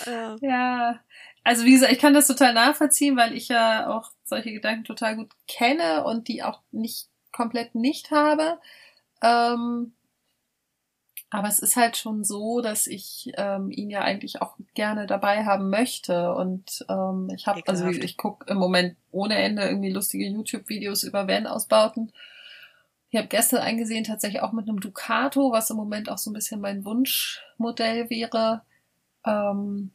Äh, 0.06 0.36
Ja, 0.42 1.00
also 1.48 1.64
wie 1.64 1.72
gesagt, 1.72 1.94
ich 1.94 2.00
kann 2.00 2.14
das 2.14 2.28
total 2.28 2.54
nachvollziehen, 2.54 3.16
weil 3.16 3.34
ich 3.34 3.48
ja 3.48 3.90
auch 3.90 4.12
solche 4.26 4.52
Gedanken 4.52 4.84
total 4.84 5.16
gut 5.16 5.32
kenne 5.48 6.04
und 6.04 6.28
die 6.28 6.44
auch 6.44 6.60
nicht 6.72 7.08
komplett 7.32 7.74
nicht 7.74 8.12
habe. 8.12 8.60
Ähm, 9.22 9.94
aber 11.30 11.48
es 11.48 11.60
ist 11.60 11.78
halt 11.78 11.96
schon 11.96 12.26
so, 12.26 12.60
dass 12.60 12.86
ich 12.86 13.32
ähm, 13.38 13.72
ihn 13.72 13.90
ja 13.90 14.02
eigentlich 14.02 14.42
auch 14.42 14.58
gerne 14.74 15.08
dabei 15.08 15.46
haben 15.46 15.70
möchte. 15.70 16.34
Und 16.34 16.86
ähm, 16.90 17.30
ich 17.34 17.48
habe, 17.48 17.62
also 17.66 17.86
Ekelhaft. 17.86 18.04
ich 18.04 18.18
gucke 18.18 18.52
im 18.52 18.58
Moment 18.58 18.98
ohne 19.12 19.38
Ende 19.38 19.64
irgendwie 19.64 19.92
lustige 19.92 20.26
YouTube-Videos 20.26 21.04
über 21.04 21.30
Van-Ausbauten. 21.30 22.12
Ich 23.10 23.18
habe 23.18 23.30
gestern 23.30 23.62
eingesehen, 23.62 24.04
tatsächlich 24.04 24.42
auch 24.42 24.52
mit 24.52 24.68
einem 24.68 24.82
Ducato, 24.82 25.54
was 25.54 25.70
im 25.70 25.78
Moment 25.78 26.10
auch 26.10 26.18
so 26.18 26.30
ein 26.30 26.34
bisschen 26.34 26.60
mein 26.60 26.84
Wunschmodell 26.84 28.10
wäre. 28.10 28.64
Ähm, 29.26 29.92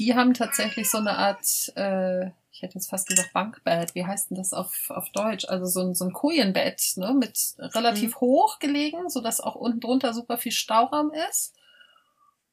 die 0.00 0.14
haben 0.14 0.32
tatsächlich 0.32 0.90
so 0.90 0.96
eine 0.96 1.18
Art, 1.18 1.72
äh, 1.76 2.28
ich 2.50 2.62
hätte 2.62 2.76
jetzt 2.76 2.88
fast 2.88 3.06
gesagt 3.06 3.34
Bankbett, 3.34 3.94
wie 3.94 4.06
heißt 4.06 4.30
denn 4.30 4.38
das 4.38 4.54
auf, 4.54 4.88
auf 4.88 5.10
Deutsch? 5.10 5.44
Also 5.46 5.66
so 5.66 5.80
ein, 5.80 5.94
so 5.94 6.06
ein 6.06 6.14
Kojenbett, 6.14 6.94
ne, 6.96 7.12
mit 7.12 7.38
relativ 7.58 8.16
hoch 8.16 8.60
gelegen, 8.60 9.10
so 9.10 9.20
dass 9.20 9.42
auch 9.42 9.56
unten 9.56 9.80
drunter 9.80 10.14
super 10.14 10.38
viel 10.38 10.52
Stauraum 10.52 11.12
ist. 11.30 11.54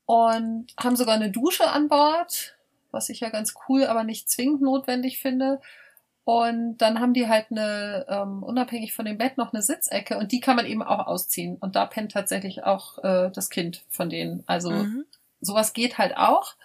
Und 0.06 0.68
haben 0.78 0.98
sogar 0.98 1.16
eine 1.16 1.32
Dusche 1.32 1.70
an 1.70 1.88
Bord, 1.88 2.58
was 2.92 3.08
ich 3.08 3.22
ja 3.22 3.30
ganz 3.30 3.54
cool, 3.68 3.86
aber 3.86 4.04
nicht 4.04 4.30
zwingend 4.30 4.62
notwendig 4.62 5.20
finde. 5.20 5.62
Und 6.26 6.80
dann 6.80 7.00
haben 7.00 7.14
die 7.14 7.30
halt 7.30 7.48
eine, 7.52 8.06
ähm, 8.10 8.44
unabhängig 8.44 8.94
von 8.94 9.06
dem 9.06 9.18
Bett, 9.18 9.38
noch 9.38 9.54
eine 9.54 9.62
Sitzecke 9.62 10.18
und 10.18 10.34
die 10.34 10.42
kann 10.42 10.58
man 10.58 10.66
eben 10.66 10.84
auch 10.84 11.08
ausziehen. 11.08 11.56
Und 11.56 11.78
da 11.78 11.86
pennt 11.86 12.12
tatsächlich 12.12 12.66
auch 12.66 13.02
äh, 13.06 13.32
das 13.32 13.50
Kind 13.50 13.86
von 13.90 14.10
denen. 14.10 14.44
Also 14.48 14.72
mhm. 14.72 15.06
sowas 15.40 15.72
geht 15.72 15.98
halt 15.98 16.18
auch. 16.18 16.56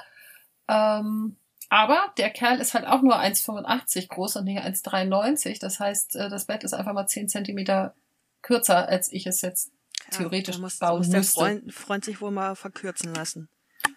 Ähm, 0.69 1.37
aber 1.69 2.13
der 2.19 2.31
Kerl 2.31 2.61
ist 2.61 2.75
halt 2.75 2.87
auch 2.87 3.03
nur 3.03 3.19
1,85 3.19 4.09
groß 4.09 4.37
und 4.37 4.45
nicht 4.45 4.61
1,93. 4.63 5.59
Das 5.61 5.81
heißt, 5.81 6.17
äh, 6.17 6.29
das 6.29 6.47
Bett 6.47 6.65
ist 6.65 6.75
einfach 6.75 6.93
mal 6.93 7.07
10 7.07 7.29
Zentimeter 7.29 7.95
kürzer, 8.43 8.89
als 8.89 9.11
ich 9.13 9.27
es 9.27 9.41
jetzt 9.41 9.73
theoretisch 10.11 10.57
da 10.57 10.61
muss, 10.61 10.79
bauen 10.79 10.99
muss 10.99 11.09
der 11.09 11.21
müsste. 11.21 11.41
Freund, 11.41 11.73
Freund 11.73 12.05
sich 12.05 12.21
wohl 12.21 12.31
mal 12.31 12.57
verkürzen 12.57 13.15
lassen. 13.15 13.49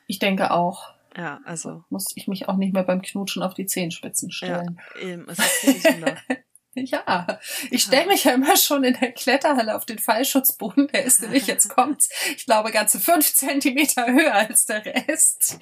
Ich 0.08 0.20
denke 0.20 0.52
auch. 0.52 0.94
Ja, 1.18 1.40
also, 1.46 1.84
Muss 1.90 2.12
ich 2.16 2.28
mich 2.28 2.50
auch 2.50 2.58
nicht 2.58 2.74
mehr 2.74 2.84
beim 2.84 3.02
Knutschen 3.02 3.42
auf 3.42 3.54
die 3.54 3.66
Zehenspitzen 3.66 4.30
ja, 4.30 4.34
stellen. 4.34 4.80
eben, 5.00 5.30
es 5.30 5.40
ist 5.40 5.46
viel 5.46 5.74
gesünder. 5.74 6.18
Ja, 6.86 7.40
ich 7.72 7.84
stelle 7.84 8.08
mich 8.08 8.26
ja 8.26 8.34
immer 8.34 8.58
schon 8.58 8.84
in 8.84 8.94
der 9.00 9.14
Kletterhalle 9.14 9.76
auf 9.76 9.86
den 9.86 9.98
Fallschutzboden. 9.98 10.88
Der 10.90 11.06
ist 11.06 11.22
nämlich, 11.22 11.48
jetzt 11.48 11.70
kommt's, 11.70 12.10
ich 12.36 12.46
glaube, 12.46 12.72
ganze 12.72 13.00
fünf 13.00 13.34
Zentimeter 13.34 14.06
höher 14.08 14.34
als 14.34 14.66
der 14.66 14.86
Rest. 14.86 15.58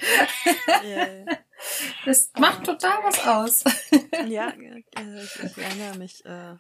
Ja, 0.84 1.08
Das 2.06 2.32
macht 2.38 2.65
total 2.65 3.04
was 3.04 3.26
aus. 3.26 3.63
ja, 4.28 4.49
äh, 4.49 5.23
ich, 5.23 5.43
ich 5.43 5.58
erinnere 5.58 5.97
mich 5.97 6.26
äh, 6.26 6.56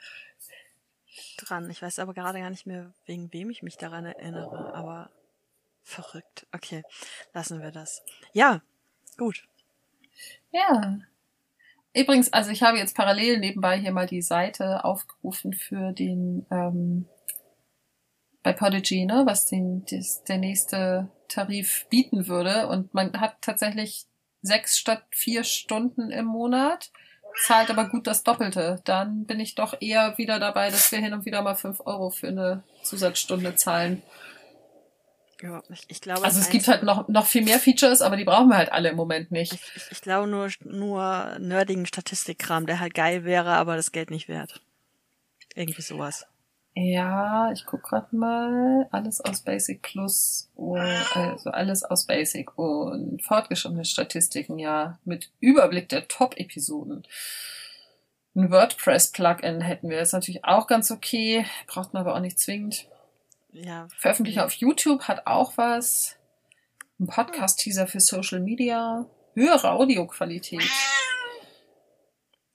dran. 1.37 1.69
Ich 1.69 1.81
weiß 1.81 1.99
aber 1.99 2.13
gerade 2.13 2.39
gar 2.39 2.49
nicht 2.49 2.65
mehr, 2.65 2.93
wegen 3.05 3.31
wem 3.33 3.49
ich 3.49 3.63
mich 3.63 3.77
daran 3.77 4.05
erinnere, 4.05 4.73
aber 4.73 5.09
verrückt. 5.83 6.47
Okay, 6.53 6.83
lassen 7.33 7.61
wir 7.61 7.71
das. 7.71 8.01
Ja, 8.31 8.61
gut. 9.17 9.43
Ja. 10.51 10.99
Übrigens, 11.95 12.33
also 12.33 12.49
ich 12.49 12.63
habe 12.63 12.77
jetzt 12.77 12.95
parallel 12.95 13.39
nebenbei 13.39 13.77
hier 13.77 13.91
mal 13.91 14.07
die 14.07 14.21
Seite 14.21 14.83
aufgerufen 14.83 15.53
für 15.53 15.91
den 15.91 16.45
ähm, 16.49 17.07
bei 18.43 18.53
Podigy, 18.53 19.05
ne, 19.05 19.23
was 19.25 19.45
den 19.45 19.85
das, 19.89 20.23
der 20.23 20.37
nächste 20.37 21.09
Tarif 21.29 21.87
bieten 21.89 22.27
würde. 22.27 22.67
Und 22.67 22.93
man 22.93 23.19
hat 23.19 23.35
tatsächlich 23.41 24.05
sechs 24.41 24.77
statt 24.77 25.03
vier 25.11 25.43
Stunden 25.43 26.11
im 26.11 26.25
Monat, 26.25 26.91
zahlt 27.45 27.69
aber 27.69 27.89
gut 27.89 28.05
das 28.05 28.23
Doppelte. 28.23 28.81
Dann 28.83 29.25
bin 29.25 29.39
ich 29.39 29.55
doch 29.55 29.75
eher 29.79 30.17
wieder 30.17 30.39
dabei, 30.39 30.69
dass 30.69 30.91
wir 30.91 30.99
hin 30.99 31.13
und 31.13 31.25
wieder 31.25 31.41
mal 31.41 31.55
fünf 31.55 31.79
Euro 31.85 32.09
für 32.09 32.27
eine 32.27 32.63
Zusatzstunde 32.83 33.55
zahlen. 33.55 34.03
Ja, 35.41 35.61
ich, 35.69 35.83
ich 35.87 36.01
glaube, 36.01 36.23
Also 36.23 36.39
es 36.39 36.49
gibt 36.49 36.67
halt 36.67 36.83
noch, 36.83 37.07
noch 37.07 37.25
viel 37.25 37.43
mehr 37.43 37.59
Features, 37.59 38.01
aber 38.01 38.15
die 38.15 38.23
brauchen 38.23 38.49
wir 38.49 38.57
halt 38.57 38.71
alle 38.71 38.89
im 38.89 38.95
Moment 38.95 39.31
nicht. 39.31 39.53
Ich, 39.53 39.61
ich, 39.75 39.91
ich 39.91 40.01
glaube 40.01 40.27
nur, 40.27 40.49
nur 40.63 41.37
nerdigen 41.39 41.85
Statistikkram, 41.85 42.65
der 42.65 42.79
halt 42.79 42.93
geil 42.93 43.25
wäre, 43.25 43.51
aber 43.53 43.75
das 43.75 43.91
Geld 43.91 44.09
nicht 44.09 44.27
wert. 44.27 44.61
Irgendwie 45.55 45.81
sowas. 45.81 46.25
Ja, 46.75 47.51
ich 47.51 47.65
guck 47.65 47.83
grad 47.83 48.13
mal. 48.13 48.87
Alles 48.91 49.21
aus 49.21 49.41
Basic 49.41 49.81
Plus, 49.81 50.49
oh, 50.55 50.75
also 50.75 51.51
alles 51.51 51.83
aus 51.83 52.05
Basic 52.05 52.57
und 52.57 53.21
fortgeschrittene 53.21 53.85
Statistiken, 53.85 54.57
ja, 54.57 54.97
mit 55.05 55.29
Überblick 55.39 55.89
der 55.89 56.07
Top-Episoden. 56.07 57.05
Ein 58.35 58.49
WordPress-Plugin 58.49 59.61
hätten 59.61 59.89
wir. 59.89 60.01
ist 60.01 60.13
natürlich 60.13 60.43
auch 60.45 60.65
ganz 60.65 60.89
okay, 60.89 61.45
braucht 61.67 61.93
man 61.93 62.01
aber 62.01 62.15
auch 62.15 62.19
nicht 62.19 62.39
zwingend. 62.39 62.87
Ja. 63.53 63.87
Veröffentlichen 63.97 64.39
auf 64.41 64.53
YouTube 64.53 65.03
hat 65.03 65.27
auch 65.27 65.57
was. 65.57 66.17
Ein 66.99 67.07
Podcast-Teaser 67.07 67.87
für 67.87 67.99
Social 67.99 68.39
Media. 68.39 69.05
Höhere 69.35 69.71
Audioqualität. 69.71 70.61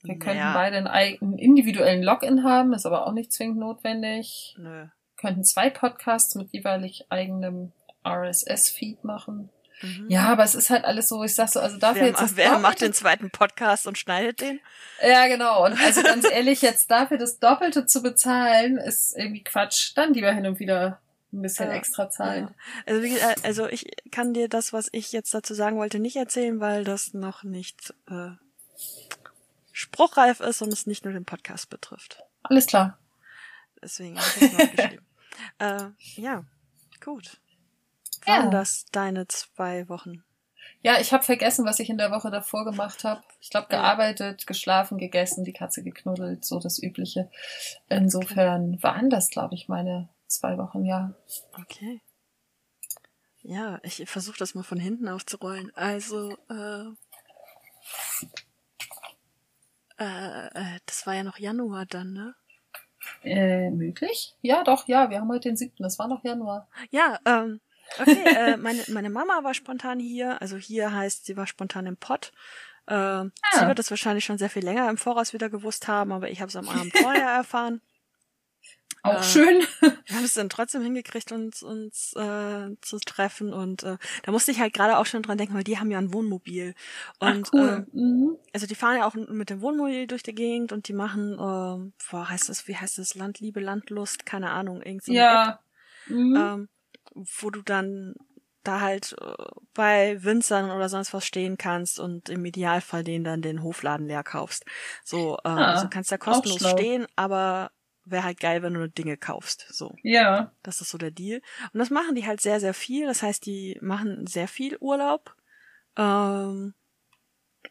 Wir 0.03 0.19
könnten 0.19 0.39
Ja. 0.39 0.55
beide 0.55 0.77
einen 0.77 0.87
eigenen 0.87 1.39
individuellen 1.39 2.03
Login 2.03 2.45
haben, 2.45 2.73
ist 2.73 2.87
aber 2.87 3.07
auch 3.07 3.13
nicht 3.13 3.33
zwingend 3.33 3.59
notwendig. 3.59 4.55
Nö. 4.59 4.87
könnten 5.17 5.43
zwei 5.45 5.69
Podcasts 5.69 6.37
mit 6.37 6.53
jeweilig 6.53 7.07
eigenem 7.11 7.73
RSS-Feed 8.07 9.03
machen. 9.03 9.51
Mhm. 9.83 10.07
Ja, 10.09 10.29
aber 10.29 10.45
es 10.45 10.55
ist 10.55 10.71
halt 10.71 10.85
alles 10.85 11.09
so, 11.09 11.23
ich 11.23 11.35
sag 11.35 11.49
so, 11.49 11.61
also 11.61 11.79
dafür 11.79 12.03
Wer, 12.03 12.09
jetzt 12.09 12.21
das 12.21 12.37
wer 12.37 12.59
macht 12.59 12.81
den 12.81 12.93
zweiten 12.93 13.31
Podcast 13.31 13.87
und 13.87 13.99
schneidet 13.99 14.41
den? 14.41 14.61
Ja, 15.03 15.27
genau. 15.27 15.65
Und 15.65 15.81
also 15.81 16.03
ganz 16.03 16.29
ehrlich, 16.31 16.63
jetzt 16.63 16.91
dafür 16.91 17.19
das 17.19 17.39
Doppelte 17.39 17.87
zu 17.87 18.03
bezahlen, 18.03 18.77
ist 18.79 19.17
irgendwie 19.17 19.45
Quatsch. 19.45 19.93
Dann 19.97 20.15
lieber 20.15 20.33
hin 20.33 20.47
und 20.47 20.59
wieder 20.59 21.01
ein 21.33 21.43
bisschen 21.43 21.69
Ja, 21.69 21.75
extra 21.75 22.11
zahlen. 22.11 22.49
Ja. 22.49 22.55
Also, 22.87 23.03
wie, 23.03 23.11
gesagt, 23.11 23.45
also 23.45 23.67
ich 23.67 23.87
kann 24.11 24.35
dir 24.35 24.49
das, 24.49 24.73
was 24.73 24.89
ich 24.93 25.13
jetzt 25.13 25.33
dazu 25.35 25.55
sagen 25.55 25.77
wollte, 25.77 25.99
nicht 25.99 26.17
erzählen, 26.17 26.61
weil 26.61 26.85
das 26.85 27.15
noch 27.15 27.43
nicht 27.43 27.95
äh, 28.09 28.31
spruchreif 29.73 30.41
ist 30.41 30.63
und 30.63 30.73
es 30.73 30.87
nicht 30.87 31.05
nur 31.05 31.13
den 31.13 31.25
Podcast 31.25 31.71
betrifft. 31.71 32.25
Alles 32.43 32.67
klar. 32.67 32.99
Deswegen 33.83 34.19
habe 34.19 34.29
ich 34.35 34.41
das 34.41 34.53
noch 34.53 34.73
geschrieben. 34.77 35.05
Äh, 35.61 35.91
ja, 36.17 36.43
gut. 37.05 37.39
Waren 38.27 38.45
Ja. 38.47 38.51
das 38.51 38.87
deine 38.93 39.27
zwei 39.29 39.89
Wochen? 39.89 40.25
Ja, 40.83 41.01
ich 41.01 41.13
habe 41.13 41.25
vergessen, 41.25 41.65
was 41.65 41.81
ich 41.81 41.91
in 41.91 41.99
der 41.99 42.11
Woche 42.13 42.31
davor 42.31 42.65
gemacht 42.65 43.03
habe. 43.03 43.23
Ich 43.41 43.51
glaube, 43.51 43.67
gearbeitet, 43.69 44.47
geschlafen, 44.47 44.99
gegessen, 44.99 45.45
die 45.45 45.53
Katze 45.53 45.83
geknuddelt, 45.83 46.45
so 46.45 46.61
das 46.61 46.81
Übliche. 46.81 47.31
Insofern 47.89 48.81
waren 48.83 49.11
das, 49.11 49.31
glaube 49.31 49.55
ich, 49.57 49.69
meine 49.69 50.09
zwei 50.29 50.57
Wochen, 50.59 50.85
ja. 50.85 51.15
Okay. 51.61 52.01
Ja, 53.43 53.81
ich 53.83 54.09
versuche 54.09 54.39
das 54.39 54.55
mal 54.55 54.63
von 54.63 54.79
hinten 54.79 55.09
aufzurollen. 55.09 55.73
Also, 55.75 56.37
äh, 56.51 56.85
äh, 59.99 60.47
äh, 60.47 60.79
das 60.87 61.07
war 61.07 61.15
ja 61.15 61.25
noch 61.25 61.39
Januar 61.39 61.87
dann, 61.87 62.13
ne? 62.13 62.35
Äh, 63.25 63.71
möglich? 63.71 64.35
Ja, 64.43 64.63
doch, 64.63 64.87
ja, 64.87 65.11
wir 65.11 65.21
haben 65.21 65.31
heute 65.31 65.49
den 65.49 65.57
siebten, 65.57 65.83
das 65.83 65.99
war 65.99 66.09
noch 66.09 66.23
Januar. 66.25 66.69
Ja, 66.91 67.19
ähm, 67.25 67.61
okay, 67.99 68.23
äh, 68.25 68.57
meine, 68.57 68.85
meine 68.89 69.11
Mama 69.11 69.43
war 69.43 69.55
spontan 69.55 69.99
hier. 70.01 70.41
Also 70.43 70.57
hier 70.57 70.93
heißt, 70.93 71.27
sie 71.27 71.37
war 71.37 71.47
spontan 71.47 71.87
im 71.87 71.97
Pott. 71.97 72.33
Ähm, 72.87 73.33
Sie 73.53 73.67
wird 73.67 73.79
das 73.79 73.91
wahrscheinlich 73.91 74.25
schon 74.25 74.39
sehr 74.39 74.49
viel 74.49 74.65
länger 74.65 74.89
im 74.89 74.97
Voraus 74.97 75.35
wieder 75.35 75.51
gewusst 75.51 75.89
haben, 75.89 76.11
aber 76.11 76.31
ich 76.31 76.41
habe 76.41 76.49
es 76.49 76.57
am 76.57 76.69
Abend 76.69 76.93
vorher 76.97 77.29
erfahren. 77.29 77.83
Auch 79.03 79.21
Äh, 79.21 79.23
schön. 79.23 79.63
Wir 79.81 80.17
haben 80.17 80.25
es 80.25 80.33
dann 80.35 80.49
trotzdem 80.49 80.83
hingekriegt, 80.83 81.31
uns, 81.31 81.63
uns 81.63 82.15
äh, 82.15 82.71
zu 82.81 82.99
treffen. 82.99 83.53
Und 83.53 83.83
äh, 83.83 83.99
da 84.23 84.33
musste 84.33 84.51
ich 84.51 84.59
halt 84.61 84.73
gerade 84.73 84.97
auch 84.99 85.07
schon 85.07 85.23
dran 85.23 85.39
denken, 85.39 85.55
weil 85.55 85.65
die 85.65 85.79
haben 85.79 85.91
ja 85.91 85.99
ein 85.99 86.13
Wohnmobil. 86.15 86.75
Und 87.19 87.49
Ach, 87.49 87.53
cool. 87.53 87.87
äh, 87.95 87.97
mhm. 87.97 88.37
also 88.55 88.67
die 88.67 88.75
fahren 88.75 88.97
ja 88.97 89.07
auch 89.07 89.15
mit 89.15 89.51
dem 89.51 89.61
Wohnmobil 89.61 90.07
durch 90.07 90.23
die 90.23 90.35
Gegend 90.35 90.73
und 90.73 90.89
die 90.89 90.95
machen, 90.95 91.33
ähm, 91.35 91.93
boah, 92.11 92.29
heißt 92.29 92.49
das, 92.49 92.67
wie 92.69 92.77
heißt 92.77 92.99
das, 92.99 93.15
Land, 93.15 93.41
Liebe, 93.41 93.61
Landlust, 93.61 94.25
keine 94.27 94.51
Ahnung, 94.51 94.83
irgend 94.83 95.05
so 95.05 95.13
eine 95.13 95.21
App 95.21 95.27
Ja. 95.27 95.61
Mhm. 96.07 96.37
ähm, 96.37 96.69
wo 97.41 97.51
du 97.51 97.63
dann 97.63 98.15
da 98.65 98.81
halt 98.81 99.17
äh, 99.21 99.45
bei 99.75 100.23
Winzern 100.23 100.71
oder 100.71 100.89
sonst 100.89 101.15
was 101.15 101.25
stehen 101.25 101.57
kannst 101.57 101.99
und 101.99 102.29
im 102.29 102.45
Idealfall 102.45 103.05
denen 103.05 103.25
dann 103.25 103.43
den 103.43 103.63
Hofladen 103.63 104.07
leer 104.07 104.25
kaufst. 104.25 104.65
So, 105.05 105.37
äh, 105.37 105.49
Ah, 105.49 105.75
also 105.75 105.89
kannst 105.89 106.13
da 106.13 106.19
kostenlos 106.19 106.69
stehen, 106.71 107.07
aber 107.17 107.71
wäre 108.05 108.25
halt 108.25 108.41
geil, 108.41 108.63
wenn 108.63 108.75
du 108.75 108.81
nur 108.81 108.89
Dinge 108.89 109.17
kaufst. 109.17 109.67
So, 109.71 109.95
ja. 110.03 110.53
das 110.63 110.81
ist 110.81 110.91
so 110.91 110.99
der 110.99 111.11
Deal. 111.11 111.41
Und 111.73 111.79
das 111.79 111.91
machen 111.91 112.15
die 112.15 112.27
halt 112.27 112.41
sehr, 112.41 112.61
sehr 112.61 112.75
viel. 112.75 113.07
Das 113.07 113.23
heißt, 113.23 113.45
die 113.45 113.79
machen 113.81 114.27
sehr 114.27 114.49
viel 114.49 114.77
Urlaub. 114.81 115.35
Ähm, 115.97 116.75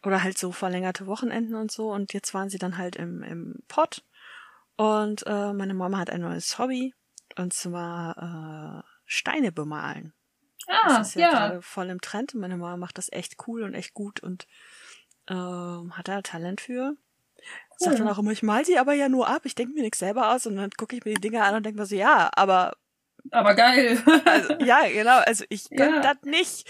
oder 0.03 0.23
halt 0.23 0.37
so 0.37 0.51
verlängerte 0.51 1.07
Wochenenden 1.07 1.55
und 1.55 1.71
so. 1.71 1.91
Und 1.91 2.13
jetzt 2.13 2.33
waren 2.33 2.49
sie 2.49 2.59
dann 2.59 2.77
halt 2.77 2.95
im, 2.95 3.23
im 3.23 3.55
Pott. 3.67 4.03
Und 4.75 5.25
äh, 5.25 5.53
meine 5.53 5.73
Mama 5.73 5.97
hat 5.97 6.09
ein 6.09 6.21
neues 6.21 6.59
Hobby. 6.59 6.93
Und 7.35 7.53
zwar 7.53 8.83
äh, 8.85 8.96
Steine 9.07 9.51
bemalen. 9.51 10.13
Ah, 10.67 10.99
das 10.99 11.09
ist 11.09 11.15
ja, 11.15 11.21
ja. 11.21 11.29
gerade 11.31 11.61
voll 11.63 11.89
im 11.89 12.01
Trend. 12.01 12.35
Meine 12.35 12.57
Mama 12.57 12.77
macht 12.77 12.97
das 12.99 13.11
echt 13.11 13.37
cool 13.47 13.63
und 13.63 13.73
echt 13.73 13.93
gut 13.95 14.19
und 14.19 14.45
ähm, 15.29 15.97
hat 15.97 16.07
da 16.07 16.21
Talent 16.21 16.61
für. 16.61 16.95
Sagt 17.77 17.93
Cool. 17.93 17.99
dann 18.05 18.09
auch 18.13 18.19
immer, 18.19 18.31
ich 18.31 18.43
mal 18.43 18.63
die 18.63 18.77
aber 18.79 18.93
ja 18.93 19.07
nur 19.09 19.27
ab, 19.29 19.41
ich 19.45 19.55
denke 19.55 19.73
mir 19.73 19.83
nichts 19.83 19.99
selber 19.99 20.33
aus 20.35 20.45
und 20.45 20.55
dann 20.57 20.71
gucke 20.71 20.95
ich 20.95 21.05
mir 21.05 21.13
die 21.15 21.21
Dinger 21.21 21.45
an 21.45 21.55
und 21.55 21.65
denke 21.65 21.79
mir 21.79 21.85
so, 21.85 21.95
ja, 21.95 22.29
aber 22.35 22.73
Aber 23.31 23.53
geil. 23.55 24.01
also, 24.25 24.53
ja, 24.59 24.81
genau, 24.91 25.19
also 25.19 25.45
ich 25.49 25.69
kann 25.69 25.95
Ja. 25.95 26.01
das 26.01 26.17
nicht, 26.23 26.69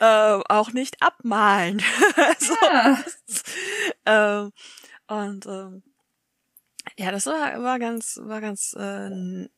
äh, 0.00 0.40
auch 0.48 0.72
nicht 0.72 1.00
abmalen. 1.02 1.78
so, 2.38 2.54
ja. 2.62 3.02
ähm, 4.06 4.52
und 5.06 5.46
ähm, 5.46 5.82
ja, 6.98 7.12
das 7.12 7.26
war, 7.26 7.62
war 7.62 7.78
ganz, 7.78 8.18
war 8.22 8.40
ganz 8.40 8.74
äh, 8.78 9.10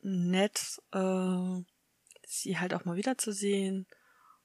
nett, 0.03 0.81
äh, 0.93 1.63
sie 2.41 2.59
halt 2.59 2.75
auch 2.75 2.85
mal 2.85 2.97
wiederzusehen. 2.97 3.87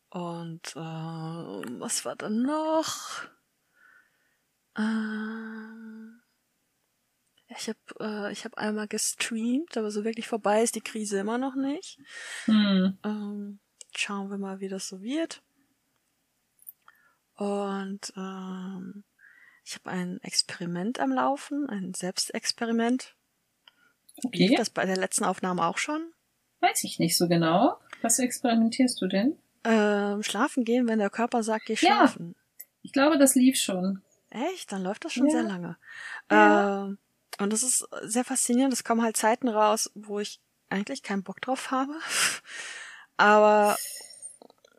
Und 0.10 0.76
äh, 0.76 0.80
was 0.80 2.06
war 2.06 2.16
dann 2.16 2.44
noch? 2.44 3.26
Äh, 4.78 6.18
ich 7.50 7.70
habe 7.70 7.80
äh, 8.00 8.32
ich 8.32 8.46
hab 8.46 8.58
einmal 8.58 8.88
gestreamt, 8.88 9.78
aber 9.78 9.92
so 9.92 10.04
wirklich 10.04 10.28
vorbei 10.28 10.64
ist 10.64 10.76
die 10.76 10.82
Krise 10.82 11.20
immer 11.20 11.38
noch 11.38 11.56
nicht. 11.56 12.00
Hm. 12.46 12.98
Ähm, 13.04 13.60
schauen 13.96 14.30
wir 14.30 14.38
mal, 14.38 14.60
wie 14.60 14.70
das 14.70 14.88
so 14.88 15.02
wird. 15.02 15.44
Und 17.36 18.14
ähm, 18.16 19.04
ich 19.64 19.76
habe 19.76 19.90
ein 19.90 20.20
Experiment 20.22 21.00
am 21.00 21.12
Laufen, 21.12 21.70
ein 21.70 21.94
Selbstexperiment. 21.94 23.16
Lief 24.32 24.52
Okay. 24.52 24.56
das 24.56 24.70
bei 24.70 24.86
der 24.86 24.98
letzten 24.98 25.26
Aufnahme 25.26 25.66
auch 25.66 25.78
schon? 25.78 26.14
Weiß 26.60 26.84
ich 26.84 26.99
nicht 26.99 27.18
so 27.18 27.28
genau. 27.28 27.78
Was 28.01 28.20
experimentierst 28.20 29.01
du 29.01 29.08
denn? 29.08 29.38
Ähm, 29.64 30.24
schlafen 30.24 30.64
gehen, 30.64 30.88
wenn 30.88 30.99
der 30.99 31.10
Körper 31.10 31.43
sagt, 31.43 31.66
geh 31.66 31.74
Ja. 31.74 31.78
schlafen. 31.78 32.36
Ich 32.84 32.93
glaube, 32.93 33.18
das 33.18 33.36
lief 33.36 33.58
schon. 33.58 34.01
Echt? 34.30 34.72
Dann 34.72 34.84
läuft 34.84 35.05
das 35.05 35.14
schon 35.14 35.28
Ja. 35.28 35.32
sehr 35.32 35.43
lange. 35.43 35.78
Ja. 36.32 36.86
Ähm, 36.86 36.97
und 37.39 37.53
das 37.53 37.64
ist 37.64 37.88
sehr 38.03 38.24
faszinierend. 38.24 38.74
Es 38.74 38.84
kommen 38.84 39.01
halt 39.01 39.18
Zeiten 39.18 39.47
raus, 39.47 39.91
wo 39.95 40.20
ich 40.20 40.39
eigentlich 40.70 41.03
keinen 41.03 41.24
Bock 41.24 41.41
drauf 41.41 41.72
habe. 41.72 41.93
Aber 43.18 43.78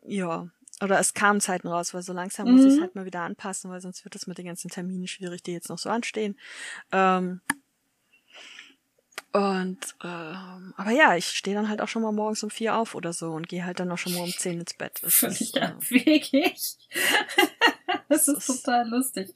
ja. 0.03 0.47
Oder 0.81 0.97
es 0.99 1.13
kamen 1.13 1.41
Zeiten 1.41 1.67
raus, 1.67 1.93
weil 1.93 2.03
so 2.03 2.13
langsam 2.13 2.49
muss 2.51 2.61
ich 2.61 2.67
es 2.73 2.77
Mhm. 2.77 2.81
halt 2.81 2.95
mal 2.95 3.05
wieder 3.05 3.21
anpassen, 3.21 3.69
weil 3.69 3.81
sonst 3.81 4.05
wird 4.05 4.15
es 4.15 4.27
mit 4.27 4.37
den 4.37 4.45
ganzen 4.45 4.69
Terminen 4.69 5.07
schwierig, 5.07 5.43
die 5.43 5.51
jetzt 5.51 5.67
noch 5.69 5.77
so 5.77 5.89
anstehen. 5.89 6.39
Ähm, 6.93 7.41
und 9.31 9.79
ähm, 10.03 10.73
aber 10.77 10.91
ja, 10.91 11.15
ich 11.15 11.27
stehe 11.27 11.55
dann 11.55 11.69
halt 11.69 11.81
auch 11.81 11.87
schon 11.87 12.01
mal 12.01 12.11
morgens 12.11 12.43
um 12.43 12.49
vier 12.49 12.75
auf 12.75 12.95
oder 12.95 13.13
so 13.13 13.31
und 13.31 13.47
gehe 13.47 13.65
halt 13.65 13.79
dann 13.79 13.91
auch 13.91 13.97
schon 13.97 14.13
mal 14.13 14.23
um 14.23 14.31
zehn 14.31 14.59
ins 14.59 14.73
Bett. 14.73 14.99
Das 15.03 15.21
ist, 15.23 15.55
äh, 15.55 15.61
abwegig. 15.61 16.77
das 18.09 18.27
ist 18.27 18.49
ist- 18.49 18.63
total 18.63 18.87
lustig. 18.89 19.33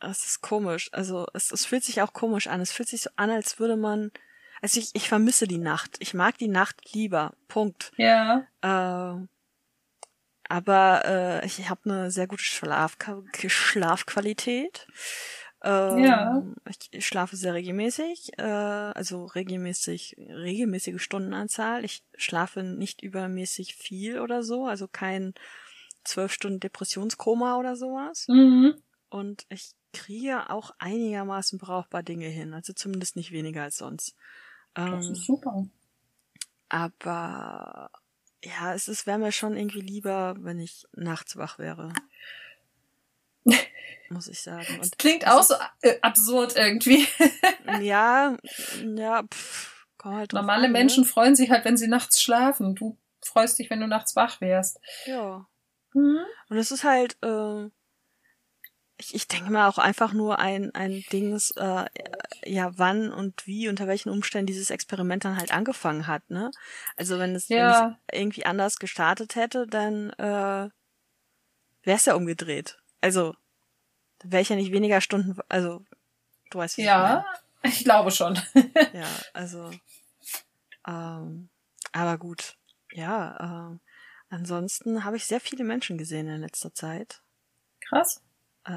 Es 0.00 0.24
ist 0.24 0.40
komisch. 0.40 0.88
Also 0.92 1.26
es, 1.34 1.52
es 1.52 1.66
fühlt 1.66 1.84
sich 1.84 2.00
auch 2.00 2.12
komisch 2.14 2.46
an. 2.46 2.60
Es 2.60 2.72
fühlt 2.72 2.88
sich 2.88 3.02
so 3.02 3.10
an, 3.16 3.30
als 3.30 3.58
würde 3.58 3.76
man. 3.76 4.10
Also 4.62 4.80
ich, 4.80 4.90
ich 4.94 5.08
vermisse 5.08 5.46
die 5.46 5.58
Nacht. 5.58 5.96
Ich 6.00 6.14
mag 6.14 6.38
die 6.38 6.48
Nacht 6.48 6.92
lieber. 6.94 7.34
Punkt. 7.48 7.92
Ja. 7.96 8.46
Ähm, 8.62 9.28
aber 10.48 11.04
äh, 11.04 11.46
ich 11.46 11.68
habe 11.68 11.80
eine 11.84 12.10
sehr 12.10 12.26
gute 12.26 12.42
Schlaf 12.42 12.96
Schlafqualität. 13.46 14.86
Ähm, 15.62 16.04
Ja. 16.04 16.42
Ich, 16.68 16.88
ich 16.92 17.06
schlafe 17.06 17.36
sehr 17.36 17.54
regelmäßig, 17.54 18.38
äh, 18.38 18.42
also 18.42 19.26
regelmäßig, 19.26 20.16
regelmäßige 20.18 21.02
Stundenanzahl. 21.02 21.84
Ich 21.84 22.04
schlafe 22.16 22.62
nicht 22.62 23.02
übermäßig 23.02 23.74
viel 23.76 24.20
oder 24.20 24.42
so, 24.42 24.66
also 24.66 24.88
kein 24.88 25.34
zwölf 26.04 26.32
Stunden 26.32 26.60
Depressionskoma 26.60 27.58
oder 27.58 27.76
sowas. 27.76 28.28
Mhm. 28.28 28.80
Und 29.10 29.46
ich 29.50 29.72
kriege 29.92 30.50
auch 30.50 30.72
einigermaßen 30.78 31.58
brauchbar 31.58 32.02
Dinge 32.04 32.28
hin. 32.28 32.54
Also 32.54 32.72
zumindest 32.74 33.16
nicht 33.16 33.32
weniger 33.32 33.62
als 33.64 33.78
sonst. 33.78 34.16
Das 34.84 35.08
Ähm, 35.08 35.10
ist 35.10 35.24
super. 35.24 35.64
aber 36.68 37.90
ja, 38.44 38.74
es 38.74 38.88
ist, 38.88 39.06
wäre 39.06 39.18
mir 39.18 39.32
schon 39.32 39.56
irgendwie 39.56 39.80
lieber, 39.80 40.34
wenn 40.38 40.58
ich 40.60 40.86
nachts 40.92 41.36
wach 41.36 41.58
wäre. 41.58 42.00
Muss 44.10 44.26
ich 44.26 44.42
sagen. 44.42 44.66
Und 44.80 44.98
Klingt 44.98 45.22
das 45.22 45.30
auch 45.30 45.42
so 45.42 45.54
äh, 45.82 45.98
absurd 46.02 46.56
irgendwie. 46.56 47.06
ja, 47.80 48.36
ja, 48.96 49.22
pff, 49.22 49.86
Komm 49.98 50.14
halt 50.16 50.32
Normale 50.32 50.66
an, 50.66 50.72
Menschen 50.72 51.04
Ne? 51.04 51.08
freuen 51.08 51.36
sich 51.36 51.50
halt, 51.50 51.64
wenn 51.64 51.76
sie 51.76 51.86
nachts 51.88 52.20
schlafen. 52.20 52.74
Du 52.74 52.98
freust 53.24 53.58
dich, 53.58 53.70
wenn 53.70 53.80
du 53.80 53.86
nachts 53.86 54.16
wach 54.16 54.40
wärst. 54.40 54.80
Ja. 55.04 55.46
Mhm. 55.94 56.20
Und 56.48 56.56
es 56.56 56.70
ist 56.72 56.82
halt, 56.84 57.16
äh, 57.22 57.66
ich, 58.96 59.14
ich 59.14 59.28
denke 59.28 59.50
mal 59.52 59.68
auch 59.68 59.78
einfach 59.78 60.12
nur 60.12 60.38
ein, 60.40 60.74
ein 60.74 61.04
Dings, 61.12 61.52
äh, 61.52 61.84
ja, 62.44 62.72
wann 62.78 63.12
und 63.12 63.46
wie, 63.46 63.68
unter 63.68 63.86
welchen 63.86 64.10
Umständen 64.10 64.46
dieses 64.46 64.70
Experiment 64.70 65.24
dann 65.24 65.36
halt 65.38 65.52
angefangen 65.52 66.06
hat, 66.06 66.28
ne? 66.30 66.50
Also 66.96 67.18
wenn 67.18 67.34
es, 67.34 67.48
Ja. 67.48 67.58
wenn 67.58 67.92
es 67.92 68.20
irgendwie 68.20 68.44
anders 68.46 68.78
gestartet 68.78 69.36
hätte, 69.36 69.66
dann 69.66 70.10
äh, 70.18 70.68
wäre 71.82 71.96
es 71.96 72.04
ja 72.06 72.14
umgedreht. 72.14 72.78
Also, 73.00 73.34
wäre 74.22 74.42
ich 74.42 74.48
ja 74.48 74.56
nicht 74.56 74.72
weniger 74.72 75.00
Stunden, 75.00 75.38
also, 75.48 75.84
du 76.50 76.58
weißt, 76.58 76.76
wie 76.76 76.82
Ja, 76.82 77.24
ich 77.62 77.84
glaube 77.84 78.10
schon. 78.10 78.34
ich 78.54 78.54
meine. 78.74 78.94
Ja, 78.94 79.08
also, 79.32 79.70
ähm, 80.86 81.48
aber 81.92 82.18
gut, 82.18 82.56
ja, 82.92 83.68
ähm, 83.70 83.80
ansonsten 84.28 85.04
habe 85.04 85.16
ich 85.16 85.26
sehr 85.26 85.40
viele 85.40 85.64
Menschen 85.64 85.98
gesehen 85.98 86.28
in 86.28 86.40
letzter 86.40 86.74
Zeit. 86.74 87.22
Krass. 87.80 88.22
Äh, 88.64 88.72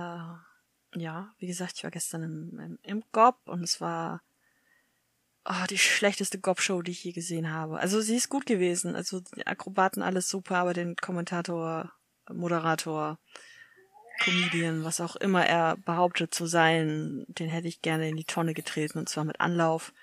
ja, 0.96 1.34
wie 1.38 1.48
gesagt, 1.48 1.74
ich 1.78 1.84
war 1.84 1.92
gestern 1.92 2.24
im, 2.24 2.60
im, 2.60 2.80
im 2.84 3.04
GOP 3.12 3.48
und 3.48 3.64
es 3.64 3.82
war 3.82 4.22
oh, 5.46 5.66
die 5.70 5.78
schlechteste 5.78 6.40
GOP-Show, 6.40 6.82
die 6.82 6.92
ich 6.92 7.04
je 7.04 7.12
gesehen 7.12 7.52
habe. 7.52 7.80
Also 7.80 8.02
sie 8.02 8.16
ist 8.16 8.30
gut 8.30 8.46
gewesen. 8.46 8.96
Also 8.96 9.22
die 9.36 9.46
Akrobaten 9.46 10.02
alles 10.02 10.30
super, 10.30 10.58
aber 10.58 10.74
den 10.74 10.96
Kommentator, 10.96 11.92
Moderator, 12.32 13.20
Comedian, 14.20 14.84
was 14.84 15.02
auch 15.02 15.16
immer 15.16 15.46
er 15.46 15.78
behauptet 15.78 16.34
zu 16.34 16.46
sein, 16.46 17.26
den 17.28 17.50
hätte 17.50 17.68
ich 17.68 17.82
gerne 17.82 18.10
in 18.10 18.16
die 18.16 18.26
Tonne 18.26 18.54
getreten 18.54 19.00
und 19.00 19.10
zwar 19.10 19.24
mit 19.26 19.40
Anlauf. 19.40 19.94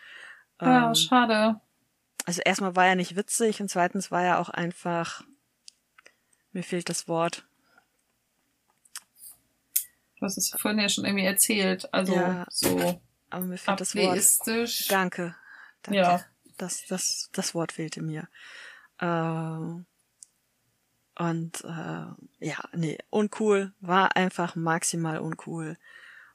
Ja, 0.60 0.88
Ähm, 0.88 0.94
schade. 0.94 1.60
also 2.26 2.42
erstmal 2.44 2.76
war 2.76 2.86
er 2.86 2.96
nicht 2.96 3.16
witzig 3.16 3.60
und 3.60 3.68
zweitens 3.68 4.10
war 4.10 4.22
er 4.22 4.38
auch 4.40 4.50
einfach, 4.50 5.22
mir 6.52 6.62
fehlt 6.62 6.88
das 6.88 7.08
Wort, 7.08 7.46
Du 10.18 10.26
hast 10.26 10.36
es 10.36 10.50
vorhin 10.50 10.78
ja 10.78 10.88
schon 10.90 11.06
irgendwie 11.06 11.24
erzählt. 11.24 11.92
Also 11.94 12.14
Ja. 12.14 12.44
so 12.50 13.00
aber 13.30 13.46
mir 13.46 13.56
fehlt 13.56 13.80
das 13.80 13.94
Wort. 13.94 14.90
Danke. 14.90 15.34
Danke. 15.82 15.98
Ja. 15.98 16.24
Das, 16.58 16.84
das, 16.88 17.30
das 17.32 17.54
Wort 17.54 17.72
fehlte 17.72 18.02
mir. 18.02 18.28
Ähm, 19.00 19.86
und 21.18 21.62
äh, 21.64 22.06
ja, 22.46 22.58
nee, 22.74 22.98
uncool, 23.10 23.72
war 23.80 24.16
einfach 24.16 24.56
maximal 24.56 25.18
uncool. 25.18 25.76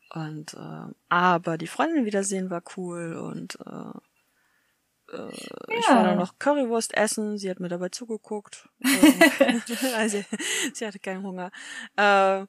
Und 0.10 0.54
äh, 0.54 0.94
aber 1.10 1.58
die 1.58 1.68
Freundin 1.68 2.06
wiedersehen 2.06 2.50
war 2.50 2.64
cool 2.78 3.16
und 3.16 3.58
äh, 3.66 4.00
äh, 5.12 5.32
ich 5.78 5.94
war 5.94 6.04
Ja. 6.04 6.04
dann 6.04 6.18
noch 6.18 6.38
Currywurst 6.40 6.94
essen, 6.96 7.38
sie 7.38 7.50
hat 7.50 7.60
mir 7.60 7.70
dabei 7.70 7.90
zugeguckt. 7.90 8.70
Also, 9.96 10.24
sie 10.74 10.86
hatte 10.86 11.00
keinen 11.00 11.24
Hunger. 11.24 11.52
Äh, 11.96 12.46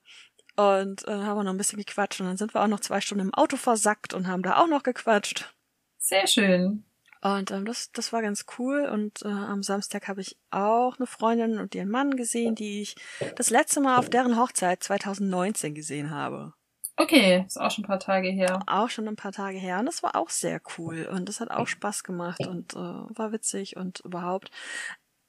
und 0.57 1.07
äh, 1.07 1.11
haben 1.13 1.39
wir 1.39 1.45
noch 1.45 1.53
ein 1.53 1.59
bisschen 1.59 1.79
gequatscht 1.79 2.21
und 2.21 2.27
dann 2.29 2.37
sind 2.39 2.55
wir 2.55 2.63
auch 2.63 2.67
noch 2.69 2.81
zwei 2.81 3.01
Stunden 3.01 3.27
im 3.27 3.35
Auto 3.35 3.57
versackt 3.57 4.15
und 4.15 4.27
haben 4.27 4.43
da 4.43 4.57
auch 4.59 4.69
noch 4.69 4.83
gequatscht. 4.83 5.55
Sehr 5.99 6.27
schön. 6.27 6.85
Und 7.23 7.51
ähm, 7.51 7.65
das, 7.65 7.91
das 7.93 8.13
war 8.13 8.23
ganz 8.23 8.45
cool. 8.59 8.87
Und 8.87 9.23
äh, 9.23 9.29
am 9.29 9.63
Samstag 9.63 10.09
habe 10.09 10.21
ich 10.21 10.37
auch 10.51 10.97
eine 10.99 11.07
Freundin 11.07 11.59
und 11.59 11.75
ihren 11.75 11.91
Mann 11.91 12.17
gesehen, 12.17 12.55
die 12.55 12.83
ich 12.83 12.95
das 13.37 13.51
letzte 13.51 13.81
Mal 13.81 13.99
auf 13.99 14.09
deren 14.11 14.39
Hochzeit 14.39 14.83
2019 14.83 15.75
gesehen 15.75 16.11
habe. 16.11 16.53
Okay, 16.99 17.45
ist 17.47 17.61
auch 17.61 17.71
schon 17.71 17.85
ein 17.85 17.89
paar 17.89 17.99
Tage 17.99 18.29
her. 18.29 18.61
Auch 18.67 18.89
schon 18.89 19.07
ein 19.07 19.17
paar 19.17 19.33
Tage 19.33 19.59
her. 19.59 19.79
Und 19.79 19.87
das 19.87 20.03
war 20.03 20.17
auch 20.17 20.31
sehr 20.31 20.61
cool. 20.79 21.07
Und 21.13 21.29
das 21.29 21.41
hat 21.41 21.51
auch 21.51 21.67
Spaß 21.67 22.05
gemacht 22.05 22.47
und 22.47 22.73
äh, 22.75 22.77
war 22.79 23.33
witzig 23.33 23.77
und 23.77 24.01
überhaupt. 24.01 24.51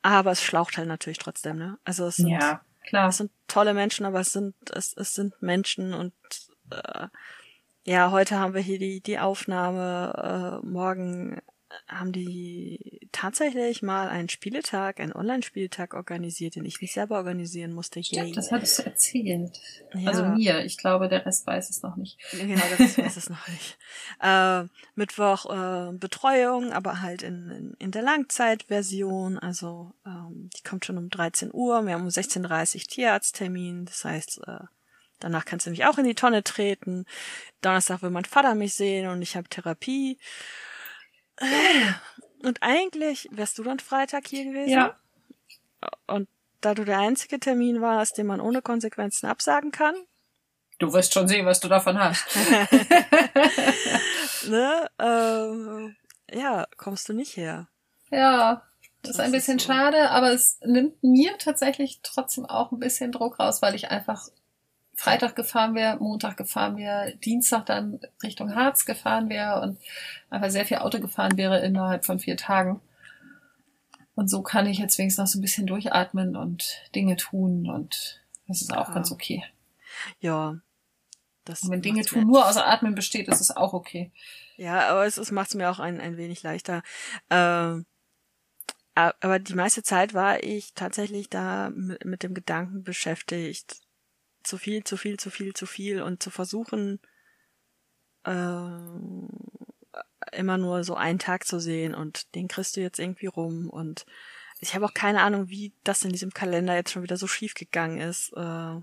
Aber 0.02 0.32
es 0.32 0.42
schlaucht 0.42 0.78
halt 0.78 0.88
natürlich 0.88 1.18
trotzdem, 1.18 1.58
ne? 1.58 1.78
Also 1.84 2.06
es 2.06 2.16
sind, 2.18 2.30
Ja, 2.30 2.62
klar. 2.86 3.10
es 3.10 3.18
sind 3.18 3.32
tolle 3.48 3.74
Menschen, 3.74 4.06
aber 4.06 4.22
es 4.22 4.32
sind, 4.32 4.56
es, 4.74 4.94
es 4.96 5.14
sind 5.14 5.42
Menschen 5.42 5.94
und 5.94 6.14
äh, 6.72 7.08
ja, 7.86 8.12
heute 8.12 8.40
haben 8.40 8.54
wir 8.54 8.62
hier 8.62 8.80
die, 8.80 9.02
die 9.02 9.20
Aufnahme, 9.20 10.62
äh, 10.64 10.66
morgen 10.66 11.42
haben 11.88 12.12
die 12.12 13.10
tatsächlich 13.12 13.82
mal 13.82 14.08
einen 14.10 14.30
Spieltag, 14.30 15.00
einen 15.00 15.14
Online-Spieltag 15.14 15.94
organisiert, 15.94 16.56
den 16.56 16.66
ich 16.66 16.80
nicht 16.82 16.94
selber 16.94 17.18
organisieren 17.18 17.74
musste. 17.74 18.00
Yay. 18.00 18.06
Stimmt, 18.06 18.38
das 18.38 18.52
hattest 18.52 18.80
du 18.80 18.84
erzählt. 18.84 19.60
Ja. 19.94 20.10
Also 20.10 20.26
mir. 20.26 20.64
Ich 20.64 20.78
glaube, 20.78 21.10
der 21.10 21.26
Rest 21.26 21.46
weiß 21.46 21.70
es 21.70 21.82
noch 21.82 21.98
nicht. 21.98 22.18
Genau, 22.32 22.64
das 22.78 22.98
weiß 22.98 23.18
es 23.18 23.30
noch 23.30 23.48
nicht. 23.48 23.78
Äh, 24.22 24.64
Mittwoch 24.96 25.46
äh, 25.46 25.94
Betreuung, 25.94 26.72
aber 26.74 27.02
halt 27.02 27.22
in, 27.22 27.50
in, 27.50 27.74
in 27.78 27.92
der 27.92 28.02
Langzeitversion. 28.02 29.38
Also 29.38 29.94
ähm, 30.06 30.50
die 30.58 30.64
kommt 30.64 30.86
schon 30.86 30.98
um 30.98 31.10
13 31.10 31.52
Uhr. 31.54 31.86
Wir 31.86 31.94
haben 31.94 32.04
um 32.04 32.08
16.30 32.08 32.76
Uhr 32.76 32.82
Tierarzttermin. 32.88 33.86
Das 33.86 34.06
heißt, 34.06 34.42
äh, 34.48 34.66
danach 35.20 35.46
kannst 35.46 35.68
du 35.68 35.70
mich 35.70 35.86
auch 35.86 35.98
in 35.98 36.06
die 36.06 36.16
Tonne 36.16 36.44
treten. 36.44 37.06
Donnerstag 37.62 38.02
will 38.02 38.10
mein 38.10 38.26
Vater 38.26 38.56
mich 38.56 38.74
sehen 38.74 39.08
und 39.08 39.22
ich 39.22 39.36
habe 39.36 39.50
Therapie. 39.50 40.18
Und 42.44 42.58
eigentlich 42.62 43.28
wärst 43.32 43.58
du 43.58 43.64
dann 43.64 43.80
Freitag 43.80 44.28
hier 44.28 44.46
gewesen. 44.46 44.70
Ja. 44.70 44.96
Und 46.08 46.28
da 46.62 46.74
du 46.74 46.86
der 46.86 47.00
einzige 47.00 47.40
Termin 47.40 47.82
warst, 47.82 48.18
den 48.18 48.28
man 48.28 48.42
ohne 48.42 48.62
Konsequenzen 48.62 49.28
absagen 49.28 49.72
kann, 49.72 49.96
Du 50.80 50.94
wirst 50.94 51.12
schon 51.12 51.28
sehen, 51.28 51.44
was 51.48 51.60
du 51.60 51.68
davon 51.70 51.98
hast. 51.98 52.24
ne, 54.48 54.88
ähm, 55.00 55.96
ja, 56.32 56.68
kommst 56.78 57.10
du 57.10 57.14
nicht 57.14 57.36
her. 57.38 57.68
ja, 58.12 58.62
das 59.02 59.12
ist 59.12 59.18
Das 59.18 59.20
ein 59.20 59.26
ist 59.28 59.32
bisschen 59.32 59.60
so. 59.60 59.68
schade, 59.68 60.10
aber 60.12 60.32
es 60.34 60.60
nimmt 60.64 61.02
mir 61.04 61.38
tatsächlich 61.40 62.00
trotzdem 62.04 62.46
auch 62.46 62.72
ein 62.72 62.80
bisschen 62.80 63.12
Druck 63.12 63.40
raus, 63.40 63.62
weil 63.62 63.74
ich 63.76 63.90
einfach 63.90 64.28
Freitag 65.00 65.36
gefahren 65.36 65.76
wäre, 65.76 65.98
Montag 65.98 66.38
gefahren 66.38 66.76
wäre, 66.76 67.16
Dienstag 67.18 67.68
dann 67.68 68.00
Richtung 68.24 68.56
Harz 68.56 68.84
gefahren 68.86 69.30
wäre 69.30 69.62
und 69.62 69.78
einfach 70.32 70.50
sehr 70.50 70.66
viel 70.66 70.78
Auto 70.78 71.00
gefahren 71.00 71.38
wäre 71.38 71.60
innerhalb 71.60 72.04
von 72.04 72.20
vier 72.20 72.36
Tagen. 72.36 72.82
Und 74.16 74.28
so 74.28 74.42
kann 74.42 74.66
ich 74.66 74.80
jetzt 74.80 74.98
wenigstens 74.98 75.22
noch 75.22 75.28
so 75.28 75.38
ein 75.38 75.44
bisschen 75.44 75.68
durchatmen 75.68 76.36
und 76.36 76.82
Dinge 76.96 77.16
tun 77.16 77.70
und 77.70 78.24
das 78.48 78.62
ist 78.64 78.76
auch 78.76 78.88
Ja. 78.88 78.94
ganz 78.96 79.12
okay. 79.12 79.44
Ja. 80.20 80.58
Das 81.46 81.62
Und 81.62 81.70
wenn 81.70 81.82
Dinge 81.84 82.04
tun 82.04 82.26
nur 82.26 82.48
außer 82.48 82.66
Atmen 82.66 82.96
besteht, 82.96 83.28
ist 83.28 83.40
es 83.40 83.56
auch 83.56 83.74
okay. 83.74 84.12
Ja, 84.56 84.90
aber 84.90 85.06
es, 85.06 85.18
es 85.18 85.32
macht 85.32 85.50
es 85.50 85.56
mir 85.56 85.70
auch 85.70 85.80
ein, 85.80 86.02
ein 86.02 86.18
wenig 86.18 86.42
leichter. 86.42 86.82
Ähm, 87.30 87.86
aber 88.96 89.38
die 89.38 89.54
meiste 89.54 89.84
Zeit 89.84 90.16
war 90.16 90.44
ich 90.44 90.74
tatsächlich 90.74 91.30
da 91.30 91.70
mit, 91.70 92.04
mit 92.04 92.24
dem 92.24 92.34
Gedanken 92.34 92.84
beschäftigt, 92.84 93.78
zu 94.48 94.58
viel, 94.58 94.84
zu 94.84 94.98
viel, 94.98 95.18
zu 95.18 95.30
viel, 95.30 95.54
zu 95.54 95.66
viel 95.66 96.02
und 96.02 96.24
zu 96.24 96.30
versuchen, 96.30 97.00
ähm, 98.26 99.30
immer 100.32 100.58
nur 100.58 100.84
so 100.84 100.96
einen 100.96 101.20
Tag 101.20 101.46
zu 101.46 101.60
sehen 101.60 101.96
und 101.96 102.34
den 102.36 102.48
kriegst 102.48 102.76
du 102.76 102.82
jetzt 102.82 103.00
irgendwie 103.00 103.28
rum 103.28 103.70
und 103.70 104.06
ich 104.60 104.74
habe 104.74 104.86
auch 104.86 104.94
keine 104.94 105.22
Ahnung, 105.22 105.50
wie 105.50 105.74
das 105.84 106.04
in 106.04 106.12
diesem 106.12 106.34
Kalender 106.34 106.76
jetzt 106.76 106.92
schon 106.92 107.04
wieder 107.04 107.18
so 107.18 107.28
schief 107.28 107.54
gegangen 107.54 108.00
ist. 108.02 108.34
Äh, 108.36 108.82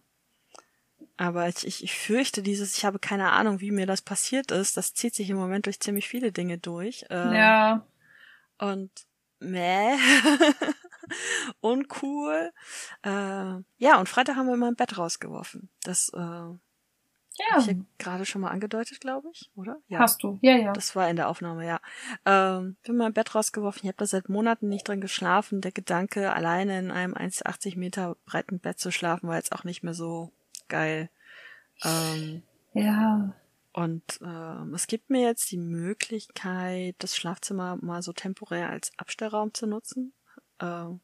aber 1.16 1.48
ich, 1.48 1.66
ich, 1.66 1.84
ich 1.84 1.94
fürchte 1.94 2.42
dieses, 2.42 2.76
ich 2.76 2.84
habe 2.84 2.98
keine 2.98 3.32
Ahnung, 3.32 3.60
wie 3.60 3.70
mir 3.70 3.86
das 3.86 4.02
passiert 4.02 4.50
ist. 4.50 4.76
Das 4.76 4.94
zieht 4.94 5.14
sich 5.14 5.30
im 5.30 5.36
Moment 5.36 5.66
durch 5.66 5.80
ziemlich 5.80 6.08
viele 6.08 6.32
Dinge 6.32 6.58
durch. 6.58 7.04
Äh, 7.10 7.36
Ja, 7.36 7.86
Und 8.58 8.90
meh. 9.40 9.96
Uncool. 11.60 12.52
Äh, 13.02 13.08
ja, 13.78 13.98
und 13.98 14.08
Freitag 14.08 14.36
haben 14.36 14.48
wir 14.48 14.56
mein 14.56 14.76
Bett 14.76 14.98
rausgeworfen. 14.98 15.68
Das 15.82 16.10
äh, 16.14 16.18
habe 16.18 16.58
ja. 17.38 17.58
ich 17.58 17.66
ja 17.66 17.74
gerade 17.98 18.24
schon 18.24 18.42
mal 18.42 18.50
angedeutet, 18.50 19.00
glaube 19.00 19.28
ich, 19.32 19.50
oder? 19.56 19.78
Ja. 19.88 19.98
Hast 19.98 20.22
du. 20.22 20.38
Ja, 20.40 20.56
ja. 20.56 20.72
Das 20.72 20.94
war 20.94 21.08
in 21.08 21.16
der 21.16 21.28
Aufnahme, 21.28 21.66
ja. 21.66 21.80
Ähm, 22.24 22.76
bin 22.84 22.96
mein 22.96 23.12
Bett 23.12 23.34
rausgeworfen. 23.34 23.80
Ich 23.82 23.88
habe 23.88 23.96
da 23.98 24.06
seit 24.06 24.28
Monaten 24.28 24.68
nicht 24.68 24.86
drin 24.86 25.00
geschlafen. 25.00 25.60
Der 25.60 25.72
Gedanke, 25.72 26.32
alleine 26.32 26.78
in 26.78 26.90
einem 26.90 27.14
1,80 27.14 27.76
Meter 27.78 28.16
breiten 28.24 28.60
Bett 28.60 28.78
zu 28.78 28.90
schlafen, 28.92 29.28
war 29.28 29.36
jetzt 29.36 29.52
auch 29.52 29.64
nicht 29.64 29.82
mehr 29.82 29.94
so 29.94 30.30
geil. 30.68 31.10
Ähm, 31.82 32.42
Ja. 32.72 33.34
und 33.72 34.20
ähm, 34.22 34.72
es 34.74 34.86
gibt 34.86 35.10
mir 35.10 35.22
jetzt 35.22 35.50
die 35.50 35.58
Möglichkeit, 35.58 36.94
das 37.00 37.16
Schlafzimmer 37.16 37.76
mal 37.80 38.00
so 38.02 38.12
temporär 38.12 38.70
als 38.70 38.92
Abstellraum 38.96 39.52
zu 39.54 39.66
nutzen. 39.66 40.12
Ähm, 40.60 41.00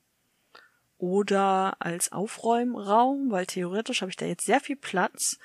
oder 1.00 1.76
als 1.78 2.12
Aufräumraum, 2.12 3.30
weil 3.30 3.46
theoretisch 3.46 4.02
habe 4.02 4.10
ich 4.10 4.16
da 4.16 4.26
jetzt 4.26 4.44
sehr 4.44 4.60
viel 4.60 4.76
Platz, 4.76 5.38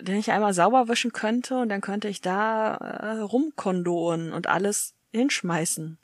den 0.00 0.16
ich 0.16 0.30
einmal 0.30 0.54
sauber 0.54 0.88
wischen 0.88 1.12
könnte 1.12 1.58
und 1.58 1.68
dann 1.68 1.80
könnte 1.80 2.08
ich 2.08 2.20
da 2.20 2.74
äh, 2.76 3.18
rumkondoren 3.20 4.32
und 4.32 4.46
alles 4.46 4.94
hinschmeißen, 5.12 5.98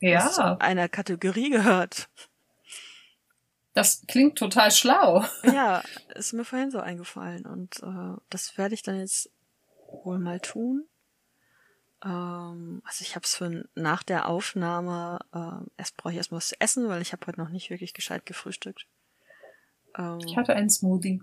was 0.00 0.34
zu 0.34 0.42
Ja. 0.42 0.56
einer 0.58 0.88
Kategorie 0.88 1.50
gehört. 1.50 2.08
Das 3.74 4.02
klingt 4.08 4.38
total 4.38 4.70
schlau. 4.70 5.24
Ja, 5.44 5.82
ist 6.14 6.32
mir 6.32 6.44
vorhin 6.44 6.70
so 6.70 6.80
eingefallen 6.80 7.46
und 7.46 7.80
äh, 7.82 8.20
das 8.30 8.58
werde 8.58 8.74
ich 8.74 8.82
dann 8.82 8.98
jetzt 8.98 9.30
wohl 10.04 10.18
mal 10.18 10.40
tun. 10.40 10.88
Ähm, 12.04 12.80
also 12.84 13.02
ich 13.02 13.14
habe 13.16 13.24
es 13.24 13.34
für 13.34 13.68
nach 13.74 14.02
der 14.02 14.28
Aufnahme, 14.28 15.18
äh, 15.32 15.66
erst 15.76 15.96
brauche 15.96 16.12
ich 16.12 16.18
erstmal 16.18 16.38
was 16.38 16.48
zu 16.48 16.60
essen, 16.60 16.88
weil 16.88 17.02
ich 17.02 17.12
habe 17.12 17.26
heute 17.26 17.40
noch 17.40 17.48
nicht 17.48 17.70
wirklich 17.70 17.94
gescheit 17.94 18.26
gefrühstückt. 18.26 18.86
Ähm, 19.96 20.20
Ich 20.20 20.36
hatte 20.36 20.54
einen 20.54 20.70
Smoothie. 20.70 21.22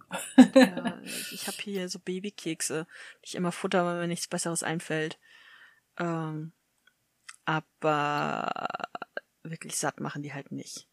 ja, 0.54 1.00
ich 1.32 1.48
habe 1.48 1.58
hier 1.62 1.88
so 1.90 2.00
Babykekse, 2.00 2.88
die 3.24 3.28
ich 3.28 3.36
immer 3.36 3.52
futter, 3.52 3.86
wenn 3.86 4.00
mir 4.00 4.08
nichts 4.08 4.28
Besseres 4.28 4.64
einfällt. 4.64 5.18
Ähm, 5.98 6.52
aber 7.46 8.68
wirklich 9.44 9.78
satt 9.78 10.00
machen 10.00 10.24
die 10.24 10.34
halt 10.34 10.52
nicht. 10.52 10.90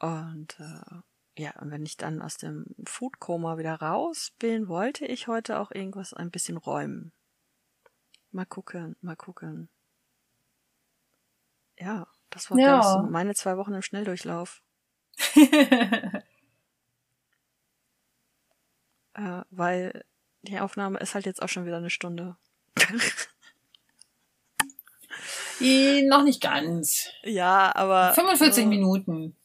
Und 0.00 0.58
äh, 0.60 1.42
ja, 1.42 1.52
und 1.60 1.70
wenn 1.70 1.86
ich 1.86 1.96
dann 1.96 2.20
aus 2.20 2.36
dem 2.36 2.66
Foodkoma 2.84 3.58
wieder 3.58 3.76
raus 3.76 4.32
bin, 4.38 4.68
wollte 4.68 5.06
ich 5.06 5.28
heute 5.28 5.60
auch 5.60 5.70
irgendwas 5.70 6.12
ein 6.12 6.30
bisschen 6.30 6.56
räumen. 6.56 7.12
Mal 8.32 8.44
gucken, 8.46 8.96
mal 9.00 9.16
gucken. 9.16 9.68
Ja, 11.78 12.06
das 12.30 12.50
war 12.50 12.58
Ja. 12.58 12.82
so 12.82 13.02
meine 13.02 13.34
zwei 13.34 13.56
Wochen 13.56 13.74
im 13.74 13.82
Schnelldurchlauf. 13.82 14.62
Äh, 19.14 19.42
weil 19.50 20.04
die 20.42 20.60
Aufnahme 20.60 21.00
ist 21.00 21.14
halt 21.16 21.26
jetzt 21.26 21.42
auch 21.42 21.48
schon 21.48 21.66
wieder 21.66 21.78
eine 21.78 21.90
Stunde. 21.90 22.36
Eh, 25.60 26.02
Noch 26.06 26.22
nicht 26.22 26.40
ganz. 26.40 27.08
ja, 27.24 27.74
aber. 27.74 28.14
45 28.14 28.62
äh, 28.62 28.66
Minuten. 28.68 29.36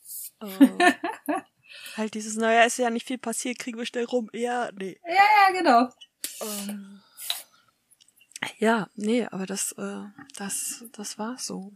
äh, 0.42 0.94
halt 1.98 2.14
dieses, 2.14 2.36
naja, 2.36 2.66
ist 2.66 2.78
ja 2.78 2.92
nicht 2.92 3.08
viel 3.08 3.18
passiert, 3.18 3.58
kriegen 3.58 3.80
wir 3.80 3.86
schnell 3.88 4.06
rum. 4.06 4.30
Ja, 4.34 4.70
nee. 4.74 5.00
Ja, 5.08 5.14
ja, 5.16 5.52
genau. 5.60 5.90
Ähm, 6.42 7.02
ja, 8.58 8.90
nee, 8.96 9.26
aber 9.26 9.46
das, 9.46 9.74
äh, 9.74 10.04
das, 10.36 10.86
das 10.94 11.18
war 11.18 11.38
so. 11.38 11.74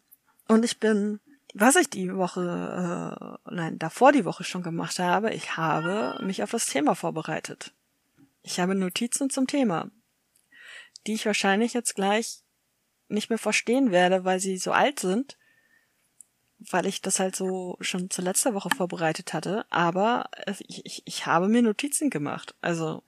Und 0.47 0.63
ich 0.63 0.79
bin, 0.79 1.19
was 1.53 1.75
ich 1.75 1.89
die 1.89 2.15
Woche, 2.15 3.39
äh, 3.47 3.51
nein, 3.53 3.79
davor 3.79 4.11
die 4.11 4.25
Woche 4.25 4.43
schon 4.43 4.63
gemacht 4.63 4.99
habe, 4.99 5.33
ich 5.33 5.57
habe 5.57 6.17
mich 6.23 6.43
auf 6.43 6.51
das 6.51 6.67
Thema 6.67 6.95
vorbereitet. 6.95 7.73
Ich 8.43 8.59
habe 8.59 8.75
Notizen 8.75 9.29
zum 9.29 9.47
Thema, 9.47 9.91
die 11.05 11.13
ich 11.13 11.25
wahrscheinlich 11.25 11.73
jetzt 11.73 11.95
gleich 11.95 12.39
nicht 13.09 13.29
mehr 13.29 13.39
verstehen 13.39 13.91
werde, 13.91 14.25
weil 14.25 14.39
sie 14.39 14.57
so 14.57 14.71
alt 14.71 14.99
sind, 14.99 15.37
weil 16.59 16.85
ich 16.85 17.01
das 17.01 17.19
halt 17.19 17.35
so 17.35 17.77
schon 17.81 18.09
zur 18.09 18.23
letzter 18.23 18.53
Woche 18.53 18.69
vorbereitet 18.69 19.33
hatte. 19.33 19.65
Aber 19.69 20.29
ich, 20.67 20.85
ich, 20.85 21.03
ich 21.05 21.25
habe 21.25 21.47
mir 21.47 21.61
Notizen 21.61 22.09
gemacht. 22.09 22.55
Also 22.61 23.03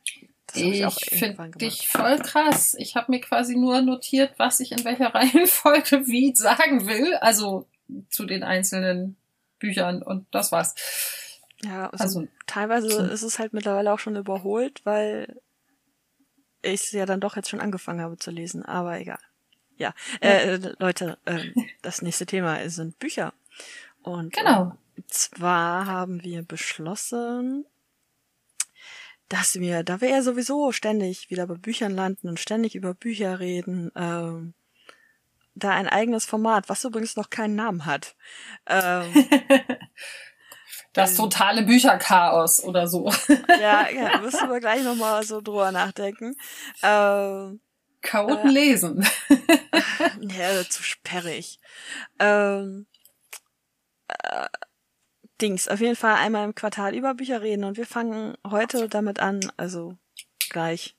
das 0.54 0.62
ich, 0.62 1.12
Ich 1.12 1.20
finde 1.20 1.50
dich 1.58 1.88
voll 1.88 2.18
krass. 2.20 2.76
Ich 2.78 2.95
habe 2.95 3.12
mir 3.12 3.20
quasi 3.22 3.56
nur 3.56 3.82
notiert, 3.82 4.34
was 4.38 4.60
ich 4.60 4.72
in 4.72 4.84
welcher 4.84 5.08
Reihenfolge 5.16 6.08
wie 6.08 6.36
sagen 6.36 6.88
will. 6.88 7.16
Also 7.16 7.68
zu 8.10 8.26
den 8.26 8.43
einzelnen 8.43 9.18
Büchern 9.60 10.02
und 10.04 10.28
das 10.32 10.52
war's. 10.52 10.76
Ja, 11.64 11.89
also, 11.89 12.04
Also, 12.04 12.28
teilweise 12.47 12.89
so- 12.89 13.04
ist 13.04 13.24
es 13.24 13.39
halt 13.39 13.54
mittlerweile 13.54 13.91
auch 13.91 14.00
schon 14.00 14.16
überholt, 14.16 14.82
weil 14.86 15.39
ich 16.62 16.82
es 16.82 16.91
ja 16.91 17.06
dann 17.06 17.20
doch 17.20 17.36
jetzt 17.36 17.50
schon 17.50 17.60
angefangen 17.62 18.02
habe 18.02 18.18
zu 18.18 18.32
lesen, 18.32 18.64
aber 18.64 19.00
egal. 19.00 19.20
Ja, 19.78 19.93
äh, 20.22 20.56
äh, 20.56 20.74
Leute, 20.80 21.18
ähm, 21.26 21.54
das 21.82 22.02
nächste 22.02 22.26
Thema 22.26 22.70
sind 22.70 23.00
Bücher. 23.00 23.34
Und 24.04 24.34
Genau. 24.34 24.78
äh, 24.97 25.02
zwar 25.08 25.86
haben 25.86 26.24
wir 26.24 26.43
beschlossen, 26.43 27.66
dass 29.30 29.56
wir, 29.60 29.84
da 29.84 30.02
wir 30.02 30.10
ja 30.10 30.22
sowieso 30.22 30.72
ständig 30.72 31.30
wieder 31.30 31.48
bei 31.48 31.56
Büchern 31.56 31.96
landen 31.96 32.28
und 32.30 32.40
ständig 32.40 32.76
über 32.76 32.94
Bücher 32.94 33.40
reden, 33.40 33.92
ähm, 33.96 34.54
da 35.56 35.72
ein 35.72 35.88
eigenes 35.88 36.26
Format, 36.26 36.70
was 36.70 36.84
übrigens 36.84 37.16
noch 37.16 37.30
keinen 37.30 37.56
Namen 37.56 37.86
hat, 37.86 38.16
ähm, 38.68 39.14
Das 40.94 41.16
totale 41.16 41.62
Bücherchaos 41.64 42.64
oder 42.64 42.88
so. 42.88 43.12
Ja, 43.62 43.90
ja, 43.90 44.18
müssen 44.22 44.50
wir 44.50 44.60
gleich 44.60 44.84
nochmal 44.84 45.24
so 45.24 45.40
drüber 45.42 45.72
nachdenken. 45.72 46.36
Ähm, 46.82 47.60
Chaoten 48.02 48.50
Äh. 48.50 48.54
lesen. 48.54 49.08
ja, 50.22 50.64
zu 50.68 50.82
sperrig. 50.84 51.60
Ähm, 52.18 52.88
äh, 54.08 54.48
Dings, 55.42 55.68
auf 55.68 55.80
jeden 55.80 55.96
Fall 55.96 56.16
einmal 56.16 56.46
im 56.46 56.56
Quartal 56.56 56.96
über 56.96 57.14
Bücher 57.16 57.42
reden 57.42 57.64
und 57.64 57.78
wir 57.78 57.86
fangen 57.86 58.36
heute 58.48 58.88
damit 58.90 59.20
an, 59.20 59.40
also 59.58 59.96
gleich, 60.50 60.96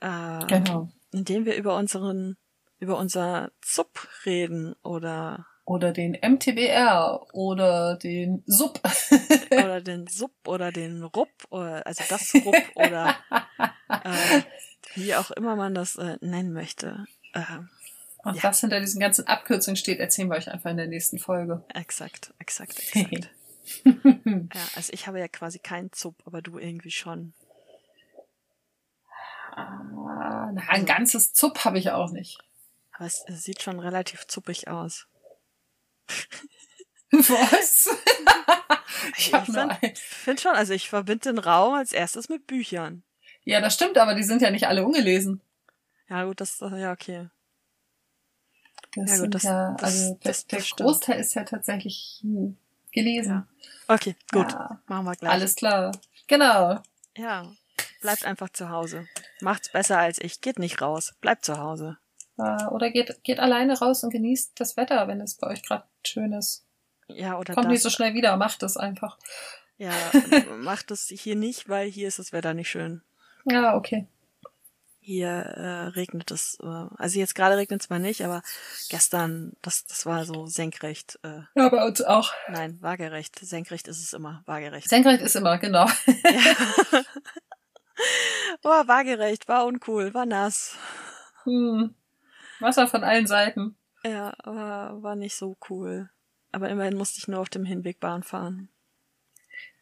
äh, 0.00 0.46
Genau. 0.46 0.90
indem 1.12 1.44
wir 1.46 1.56
über 1.56 1.76
unseren, 1.76 2.36
über 2.78 2.98
unser 2.98 3.50
Zup 3.60 4.06
reden 4.24 4.74
oder, 4.82 5.46
Oder 5.64 5.92
den 5.92 6.14
MTBR 6.14 7.26
oder 7.34 7.96
den 7.96 8.42
Sub. 8.46 8.80
oder 9.50 9.80
den 9.80 10.06
Sub 10.06 10.32
oder 10.46 10.70
den 10.72 11.02
Rupp 11.02 11.30
oder, 11.50 11.86
also 11.86 12.04
das 12.08 12.34
Rupp 12.44 12.76
oder, 12.76 13.16
äh, 13.90 14.42
wie 14.94 15.14
auch 15.14 15.30
immer 15.32 15.56
man 15.56 15.74
das 15.74 15.96
äh, 15.96 16.16
nennen 16.20 16.52
möchte. 16.52 17.04
Ähm, 17.34 17.68
Und 18.24 18.36
Ja. 18.36 18.44
was 18.44 18.60
hinter 18.60 18.80
diesen 18.80 19.00
ganzen 19.00 19.26
Abkürzungen 19.26 19.76
steht, 19.76 19.98
erzählen 20.00 20.28
wir 20.28 20.36
euch 20.36 20.50
einfach 20.50 20.70
in 20.70 20.76
der 20.76 20.86
nächsten 20.88 21.18
Folge. 21.18 21.62
Exakt, 21.74 22.32
exakt, 22.38 22.78
exakt. 22.94 23.30
ja, 23.84 24.68
also 24.74 24.92
ich 24.92 25.06
habe 25.06 25.18
ja 25.20 25.28
quasi 25.28 25.58
keinen 25.58 25.92
Zub, 25.92 26.16
aber 26.26 26.42
du 26.42 26.58
irgendwie 26.58 26.90
schon. 26.90 27.32
Ah, 29.52 30.50
na, 30.52 30.62
ein 30.68 30.86
ganzes 30.86 31.32
Zup 31.32 31.64
habe 31.64 31.78
ich 31.78 31.90
auch 31.90 32.10
nicht. 32.10 32.38
Aber 32.92 33.06
es, 33.06 33.24
es 33.26 33.42
sieht 33.44 33.62
schon 33.62 33.80
relativ 33.80 34.26
zuppig 34.26 34.68
aus. 34.68 35.06
Was? 37.10 37.88
ich 39.16 39.30
find- 39.30 39.56
ein. 39.58 39.94
finde 39.94 40.42
schon, 40.42 40.52
also 40.54 40.72
ich 40.74 40.88
verbinde 40.88 41.30
den 41.30 41.38
Raum 41.38 41.74
als 41.74 41.92
erstes 41.92 42.28
mit 42.28 42.46
Büchern. 42.46 43.02
Ja, 43.44 43.60
das 43.60 43.74
stimmt, 43.74 43.98
aber 43.98 44.14
die 44.14 44.22
sind 44.24 44.42
ja 44.42 44.50
nicht 44.50 44.66
alle 44.66 44.84
ungelesen. 44.84 45.40
Ja 46.08 46.24
gut, 46.24 46.40
das, 46.40 46.60
äh, 46.60 46.80
ja 46.80 46.92
okay. 46.92 47.28
Das 48.94 49.10
Ja, 49.18 49.24
gut, 49.24 49.34
das- 49.34 49.42
ja, 49.42 49.76
also 49.80 50.18
das- 50.22 50.46
das 50.46 50.46
der. 50.76 50.84
Großteil 50.86 51.20
ist 51.20 51.34
ja 51.34 51.44
tatsächlich 51.44 52.22
gelesen. 52.92 53.48
Okay, 53.86 54.16
gut, 54.32 54.52
Ja, 54.52 54.80
machen 54.86 55.04
wir 55.06 55.16
gleich. 55.16 55.32
alles 55.32 55.54
klar. 55.56 55.92
Genau. 56.26 56.80
Ja, 57.16 57.50
bleibt 58.00 58.24
einfach 58.24 58.50
zu 58.50 58.68
Hause. 58.70 59.06
Macht's 59.40 59.70
besser 59.72 59.98
als 59.98 60.18
ich. 60.20 60.40
Geht 60.40 60.58
nicht 60.58 60.80
raus. 60.82 61.14
Bleibt 61.20 61.44
zu 61.44 61.58
Hause. 61.58 61.96
Oder 62.70 62.90
geht, 62.90 63.24
geht 63.24 63.40
alleine 63.40 63.76
raus 63.78 64.04
und 64.04 64.10
genießt 64.10 64.52
das 64.60 64.76
Wetter, 64.76 65.08
wenn 65.08 65.20
es 65.20 65.34
bei 65.34 65.48
euch 65.48 65.62
gerade 65.64 65.84
schön 66.06 66.32
ist. 66.32 66.64
Ja, 67.08 67.36
oder 67.38 67.54
Kommt 67.54 67.64
das. 67.66 67.72
nicht 67.72 67.82
so 67.82 67.90
schnell 67.90 68.14
wieder, 68.14 68.36
macht 68.36 68.62
es 68.62 68.76
einfach. 68.76 69.18
Ja, 69.76 69.92
macht 70.58 70.90
es 70.92 71.06
hier 71.08 71.34
nicht, 71.34 71.68
weil 71.68 71.88
hier 71.90 72.06
ist 72.06 72.18
das 72.20 72.32
Wetter 72.32 72.54
nicht 72.54 72.68
schön. 72.70 73.02
Ja, 73.44 73.74
okay. 73.74 74.06
Hier 75.08 75.28
äh, 75.30 75.86
regnet 75.96 76.30
es, 76.30 76.58
äh, 76.60 76.66
also 76.66 77.18
jetzt 77.18 77.34
gerade 77.34 77.56
regnet 77.56 77.80
es 77.80 77.88
mal 77.88 77.98
nicht, 77.98 78.22
aber 78.26 78.42
gestern, 78.90 79.54
das, 79.62 79.86
das 79.86 80.04
war 80.04 80.26
so 80.26 80.44
senkrecht, 80.44 81.18
äh, 81.22 81.40
Ja, 81.54 81.70
bei 81.70 81.82
uns 81.86 82.02
auch. 82.02 82.30
nein, 82.50 82.76
waagerecht. 82.82 83.38
Senkrecht 83.38 83.88
ist 83.88 84.02
es 84.02 84.12
immer, 84.12 84.42
waagerecht. 84.44 84.86
Senkrecht 84.86 85.22
ist 85.22 85.34
immer, 85.34 85.56
genau. 85.56 85.86
ja. 85.86 87.02
War 88.62 88.86
waagerecht, 88.86 89.48
war 89.48 89.64
uncool, 89.64 90.12
war 90.12 90.26
nass. 90.26 90.76
Hm. 91.44 91.94
Wasser 92.60 92.86
von 92.86 93.02
allen 93.02 93.26
Seiten. 93.26 93.76
Ja, 94.04 94.34
war, 94.44 95.02
war 95.02 95.16
nicht 95.16 95.36
so 95.36 95.56
cool. 95.70 96.10
Aber 96.52 96.68
immerhin 96.68 96.98
musste 96.98 97.18
ich 97.18 97.28
nur 97.28 97.40
auf 97.40 97.48
dem 97.48 97.64
Hinweg 97.64 97.98
Bahn 97.98 98.22
fahren. 98.22 98.68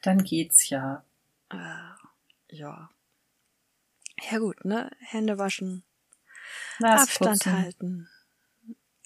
Dann 0.03 0.23
geht's 0.23 0.69
ja. 0.71 1.03
Äh, 1.51 2.55
ja. 2.55 2.91
Ja 4.23 4.39
gut, 4.39 4.65
ne? 4.65 4.91
Hände 4.99 5.39
waschen, 5.39 5.85
Abstand 6.81 7.45
Nassputzen. 7.45 7.53
halten, 7.53 8.09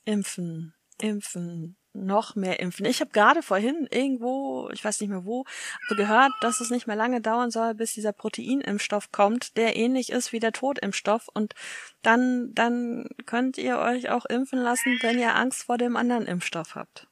impfen, 0.04 0.74
impfen, 1.00 1.76
noch 1.92 2.36
mehr 2.36 2.60
impfen. 2.60 2.86
Ich 2.86 3.00
habe 3.00 3.10
gerade 3.10 3.42
vorhin 3.42 3.88
irgendwo, 3.90 4.70
ich 4.72 4.84
weiß 4.84 5.00
nicht 5.00 5.10
mehr 5.10 5.24
wo, 5.24 5.44
gehört, 5.88 6.30
dass 6.40 6.60
es 6.60 6.70
nicht 6.70 6.86
mehr 6.86 6.96
lange 6.96 7.20
dauern 7.20 7.50
soll, 7.50 7.74
bis 7.74 7.94
dieser 7.94 8.12
Proteinimpfstoff 8.12 9.10
kommt, 9.10 9.56
der 9.56 9.76
ähnlich 9.76 10.10
ist 10.10 10.32
wie 10.32 10.38
der 10.38 10.52
Totimpfstoff 10.52 11.28
und 11.34 11.54
dann 12.02 12.54
dann 12.54 13.08
könnt 13.26 13.58
ihr 13.58 13.78
euch 13.78 14.10
auch 14.10 14.24
impfen 14.26 14.60
lassen, 14.60 14.98
wenn 15.02 15.18
ihr 15.18 15.34
Angst 15.34 15.64
vor 15.64 15.78
dem 15.78 15.96
anderen 15.96 16.26
Impfstoff 16.26 16.76
habt. 16.76 17.08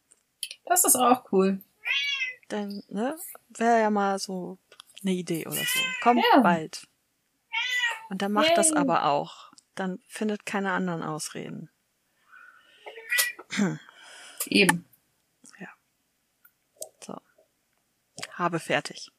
Das 0.67 0.85
ist 0.85 0.97
auch 0.97 1.25
cool. 1.33 1.61
Denn, 2.51 2.83
ne, 2.89 3.17
wäre 3.49 3.81
ja 3.81 3.91
mal 3.91 4.19
so 4.19 4.59
eine 5.03 5.13
Idee 5.13 5.47
oder 5.47 5.57
so. 5.57 5.81
Kommt 6.03 6.25
Ja. 6.35 6.41
bald. 6.41 6.88
Und 8.09 8.23
dann 8.23 8.33
macht 8.33 8.57
das 8.57 8.71
Yay. 8.71 8.79
aber 8.79 9.05
auch. 9.05 9.53
Dann 9.75 10.01
findet 10.09 10.47
keine 10.47 10.73
anderen 10.73 11.03
Ausreden. 11.03 11.71
Eben. 14.47 14.85
So. 17.01 17.17
Habe 18.33 18.59
fertig. 18.59 19.11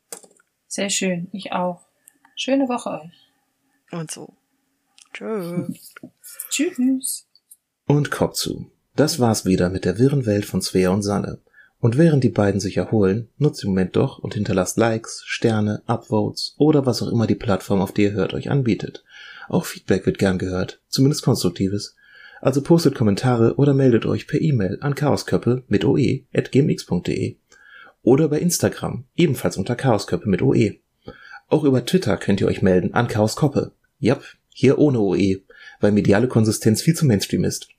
Sehr 0.67 0.89
schön. 0.89 1.29
Ich 1.31 1.51
auch. 1.51 1.87
Schöne 2.35 2.67
Woche 2.67 3.01
euch. 3.01 3.31
Und 3.91 4.11
so. 4.11 4.35
Tschö. 5.13 5.67
Tschüss. 6.49 7.27
Und 7.85 8.11
Kopf 8.11 8.35
zu. 8.35 8.71
Das 8.95 9.19
war's 9.19 9.45
wieder 9.45 9.69
mit 9.69 9.85
der 9.85 9.97
wirren 9.97 10.25
Welt 10.25 10.45
von 10.45 10.61
Svea 10.61 10.89
und 10.89 11.01
Sanne. 11.03 11.39
Und 11.81 11.97
während 11.97 12.23
die 12.23 12.29
beiden 12.29 12.59
sich 12.59 12.77
erholen, 12.77 13.29
nutzt 13.37 13.63
im 13.63 13.69
Moment 13.69 13.95
doch 13.95 14.19
und 14.19 14.33
hinterlasst 14.33 14.77
Likes, 14.77 15.23
Sterne, 15.25 15.81
Upvotes 15.85 16.55
oder 16.57 16.85
was 16.85 17.01
auch 17.01 17.07
immer 17.07 17.25
die 17.25 17.35
Plattform, 17.35 17.79
auf 17.79 17.93
die 17.93 18.03
ihr 18.03 18.11
hört, 18.11 18.33
euch 18.33 18.49
anbietet. 18.49 19.03
Auch 19.47 19.65
Feedback 19.65 20.05
wird 20.05 20.19
gern 20.19 20.37
gehört, 20.37 20.81
zumindest 20.89 21.23
konstruktives. 21.23 21.95
Also 22.41 22.61
postet 22.61 22.95
Kommentare 22.95 23.55
oder 23.55 23.73
meldet 23.73 24.05
euch 24.05 24.27
per 24.27 24.41
E-Mail 24.41 24.77
an 24.81 24.95
chaosköppe 24.95 25.63
mit 25.67 25.85
oe 25.85 26.21
at 26.33 26.51
gmx.de 26.51 27.37
oder 28.01 28.29
bei 28.29 28.39
Instagram, 28.39 29.05
ebenfalls 29.15 29.57
unter 29.57 29.75
chaosköppe 29.75 30.29
mit 30.29 30.41
oe. 30.41 30.75
Auch 31.47 31.63
über 31.63 31.85
Twitter 31.85 32.17
könnt 32.17 32.41
ihr 32.41 32.47
euch 32.47 32.61
melden 32.61 32.93
an 32.93 33.07
chaoskoppe. 33.07 33.71
Jap, 33.99 34.23
hier 34.49 34.77
ohne 34.77 34.99
oe, 34.99 35.41
weil 35.79 35.91
mediale 35.91 36.27
Konsistenz 36.27 36.81
viel 36.81 36.95
zu 36.95 37.05
Mainstream 37.05 37.43
ist. 37.43 37.69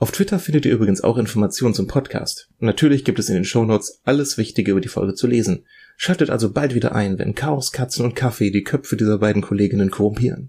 Auf 0.00 0.12
Twitter 0.12 0.38
findet 0.38 0.64
ihr 0.64 0.72
übrigens 0.72 1.02
auch 1.02 1.18
Informationen 1.18 1.74
zum 1.74 1.86
Podcast. 1.86 2.48
Und 2.58 2.66
natürlich 2.66 3.04
gibt 3.04 3.18
es 3.18 3.28
in 3.28 3.34
den 3.34 3.44
Shownotes 3.44 4.00
alles 4.04 4.38
Wichtige 4.38 4.70
über 4.70 4.80
die 4.80 4.88
Folge 4.88 5.12
zu 5.12 5.26
lesen. 5.26 5.66
Schaltet 5.98 6.30
also 6.30 6.50
bald 6.50 6.74
wieder 6.74 6.94
ein, 6.94 7.18
wenn 7.18 7.34
Chaos, 7.34 7.70
Katzen 7.70 8.06
und 8.06 8.16
Kaffee 8.16 8.50
die 8.50 8.64
Köpfe 8.64 8.96
dieser 8.96 9.18
beiden 9.18 9.42
Kolleginnen 9.42 9.90
korrumpieren. 9.90 10.48